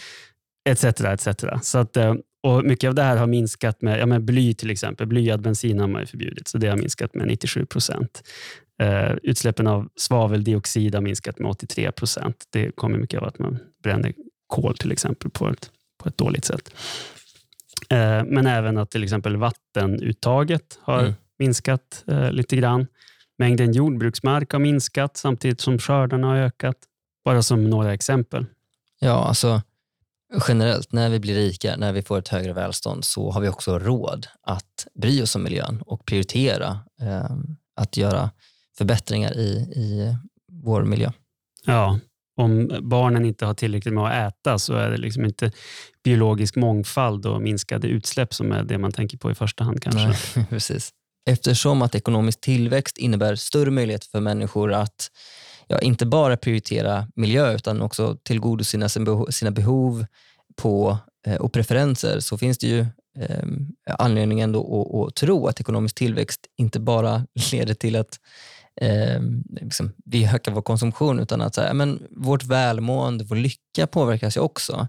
etc. 0.69 0.85
etc. 0.85 1.29
Så 1.63 1.79
att, 1.79 1.97
eh, 1.97 2.15
och 2.43 2.65
mycket 2.65 2.89
av 2.89 2.95
det 2.95 3.03
här 3.03 3.17
har 3.17 3.27
minskat 3.27 3.83
med, 3.83 4.01
ja, 4.01 4.07
med 4.07 4.25
bly 4.25 4.55
till 4.55 4.71
exempel. 4.71 5.07
Blyad 5.07 5.43
bensin 5.43 5.81
har 5.81 5.89
man 5.89 6.07
förbjudit, 6.07 6.49
så 6.49 6.59
det 6.59 6.69
har 6.69 6.77
minskat 6.77 7.15
med 7.15 7.27
97 7.27 7.67
procent. 7.67 8.23
Uh, 8.83 9.17
utsläppen 9.23 9.67
av 9.67 9.89
svaveldioxid 9.97 10.95
har 10.95 11.03
minskat 11.03 11.39
med 11.39 11.51
83 11.51 11.93
procent. 11.93 12.37
Det 12.51 12.71
kommer 12.71 12.99
mycket 12.99 13.21
av 13.21 13.29
att 13.29 13.39
man 13.39 13.59
bränner 13.83 14.13
kol 14.49 14.77
till 14.77 14.93
exempel 14.93 15.31
på 15.31 15.49
ett, 15.49 15.71
på 15.99 16.09
ett 16.09 16.19
dåligt 16.19 16.45
sätt. 16.45 16.75
Eh, 17.89 18.25
men 18.25 18.47
även 18.47 18.79
att 18.79 18.91
till 18.91 19.05
exempel 19.05 19.37
vattenuttaget 19.37 20.79
har 20.83 21.01
mm. 21.01 21.15
minskat 21.39 22.05
eh, 22.07 22.33
lite 22.33 22.57
grann. 22.57 22.87
Mängden 23.39 23.73
jordbruksmark 23.73 24.53
har 24.53 24.59
minskat 24.59 25.17
samtidigt 25.17 25.61
som 25.61 25.79
skördarna 25.79 26.27
har 26.27 26.37
ökat. 26.37 26.77
Bara 27.25 27.43
som 27.43 27.71
några 27.71 27.95
exempel. 27.95 28.47
Ja, 29.01 29.25
alltså 29.25 29.63
generellt 30.49 30.93
när 30.93 31.11
vi 31.11 31.21
blir 31.21 31.35
rika, 31.35 31.77
när 31.77 31.93
vi 31.93 32.03
får 32.03 32.19
ett 32.19 32.29
högre 32.29 32.53
välstånd 32.53 33.05
så 33.05 33.31
har 33.31 33.41
vi 33.41 33.49
också 33.49 33.79
råd 33.79 34.27
att 34.43 34.87
bry 34.95 35.23
oss 35.23 35.37
om 35.37 35.43
miljön 35.43 35.83
och 35.87 36.05
prioritera 36.05 36.79
eh, 37.01 37.37
att 37.77 37.97
göra 37.97 38.31
förbättringar 38.79 39.37
i, 39.37 39.51
i 39.77 40.17
vår 40.53 40.85
miljö. 40.85 41.11
Ja, 41.65 41.99
om 42.39 42.71
barnen 42.83 43.25
inte 43.25 43.47
har 43.47 43.55
tillräckligt 43.55 43.95
med 43.95 44.05
att 44.05 44.33
äta 44.33 44.59
så 44.59 44.75
är 44.75 44.91
det 44.91 44.97
liksom 44.97 45.25
inte 45.25 45.51
biologisk 46.05 46.57
mångfald 46.57 47.27
och 47.27 47.43
minskade 47.43 47.89
utsläpp 47.89 48.35
som 48.35 48.53
är 48.53 48.63
det 48.63 48.79
man 48.79 48.93
tänker 48.93 49.19
på 49.19 49.31
i 49.31 49.35
första 49.35 49.65
hand. 49.65 49.83
kanske. 49.83 50.39
Nej, 50.39 50.47
precis. 50.51 50.91
Eftersom 51.31 51.83
att 51.83 51.95
ekonomisk 51.95 52.41
tillväxt 52.41 52.99
innebär 52.99 53.35
större 53.35 53.71
möjlighet 53.71 54.05
för 54.05 54.21
människor 54.21 54.73
att 54.73 55.11
ja, 55.67 55.79
inte 55.79 56.07
bara 56.07 56.37
prioritera 56.37 57.09
miljö 57.15 57.55
utan 57.55 57.83
också 57.83 58.17
tillgodose 58.23 58.71
sina, 58.71 58.89
sina 59.31 59.51
behov 59.51 60.07
på, 60.57 60.99
eh, 61.27 61.37
och 61.37 61.53
preferenser 61.53 62.21
så 62.21 62.39
finns 62.39 62.59
det 62.59 62.67
ju 62.67 62.81
eh, 63.19 63.45
anledning 63.99 64.41
ändå 64.41 64.61
att, 64.61 65.09
att 65.09 65.15
tro 65.15 65.47
att 65.47 65.61
ekonomisk 65.61 65.95
tillväxt 65.95 66.47
inte 66.57 66.81
bara 66.81 67.27
leder 67.53 67.75
till 67.75 67.97
att 67.97 68.19
eh, 68.81 69.21
liksom, 69.61 69.93
vi 70.05 70.25
ökar 70.27 70.53
vår 70.53 70.63
konsumtion 70.63 71.21
utan 71.21 71.41
att 71.41 71.55
så 71.55 71.61
här, 71.61 71.75
men 71.75 72.03
vårt 72.11 72.45
välmående, 72.45 73.25
vår 73.25 73.37
lycka 73.37 73.87
påverkas 73.87 74.37
ju 74.37 74.41
också. 74.41 74.89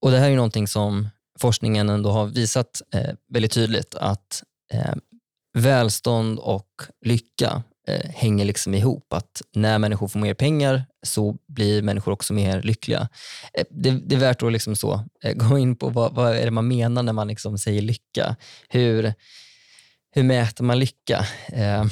Och 0.00 0.10
Det 0.10 0.18
här 0.18 0.26
är 0.26 0.30
ju 0.30 0.36
någonting 0.36 0.68
som 0.68 1.08
forskningen 1.40 1.88
ändå 1.88 2.10
har 2.10 2.26
visat 2.26 2.82
eh, 2.94 3.14
väldigt 3.28 3.52
tydligt 3.52 3.94
att 3.94 4.42
eh, 4.72 4.94
välstånd 5.58 6.38
och 6.38 6.68
lycka 7.04 7.62
eh, 7.88 8.10
hänger 8.10 8.44
liksom 8.44 8.74
ihop. 8.74 9.12
Att 9.12 9.42
när 9.54 9.78
människor 9.78 10.08
får 10.08 10.20
mer 10.20 10.34
pengar 10.34 10.84
så 11.02 11.36
blir 11.48 11.82
människor 11.82 12.12
också 12.12 12.32
mer 12.32 12.62
lyckliga. 12.62 13.08
Eh, 13.54 13.64
det, 13.70 13.90
det, 13.90 14.14
är 14.14 14.20
värt 14.20 14.42
att 14.42 14.52
liksom 14.52 14.76
så, 14.76 15.04
eh, 15.24 15.32
gå 15.32 15.58
in 15.58 15.76
på 15.76 15.88
vad, 15.88 16.14
vad 16.14 16.36
är 16.36 16.44
det 16.44 16.50
man 16.50 16.68
menar 16.68 17.02
när 17.02 17.12
man 17.12 17.28
liksom 17.28 17.58
säger 17.58 17.82
lycka. 17.82 18.36
Hur, 18.68 19.14
hur 20.10 20.22
mäter 20.22 20.64
man 20.64 20.78
lycka? 20.78 21.26
Eh, 21.52 21.84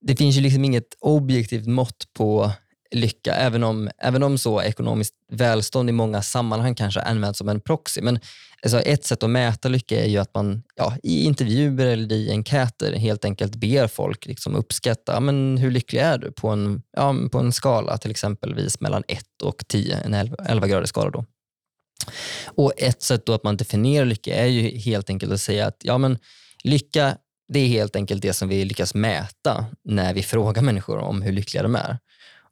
det 0.00 0.16
finns 0.16 0.36
ju 0.36 0.40
liksom 0.40 0.64
inget 0.64 0.96
objektivt 1.00 1.66
mått 1.66 2.12
på 2.12 2.52
lycka, 2.90 3.34
även 3.34 3.64
om, 3.64 3.90
även 3.98 4.22
om 4.22 4.38
så 4.38 4.62
ekonomiskt 4.62 5.14
välstånd 5.32 5.88
i 5.88 5.92
många 5.92 6.22
sammanhang 6.22 6.74
kanske 6.74 7.00
används 7.00 7.38
som 7.38 7.48
en 7.48 7.60
proxy. 7.60 8.02
Men 8.02 8.20
alltså 8.62 8.80
ett 8.80 9.04
sätt 9.04 9.22
att 9.22 9.30
mäta 9.30 9.68
lycka 9.68 10.04
är 10.04 10.08
ju 10.08 10.18
att 10.18 10.34
man 10.34 10.62
ja, 10.76 10.96
i 11.02 11.24
intervjuer 11.24 11.86
eller 11.86 12.12
i 12.14 12.30
enkäter 12.30 12.92
helt 12.92 13.24
enkelt 13.24 13.54
ber 13.54 13.86
folk 13.86 14.26
liksom 14.26 14.54
uppskatta 14.54 15.20
men 15.20 15.56
hur 15.56 15.70
lycklig 15.70 16.00
är 16.00 16.18
du 16.18 16.32
på 16.32 16.48
en, 16.48 16.82
ja, 16.96 17.14
på 17.32 17.38
en 17.38 17.52
skala 17.52 17.98
till 17.98 18.10
exempelvis 18.10 18.80
mellan 18.80 19.02
1 19.08 19.24
och 19.42 19.64
10, 19.68 19.96
en 19.96 20.14
11-gradig 20.14 20.86
skala. 20.86 21.10
Då. 21.10 21.24
Och 22.44 22.72
Ett 22.76 23.02
sätt 23.02 23.26
då 23.26 23.32
att 23.32 23.44
man 23.44 23.56
definierar 23.56 24.06
lycka 24.06 24.34
är 24.34 24.46
ju 24.46 24.78
helt 24.78 25.10
enkelt 25.10 25.32
att 25.32 25.40
säga 25.40 25.66
att 25.66 25.80
ja, 25.82 25.98
men 25.98 26.18
lycka 26.64 27.16
det 27.52 27.60
är 27.60 27.68
helt 27.68 27.96
enkelt 27.96 28.22
det 28.22 28.32
som 28.32 28.48
vi 28.48 28.64
lyckas 28.64 28.94
mäta 28.94 29.66
när 29.84 30.14
vi 30.14 30.22
frågar 30.22 30.62
människor 30.62 30.98
om 30.98 31.22
hur 31.22 31.32
lyckliga 31.32 31.62
de 31.62 31.74
är. 31.76 31.98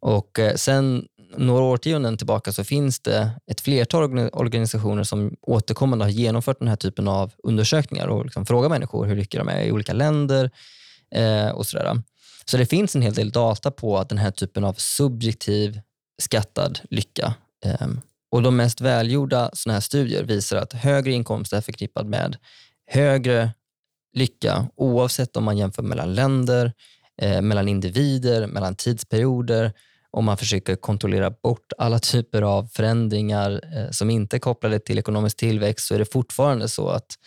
Och 0.01 0.38
eh, 0.38 0.55
sen 0.55 1.07
några 1.36 1.64
årtionden 1.64 2.16
tillbaka 2.16 2.53
så 2.53 2.64
finns 2.64 3.01
det 3.01 3.30
ett 3.51 3.61
flertal 3.61 4.18
organisationer 4.32 5.05
som 5.05 5.36
återkommande 5.42 6.05
har 6.05 6.11
genomfört 6.11 6.59
den 6.59 6.68
här 6.68 6.76
typen 6.76 7.09
av 7.09 7.32
undersökningar 7.42 8.07
och 8.07 8.24
liksom 8.24 8.46
frågar 8.46 8.68
människor 8.68 9.07
hur 9.07 9.16
lyckliga 9.16 9.44
de 9.44 9.51
är 9.51 9.62
i 9.62 9.72
olika 9.72 9.92
länder 9.92 10.51
eh, 11.14 11.49
och 11.49 11.66
sådär. 11.66 12.03
Så 12.44 12.57
det 12.57 12.66
finns 12.66 12.96
en 12.96 13.03
hel 13.03 13.14
del 13.14 13.30
data 13.30 13.70
på 13.70 14.05
den 14.09 14.18
här 14.18 14.30
typen 14.30 14.64
av 14.64 14.74
subjektiv 14.78 15.80
skattad 16.22 16.80
lycka. 16.90 17.34
Eh, 17.64 17.88
och 18.30 18.42
De 18.42 18.57
mest 18.57 18.80
välgjorda 18.80 19.51
sådana 19.53 19.74
här 19.74 19.80
studier 19.80 20.22
visar 20.24 20.57
att 20.57 20.72
högre 20.72 21.12
inkomst 21.12 21.53
är 21.53 21.61
förknippad 21.61 22.07
med 22.07 22.36
högre 22.86 23.51
lycka 24.12 24.68
oavsett 24.76 25.36
om 25.36 25.44
man 25.44 25.59
jämför 25.59 25.82
mellan 25.82 26.14
länder, 26.14 26.72
eh, 27.22 27.42
mellan 27.42 27.68
individer, 27.68 28.46
mellan 28.46 28.74
tidsperioder 28.74 29.72
om 30.11 30.24
man 30.24 30.36
försöker 30.36 30.76
kontrollera 30.76 31.30
bort 31.30 31.72
alla 31.78 31.98
typer 32.12 32.42
av 32.42 32.66
förändringar 32.66 33.61
eh, 33.76 33.90
som 33.90 34.11
inte 34.11 34.36
är 34.36 34.40
kopplade 34.40 34.78
till 34.78 34.98
ekonomisk 34.98 35.36
tillväxt 35.36 35.86
så 35.86 35.94
är 35.94 35.98
det 35.98 36.12
fortfarande 36.12 36.68
så 36.68 36.88
att, 36.88 37.18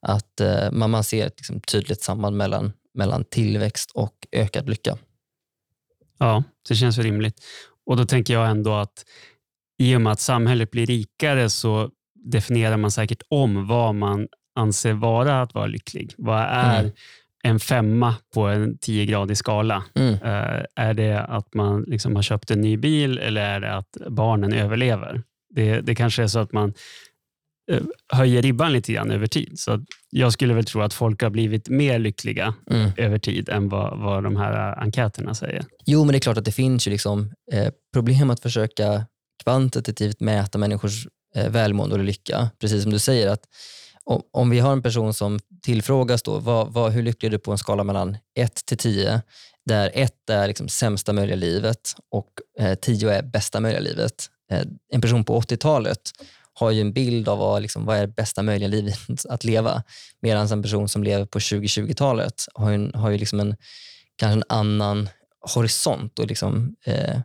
att 0.00 0.40
eh, 0.40 0.70
man, 0.72 0.90
man 0.90 1.04
ser 1.04 1.26
ett 1.26 1.38
liksom, 1.38 1.60
tydligt 1.60 2.02
samband 2.02 2.36
mellan, 2.36 2.72
mellan 2.94 3.24
tillväxt 3.24 3.90
och 3.94 4.14
ökad 4.32 4.68
lycka. 4.68 4.98
Ja, 6.18 6.44
det 6.68 6.74
känns 6.74 6.98
rimligt. 6.98 7.44
Och 7.86 7.96
då 7.96 8.04
tänker 8.04 8.34
jag 8.34 8.48
ändå 8.50 8.74
att 8.74 9.04
i 9.78 9.96
och 9.96 10.00
med 10.00 10.12
att 10.12 10.20
samhället 10.20 10.70
blir 10.70 10.86
rikare 10.86 11.50
så 11.50 11.90
definierar 12.14 12.76
man 12.76 12.90
säkert 12.90 13.22
om 13.28 13.66
vad 13.66 13.94
man 13.94 14.28
anser 14.56 14.92
vara 14.92 15.42
att 15.42 15.54
vara 15.54 15.66
lycklig. 15.66 16.14
Vad 16.16 16.42
är 16.42 16.80
mm 16.80 16.92
en 17.46 17.60
femma 17.60 18.14
på 18.34 18.46
en 18.46 18.78
tiogradig 18.78 19.36
skala? 19.36 19.84
Mm. 19.94 20.14
Uh, 20.14 20.64
är 20.76 20.94
det 20.94 21.20
att 21.20 21.54
man 21.54 21.82
liksom 21.82 22.16
har 22.16 22.22
köpt 22.22 22.50
en 22.50 22.60
ny 22.60 22.76
bil 22.76 23.18
eller 23.18 23.40
är 23.40 23.60
det 23.60 23.74
att 23.74 23.96
barnen 24.08 24.52
överlever? 24.52 25.22
Det, 25.54 25.80
det 25.80 25.94
kanske 25.94 26.22
är 26.22 26.26
så 26.26 26.38
att 26.38 26.52
man 26.52 26.74
uh, 27.72 27.82
höjer 28.12 28.42
ribban 28.42 28.72
lite 28.72 28.92
grann 28.92 29.10
över 29.10 29.26
tid. 29.26 29.58
Så 29.58 29.84
jag 30.10 30.32
skulle 30.32 30.54
väl 30.54 30.64
tro 30.64 30.80
att 30.80 30.94
folk 30.94 31.22
har 31.22 31.30
blivit 31.30 31.68
mer 31.68 31.98
lyckliga 31.98 32.54
mm. 32.70 32.90
över 32.96 33.18
tid 33.18 33.48
än 33.48 33.68
vad, 33.68 33.98
vad 33.98 34.22
de 34.22 34.36
här 34.36 34.78
enkäterna 34.78 35.34
säger. 35.34 35.64
Jo, 35.84 36.04
men 36.04 36.12
det 36.12 36.18
är 36.18 36.20
klart 36.20 36.38
att 36.38 36.44
det 36.44 36.52
finns 36.52 36.86
ju 36.86 36.90
liksom, 36.90 37.32
eh, 37.52 37.72
problem 37.92 38.30
att 38.30 38.40
försöka 38.40 39.06
kvantitativt 39.44 40.20
mäta 40.20 40.58
människors 40.58 41.06
eh, 41.34 41.50
välmående 41.50 41.94
och 41.94 42.04
lycka. 42.04 42.50
Precis 42.60 42.82
som 42.82 42.92
du 42.92 42.98
säger, 42.98 43.28
att 43.28 43.42
om, 44.06 44.22
om 44.32 44.50
vi 44.50 44.58
har 44.58 44.72
en 44.72 44.82
person 44.82 45.14
som 45.14 45.38
tillfrågas 45.62 46.22
då, 46.22 46.38
vad, 46.38 46.72
vad, 46.72 46.92
hur 46.92 47.02
lycklig 47.02 47.28
är 47.28 47.30
du 47.30 47.38
på 47.38 47.52
en 47.52 47.58
skala 47.58 47.84
mellan 47.84 48.16
1 48.34 48.54
till 48.66 48.78
10, 48.78 49.22
där 49.66 49.90
1 49.94 50.30
är 50.30 50.48
liksom 50.48 50.68
sämsta 50.68 51.12
möjliga 51.12 51.36
livet 51.36 51.94
och 52.10 52.28
10 52.80 53.10
eh, 53.10 53.16
är 53.16 53.22
bästa 53.22 53.60
möjliga 53.60 53.80
livet. 53.80 54.30
Eh, 54.50 54.62
en 54.92 55.00
person 55.00 55.24
på 55.24 55.40
80-talet 55.40 56.00
har 56.54 56.70
ju 56.70 56.80
en 56.80 56.92
bild 56.92 57.28
av 57.28 57.38
vad, 57.38 57.62
liksom, 57.62 57.84
vad 57.84 57.96
är 57.96 58.06
bästa 58.06 58.42
möjliga 58.42 58.68
livet 58.68 58.98
att 59.28 59.44
leva. 59.44 59.82
Medan 60.20 60.46
en 60.46 60.62
person 60.62 60.88
som 60.88 61.04
lever 61.04 61.24
på 61.24 61.38
2020-talet 61.38 62.44
har 62.54 62.70
ju, 62.70 62.92
har 62.92 63.10
ju 63.10 63.18
liksom 63.18 63.40
en, 63.40 63.56
kanske 64.16 64.36
en 64.38 64.44
annan 64.48 65.08
horisont 65.54 66.18
och 66.18 66.26
liksom, 66.26 66.76
eh, 66.84 67.20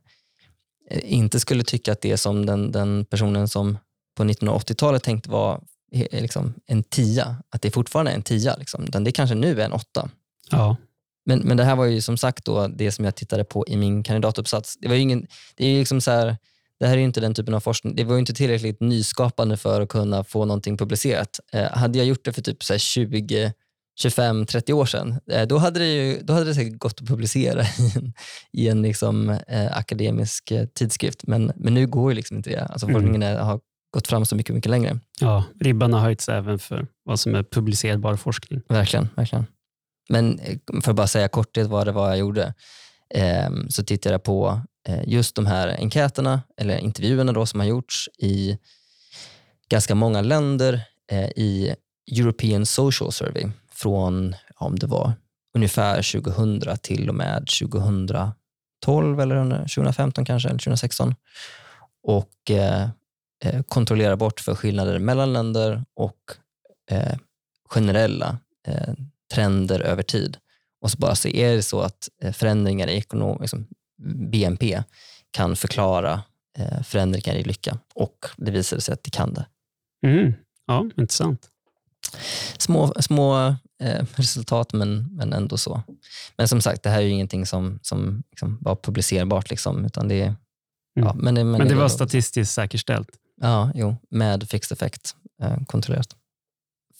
inte 1.03 1.39
skulle 1.39 1.63
tycka 1.63 1.91
att 1.91 2.01
det 2.01 2.17
som 2.17 2.45
den, 2.45 2.71
den 2.71 3.05
personen 3.05 3.47
som 3.47 3.77
på 4.17 4.23
1980-talet 4.23 5.03
tänkte 5.03 5.29
var 5.29 5.61
liksom 6.11 6.53
en 6.67 6.83
tia, 6.83 7.35
att 7.49 7.61
det 7.61 7.71
fortfarande 7.71 8.11
är 8.11 8.15
en 8.15 8.23
tia. 8.23 8.55
Liksom. 8.55 8.85
det 8.91 9.11
kanske 9.11 9.35
nu 9.35 9.61
är 9.61 9.65
en 9.65 9.73
åtta. 9.73 10.09
Ja. 10.51 10.77
Men, 11.25 11.39
men 11.39 11.57
det 11.57 11.63
här 11.63 11.75
var 11.75 11.85
ju 11.85 12.01
som 12.01 12.17
sagt 12.17 12.45
då 12.45 12.67
det 12.67 12.91
som 12.91 13.05
jag 13.05 13.15
tittade 13.15 13.43
på 13.43 13.67
i 13.67 13.77
min 13.77 14.03
kandidatuppsats. 14.03 14.77
Det, 14.77 14.87
var 14.87 14.95
ingen, 14.95 15.27
det, 15.55 15.65
är 15.65 15.79
liksom 15.79 16.01
så 16.01 16.11
här, 16.11 16.37
det 16.79 16.87
här 16.87 16.97
är 16.97 17.01
inte 17.01 17.21
den 17.21 17.33
typen 17.33 17.53
av 17.53 17.59
forskning. 17.59 17.95
Det 17.95 18.03
var 18.03 18.17
inte 18.17 18.33
tillräckligt 18.33 18.79
nyskapande 18.79 19.57
för 19.57 19.81
att 19.81 19.89
kunna 19.89 20.23
få 20.23 20.45
någonting 20.45 20.77
publicerat. 20.77 21.39
Eh, 21.51 21.71
hade 21.71 21.97
jag 21.97 22.07
gjort 22.07 22.25
det 22.25 22.33
för 22.33 22.41
typ 22.41 22.63
så 22.63 22.77
20, 22.77 23.53
25, 23.99 24.45
30 24.45 24.73
år 24.73 24.85
sedan, 24.85 25.19
eh, 25.31 25.47
då, 25.47 25.57
hade 25.57 25.79
det 25.79 25.93
ju, 25.93 26.19
då 26.21 26.33
hade 26.33 26.45
det 26.45 26.55
säkert 26.55 26.79
gått 26.79 27.01
att 27.01 27.07
publicera 27.07 27.61
i 27.79 27.91
en, 27.95 28.13
i 28.51 28.67
en 28.67 28.81
liksom, 28.81 29.29
eh, 29.29 29.77
akademisk 29.77 30.51
eh, 30.51 30.65
tidskrift. 30.65 31.27
Men, 31.27 31.51
men 31.55 31.73
nu 31.73 31.87
går 31.87 32.11
ju 32.11 32.15
liksom 32.15 32.37
inte 32.37 32.49
det. 32.49 32.65
Alltså, 32.65 32.87
mm. 32.87 32.93
Forskningen 32.93 33.37
har 33.37 33.59
gått 33.91 34.07
fram 34.07 34.25
så 34.25 34.35
mycket, 34.35 34.55
mycket 34.55 34.69
längre. 34.71 34.99
Ja, 35.19 35.43
ribban 35.59 35.93
har 35.93 35.99
höjts 35.99 36.29
även 36.29 36.59
för 36.59 36.87
vad 37.03 37.19
som 37.19 37.35
är 37.35 37.43
publicerbar 37.43 38.15
forskning. 38.15 38.61
Verkligen. 38.67 39.09
verkligen. 39.15 39.45
Men 40.09 40.39
eh, 40.39 40.57
för 40.83 40.91
att 40.91 40.95
bara 40.95 41.07
säga 41.07 41.27
korthet 41.27 41.67
vad 41.67 41.87
det 41.87 41.91
var 41.91 42.09
jag 42.09 42.17
gjorde, 42.17 42.53
eh, 43.13 43.49
så 43.69 43.83
tittade 43.83 44.13
jag 44.13 44.23
på 44.23 44.61
eh, 44.87 45.01
just 45.07 45.35
de 45.35 45.45
här 45.45 45.67
enkäterna, 45.67 46.41
eller 46.57 46.77
intervjuerna 46.77 47.31
då, 47.31 47.45
som 47.45 47.59
har 47.59 47.67
gjorts 47.67 48.09
i 48.17 48.57
ganska 49.69 49.95
många 49.95 50.21
länder 50.21 50.81
eh, 51.11 51.29
i 51.29 51.75
European 52.11 52.65
Social 52.65 53.11
Survey 53.11 53.49
från, 53.71 54.35
om 54.55 54.79
det 54.79 54.87
var 54.87 55.13
ungefär 55.55 56.21
2000 56.21 56.77
till 56.81 57.09
och 57.09 57.15
med 57.15 57.47
2012 57.61 59.21
eller 59.21 59.57
2015 59.57 60.25
kanske, 60.25 60.49
eller 60.49 60.59
2016. 60.59 61.15
Och 62.03 62.51
kontrollera 63.67 64.17
bort 64.17 64.39
för 64.39 64.55
skillnader 64.55 64.99
mellan 64.99 65.33
länder 65.33 65.85
och 65.95 66.19
eh, 66.91 67.17
generella 67.69 68.37
eh, 68.67 68.93
trender 69.33 69.79
över 69.79 70.03
tid. 70.03 70.37
Och 70.81 70.91
så 70.91 70.97
bara 70.97 71.15
se, 71.15 71.43
är 71.43 71.55
det 71.55 71.63
så 71.63 71.81
att 71.81 72.09
eh, 72.21 72.31
förändringar 72.31 72.87
i 72.87 72.97
ekonom, 72.97 73.37
liksom 73.41 73.67
BNP 74.31 74.83
kan 75.31 75.55
förklara 75.55 76.21
eh, 76.57 76.81
förändringar 76.83 77.35
i 77.35 77.43
lycka? 77.43 77.79
Och 77.95 78.25
det 78.37 78.51
visade 78.51 78.81
sig 78.81 78.93
att 78.93 79.03
det 79.03 79.09
kan 79.09 79.33
det. 79.33 79.45
Mm. 80.07 80.33
Ja, 80.65 80.89
intressant. 80.97 81.47
Små, 82.57 82.93
små 82.99 83.55
eh, 83.83 84.05
resultat, 84.15 84.73
men, 84.73 85.15
men 85.15 85.33
ändå 85.33 85.57
så. 85.57 85.83
Men 86.37 86.47
som 86.47 86.61
sagt, 86.61 86.83
det 86.83 86.89
här 86.89 86.97
är 86.97 87.05
ju 87.05 87.09
ingenting 87.09 87.45
som, 87.45 87.79
som 87.81 88.23
liksom 88.31 88.57
var 88.61 88.75
publicerbart. 88.75 89.49
Liksom, 89.49 89.85
utan 89.85 90.07
det, 90.07 90.21
mm. 90.21 90.35
ja, 90.93 91.13
men, 91.13 91.35
det, 91.35 91.43
men, 91.43 91.51
men 91.51 91.67
det, 91.67 91.73
det 91.73 91.79
var 91.79 91.89
statistiskt 91.89 92.53
säkerställt? 92.53 93.09
Ja, 93.41 93.71
jo, 93.75 93.95
med 94.09 94.49
fixed 94.49 94.75
effect 94.75 95.15
eh, 95.43 95.57
kontrollerat. 95.67 96.15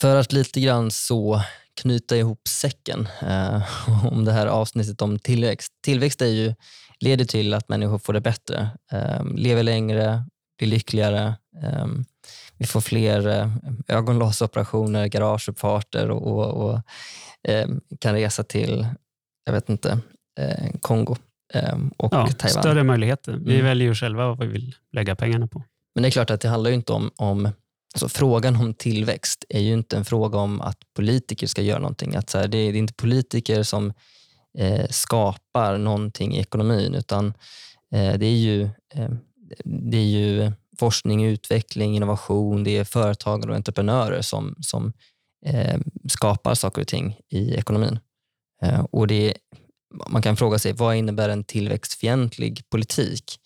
För 0.01 0.15
att 0.15 0.33
lite 0.33 0.61
grann 0.61 0.91
så 0.91 1.41
knyta 1.81 2.17
ihop 2.17 2.47
säcken 2.47 3.07
eh, 3.21 3.63
om 4.07 4.25
det 4.25 4.31
här 4.31 4.47
avsnittet 4.47 5.01
om 5.01 5.19
tillväxt. 5.19 5.73
Tillväxt 5.83 6.21
är 6.21 6.27
ju, 6.27 6.53
leder 6.99 7.25
till 7.25 7.53
att 7.53 7.69
människor 7.69 7.97
får 7.97 8.13
det 8.13 8.21
bättre, 8.21 8.69
eh, 8.91 9.25
lever 9.35 9.63
längre, 9.63 10.25
blir 10.57 10.67
lyckligare. 10.67 11.35
Eh, 11.63 11.87
vi 12.57 12.65
får 12.65 12.81
fler 12.81 13.27
eh, 13.27 13.51
ögonlasoperationer, 13.87 15.07
garageuppfarter 15.07 16.11
och, 16.11 16.27
och, 16.27 16.69
och 16.69 16.81
eh, 17.51 17.69
kan 17.99 18.13
resa 18.13 18.43
till, 18.43 18.87
jag 19.45 19.53
vet 19.53 19.69
inte, 19.69 19.99
eh, 20.39 20.71
Kongo 20.81 21.15
och 21.97 22.13
ja, 22.13 22.27
Taiwan. 22.27 22.61
Större 22.61 22.83
möjligheter. 22.83 23.33
Vi 23.33 23.53
mm. 23.53 23.65
väljer 23.65 23.87
ju 23.87 23.95
själva 23.95 24.27
vad 24.27 24.39
vi 24.39 24.47
vill 24.47 24.75
lägga 24.91 25.15
pengarna 25.15 25.47
på. 25.47 25.63
Men 25.95 26.01
det 26.01 26.09
är 26.09 26.11
klart 26.11 26.29
att 26.29 26.41
det 26.41 26.49
handlar 26.49 26.71
inte 26.71 26.93
om, 26.93 27.11
om 27.15 27.49
alltså 27.93 28.09
frågan 28.09 28.55
om 28.55 28.73
tillväxt 28.73 29.45
är 29.49 29.59
ju 29.59 29.73
inte 29.73 29.97
en 29.97 30.05
fråga 30.05 30.39
om 30.39 30.61
att 30.61 30.77
politiker 30.95 31.47
ska 31.47 31.61
göra 31.61 31.79
någonting. 31.79 32.15
Att 32.15 32.29
så 32.29 32.37
här, 32.37 32.47
det, 32.47 32.57
är, 32.57 32.71
det, 32.71 32.77
är, 32.77 32.79
inte 32.79 32.93
politiker 32.93 33.63
som 33.63 33.93
eh, 34.57 34.87
skapar 34.89 35.77
någonting 35.77 36.35
i 36.35 36.39
ekonomin 36.39 36.95
utan 36.95 37.27
eh, 37.93 38.17
det, 38.17 38.25
är 38.25 38.37
ju, 38.37 38.63
eh, 38.93 39.09
det 39.63 39.97
är 39.97 40.05
ju 40.05 40.51
forskning, 40.79 41.25
utveckling, 41.25 41.95
innovation, 41.95 42.63
det 42.63 42.77
är 42.77 42.83
företagare 42.83 43.51
och 43.51 43.55
entreprenörer 43.55 44.21
som, 44.21 44.55
som 44.61 44.93
eh, 45.45 45.79
skapar 46.09 46.55
saker 46.55 46.81
och 46.81 46.87
ting 46.87 47.17
i 47.29 47.55
ekonomin. 47.55 47.99
Eh, 48.63 48.85
och 48.91 49.07
det, 49.07 49.33
man 50.09 50.21
kan 50.21 50.37
fråga 50.37 50.59
sig, 50.59 50.73
vad 50.73 50.95
innebär 50.95 51.29
en 51.29 51.43
tillväxtfientlig 51.43 52.69
politik? 52.69 53.40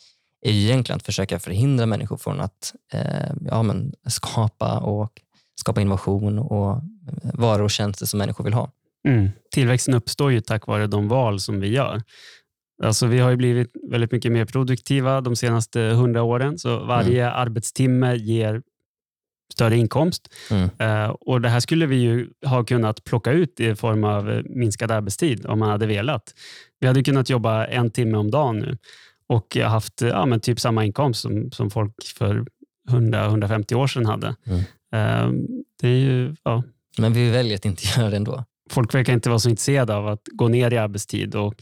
Är 0.46 0.52
ju 0.52 0.62
egentligen 0.62 0.98
att 0.98 1.06
försöka 1.06 1.40
förhindra 1.40 1.86
människor 1.86 2.18
från 2.18 2.40
att 2.40 2.76
eh, 2.94 3.32
ja, 3.42 3.64
men 3.64 3.94
skapa, 4.08 4.80
och, 4.80 5.12
skapa 5.56 5.82
innovation 5.82 6.40
och 6.40 6.82
varor 7.34 7.64
och 7.64 7.72
tjänster 7.72 8.06
som 8.06 8.18
människor 8.18 8.44
vill 8.44 8.54
ha. 8.54 8.72
Mm. 9.08 9.30
Tillväxten 9.52 9.94
uppstår 9.94 10.32
ju 10.32 10.42
tack 10.42 10.68
vare 10.68 10.88
de 10.88 11.08
val 11.08 11.40
som 11.40 11.60
vi 11.60 11.68
gör. 11.68 12.02
Alltså 12.84 13.08
vi 13.08 13.20
har 13.20 13.30
ju 13.30 13.36
blivit 13.36 13.72
väldigt 13.92 14.12
mycket 14.12 14.32
mer 14.32 14.46
produktiva 14.46 15.22
de 15.22 15.36
senaste 15.36 15.80
hundra 15.82 16.24
åren, 16.24 16.58
så 16.58 16.80
varje 16.86 17.24
mm. 17.26 17.40
arbetstimme 17.40 18.16
ger 18.16 18.62
större 19.54 19.78
inkomst. 19.78 20.34
Mm. 20.52 20.70
Uh, 20.82 21.10
och 21.10 21.42
Det 21.42 21.50
här 21.50 21.60
skulle 21.60 21.86
vi 21.86 21.96
ju 21.96 22.30
ha 22.46 22.64
kunnat 22.64 23.04
plocka 23.04 23.32
ut 23.32 23.60
i 23.60 23.76
form 23.76 24.04
av 24.04 24.44
minskad 24.46 24.92
arbetstid 24.92 25.46
om 25.46 25.60
man 25.60 25.70
hade 25.70 25.88
velat. 25.88 26.34
Vi 26.80 26.88
hade 26.88 27.04
kunnat 27.04 27.30
jobba 27.30 27.66
en 27.66 27.92
timme 27.92 28.18
om 28.18 28.32
dagen 28.32 28.60
nu 28.60 28.78
och 29.30 29.56
haft 29.56 30.02
ja, 30.02 30.26
men 30.26 30.40
typ 30.40 30.60
samma 30.60 30.86
inkomst 30.86 31.22
som, 31.22 31.52
som 31.52 31.70
folk 31.70 31.94
för 32.18 32.46
100-150 32.90 33.74
år 33.74 33.88
sedan 33.88 34.06
hade. 34.06 34.36
Mm. 34.46 34.60
Uh, 34.60 35.46
det 35.82 35.88
är 35.88 36.00
ju, 36.00 36.36
ja. 36.44 36.64
Men 36.98 37.14
vi 37.14 37.30
väljer 37.30 37.56
att 37.56 37.66
inte 37.66 37.84
göra 37.98 38.10
det 38.10 38.18
ändå. 38.18 38.44
Folk 38.70 38.96
verkar 38.96 39.14
inte 39.14 39.30
vara 39.30 39.40
så 39.40 39.50
intresserade 39.50 39.96
av 39.96 40.08
att 40.08 40.22
gå 40.32 40.48
ner 40.48 40.74
i 40.74 40.78
arbetstid 40.78 41.36
och 41.36 41.56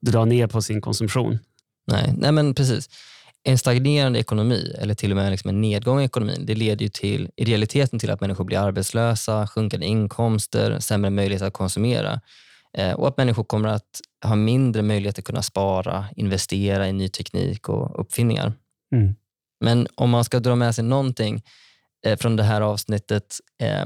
dra 0.00 0.24
ner 0.24 0.46
på 0.46 0.62
sin 0.62 0.80
konsumtion. 0.80 1.38
Nej, 1.86 2.14
nej 2.16 2.32
men 2.32 2.54
precis. 2.54 2.88
En 3.42 3.58
stagnerande 3.58 4.18
ekonomi, 4.18 4.74
eller 4.78 4.94
till 4.94 5.10
och 5.10 5.16
med 5.16 5.30
liksom 5.30 5.48
en 5.48 5.60
nedgång 5.60 6.00
i 6.00 6.04
ekonomin, 6.04 6.46
det 6.46 6.54
leder 6.54 6.82
ju 6.82 6.88
till, 6.88 7.30
i 7.36 7.44
realiteten 7.44 7.98
till 7.98 8.10
att 8.10 8.20
människor 8.20 8.44
blir 8.44 8.58
arbetslösa, 8.58 9.46
sjunkande 9.46 9.86
inkomster, 9.86 10.80
sämre 10.80 11.10
möjlighet 11.10 11.42
att 11.42 11.52
konsumera 11.52 12.20
och 12.78 13.08
att 13.08 13.16
människor 13.16 13.44
kommer 13.44 13.68
att 13.68 14.00
ha 14.24 14.36
mindre 14.36 14.82
möjlighet 14.82 15.18
att 15.18 15.24
kunna 15.24 15.42
spara, 15.42 16.06
investera 16.16 16.88
i 16.88 16.92
ny 16.92 17.08
teknik 17.08 17.68
och 17.68 18.00
uppfinningar. 18.00 18.52
Mm. 18.94 19.14
Men 19.60 19.86
om 19.94 20.10
man 20.10 20.24
ska 20.24 20.40
dra 20.40 20.54
med 20.54 20.74
sig 20.74 20.84
någonting 20.84 21.42
eh, 22.06 22.18
från 22.18 22.36
det 22.36 22.42
här 22.42 22.60
avsnittet, 22.60 23.36
eh, 23.62 23.84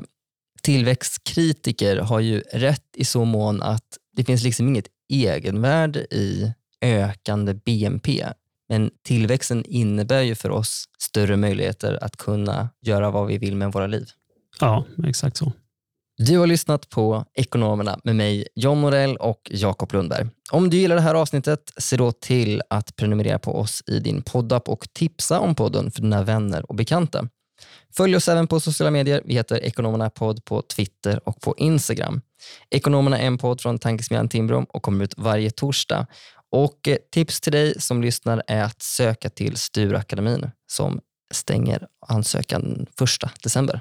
tillväxtkritiker 0.62 1.96
har 1.96 2.20
ju 2.20 2.40
rätt 2.40 2.86
i 2.96 3.04
så 3.04 3.24
mån 3.24 3.62
att 3.62 3.98
det 4.16 4.24
finns 4.24 4.42
liksom 4.42 4.68
inget 4.68 4.86
egenvärde 5.12 6.00
i 6.00 6.52
ökande 6.80 7.54
BNP. 7.54 8.26
Men 8.68 8.90
tillväxten 9.02 9.64
innebär 9.64 10.22
ju 10.22 10.34
för 10.34 10.50
oss 10.50 10.84
större 10.98 11.36
möjligheter 11.36 12.04
att 12.04 12.16
kunna 12.16 12.68
göra 12.80 13.10
vad 13.10 13.26
vi 13.26 13.38
vill 13.38 13.56
med 13.56 13.72
våra 13.72 13.86
liv. 13.86 14.08
Ja, 14.60 14.84
exakt 15.06 15.36
så. 15.36 15.52
Du 16.18 16.38
har 16.38 16.46
lyssnat 16.46 16.88
på 16.88 17.24
Ekonomerna 17.34 17.98
med 18.04 18.16
mig, 18.16 18.48
John 18.54 18.78
Morell 18.78 19.16
och 19.16 19.40
Jakob 19.50 19.92
Lundberg. 19.92 20.26
Om 20.50 20.70
du 20.70 20.76
gillar 20.76 20.96
det 20.96 21.02
här 21.02 21.14
avsnittet, 21.14 21.72
se 21.76 21.96
då 21.96 22.12
till 22.12 22.62
att 22.70 22.96
prenumerera 22.96 23.38
på 23.38 23.56
oss 23.56 23.82
i 23.86 23.98
din 23.98 24.22
poddapp 24.22 24.68
och 24.68 24.86
tipsa 24.92 25.40
om 25.40 25.54
podden 25.54 25.90
för 25.90 26.02
dina 26.02 26.22
vänner 26.22 26.70
och 26.70 26.74
bekanta. 26.74 27.28
Följ 27.96 28.16
oss 28.16 28.28
även 28.28 28.46
på 28.46 28.60
sociala 28.60 28.90
medier. 28.90 29.22
Vi 29.24 29.34
heter 29.34 29.64
Ekonomerna 29.64 30.10
podd 30.10 30.44
på 30.44 30.62
Twitter 30.62 31.28
och 31.28 31.40
på 31.40 31.54
Instagram. 31.58 32.20
Ekonomerna 32.70 33.18
är 33.18 33.26
en 33.26 33.38
podd 33.38 33.60
från 33.60 33.78
Tankesmedjan 33.78 34.28
Timbro 34.28 34.66
och 34.68 34.82
kommer 34.82 35.04
ut 35.04 35.14
varje 35.16 35.50
torsdag. 35.50 36.06
Och 36.52 36.88
eh, 36.88 36.96
tips 37.12 37.40
till 37.40 37.52
dig 37.52 37.80
som 37.80 38.02
lyssnar 38.02 38.42
är 38.46 38.62
att 38.62 38.82
söka 38.82 39.30
till 39.30 39.56
Sturakademin 39.56 40.50
som 40.72 41.00
stänger 41.34 41.86
ansökan 42.08 42.86
1 43.02 43.42
december. 43.42 43.80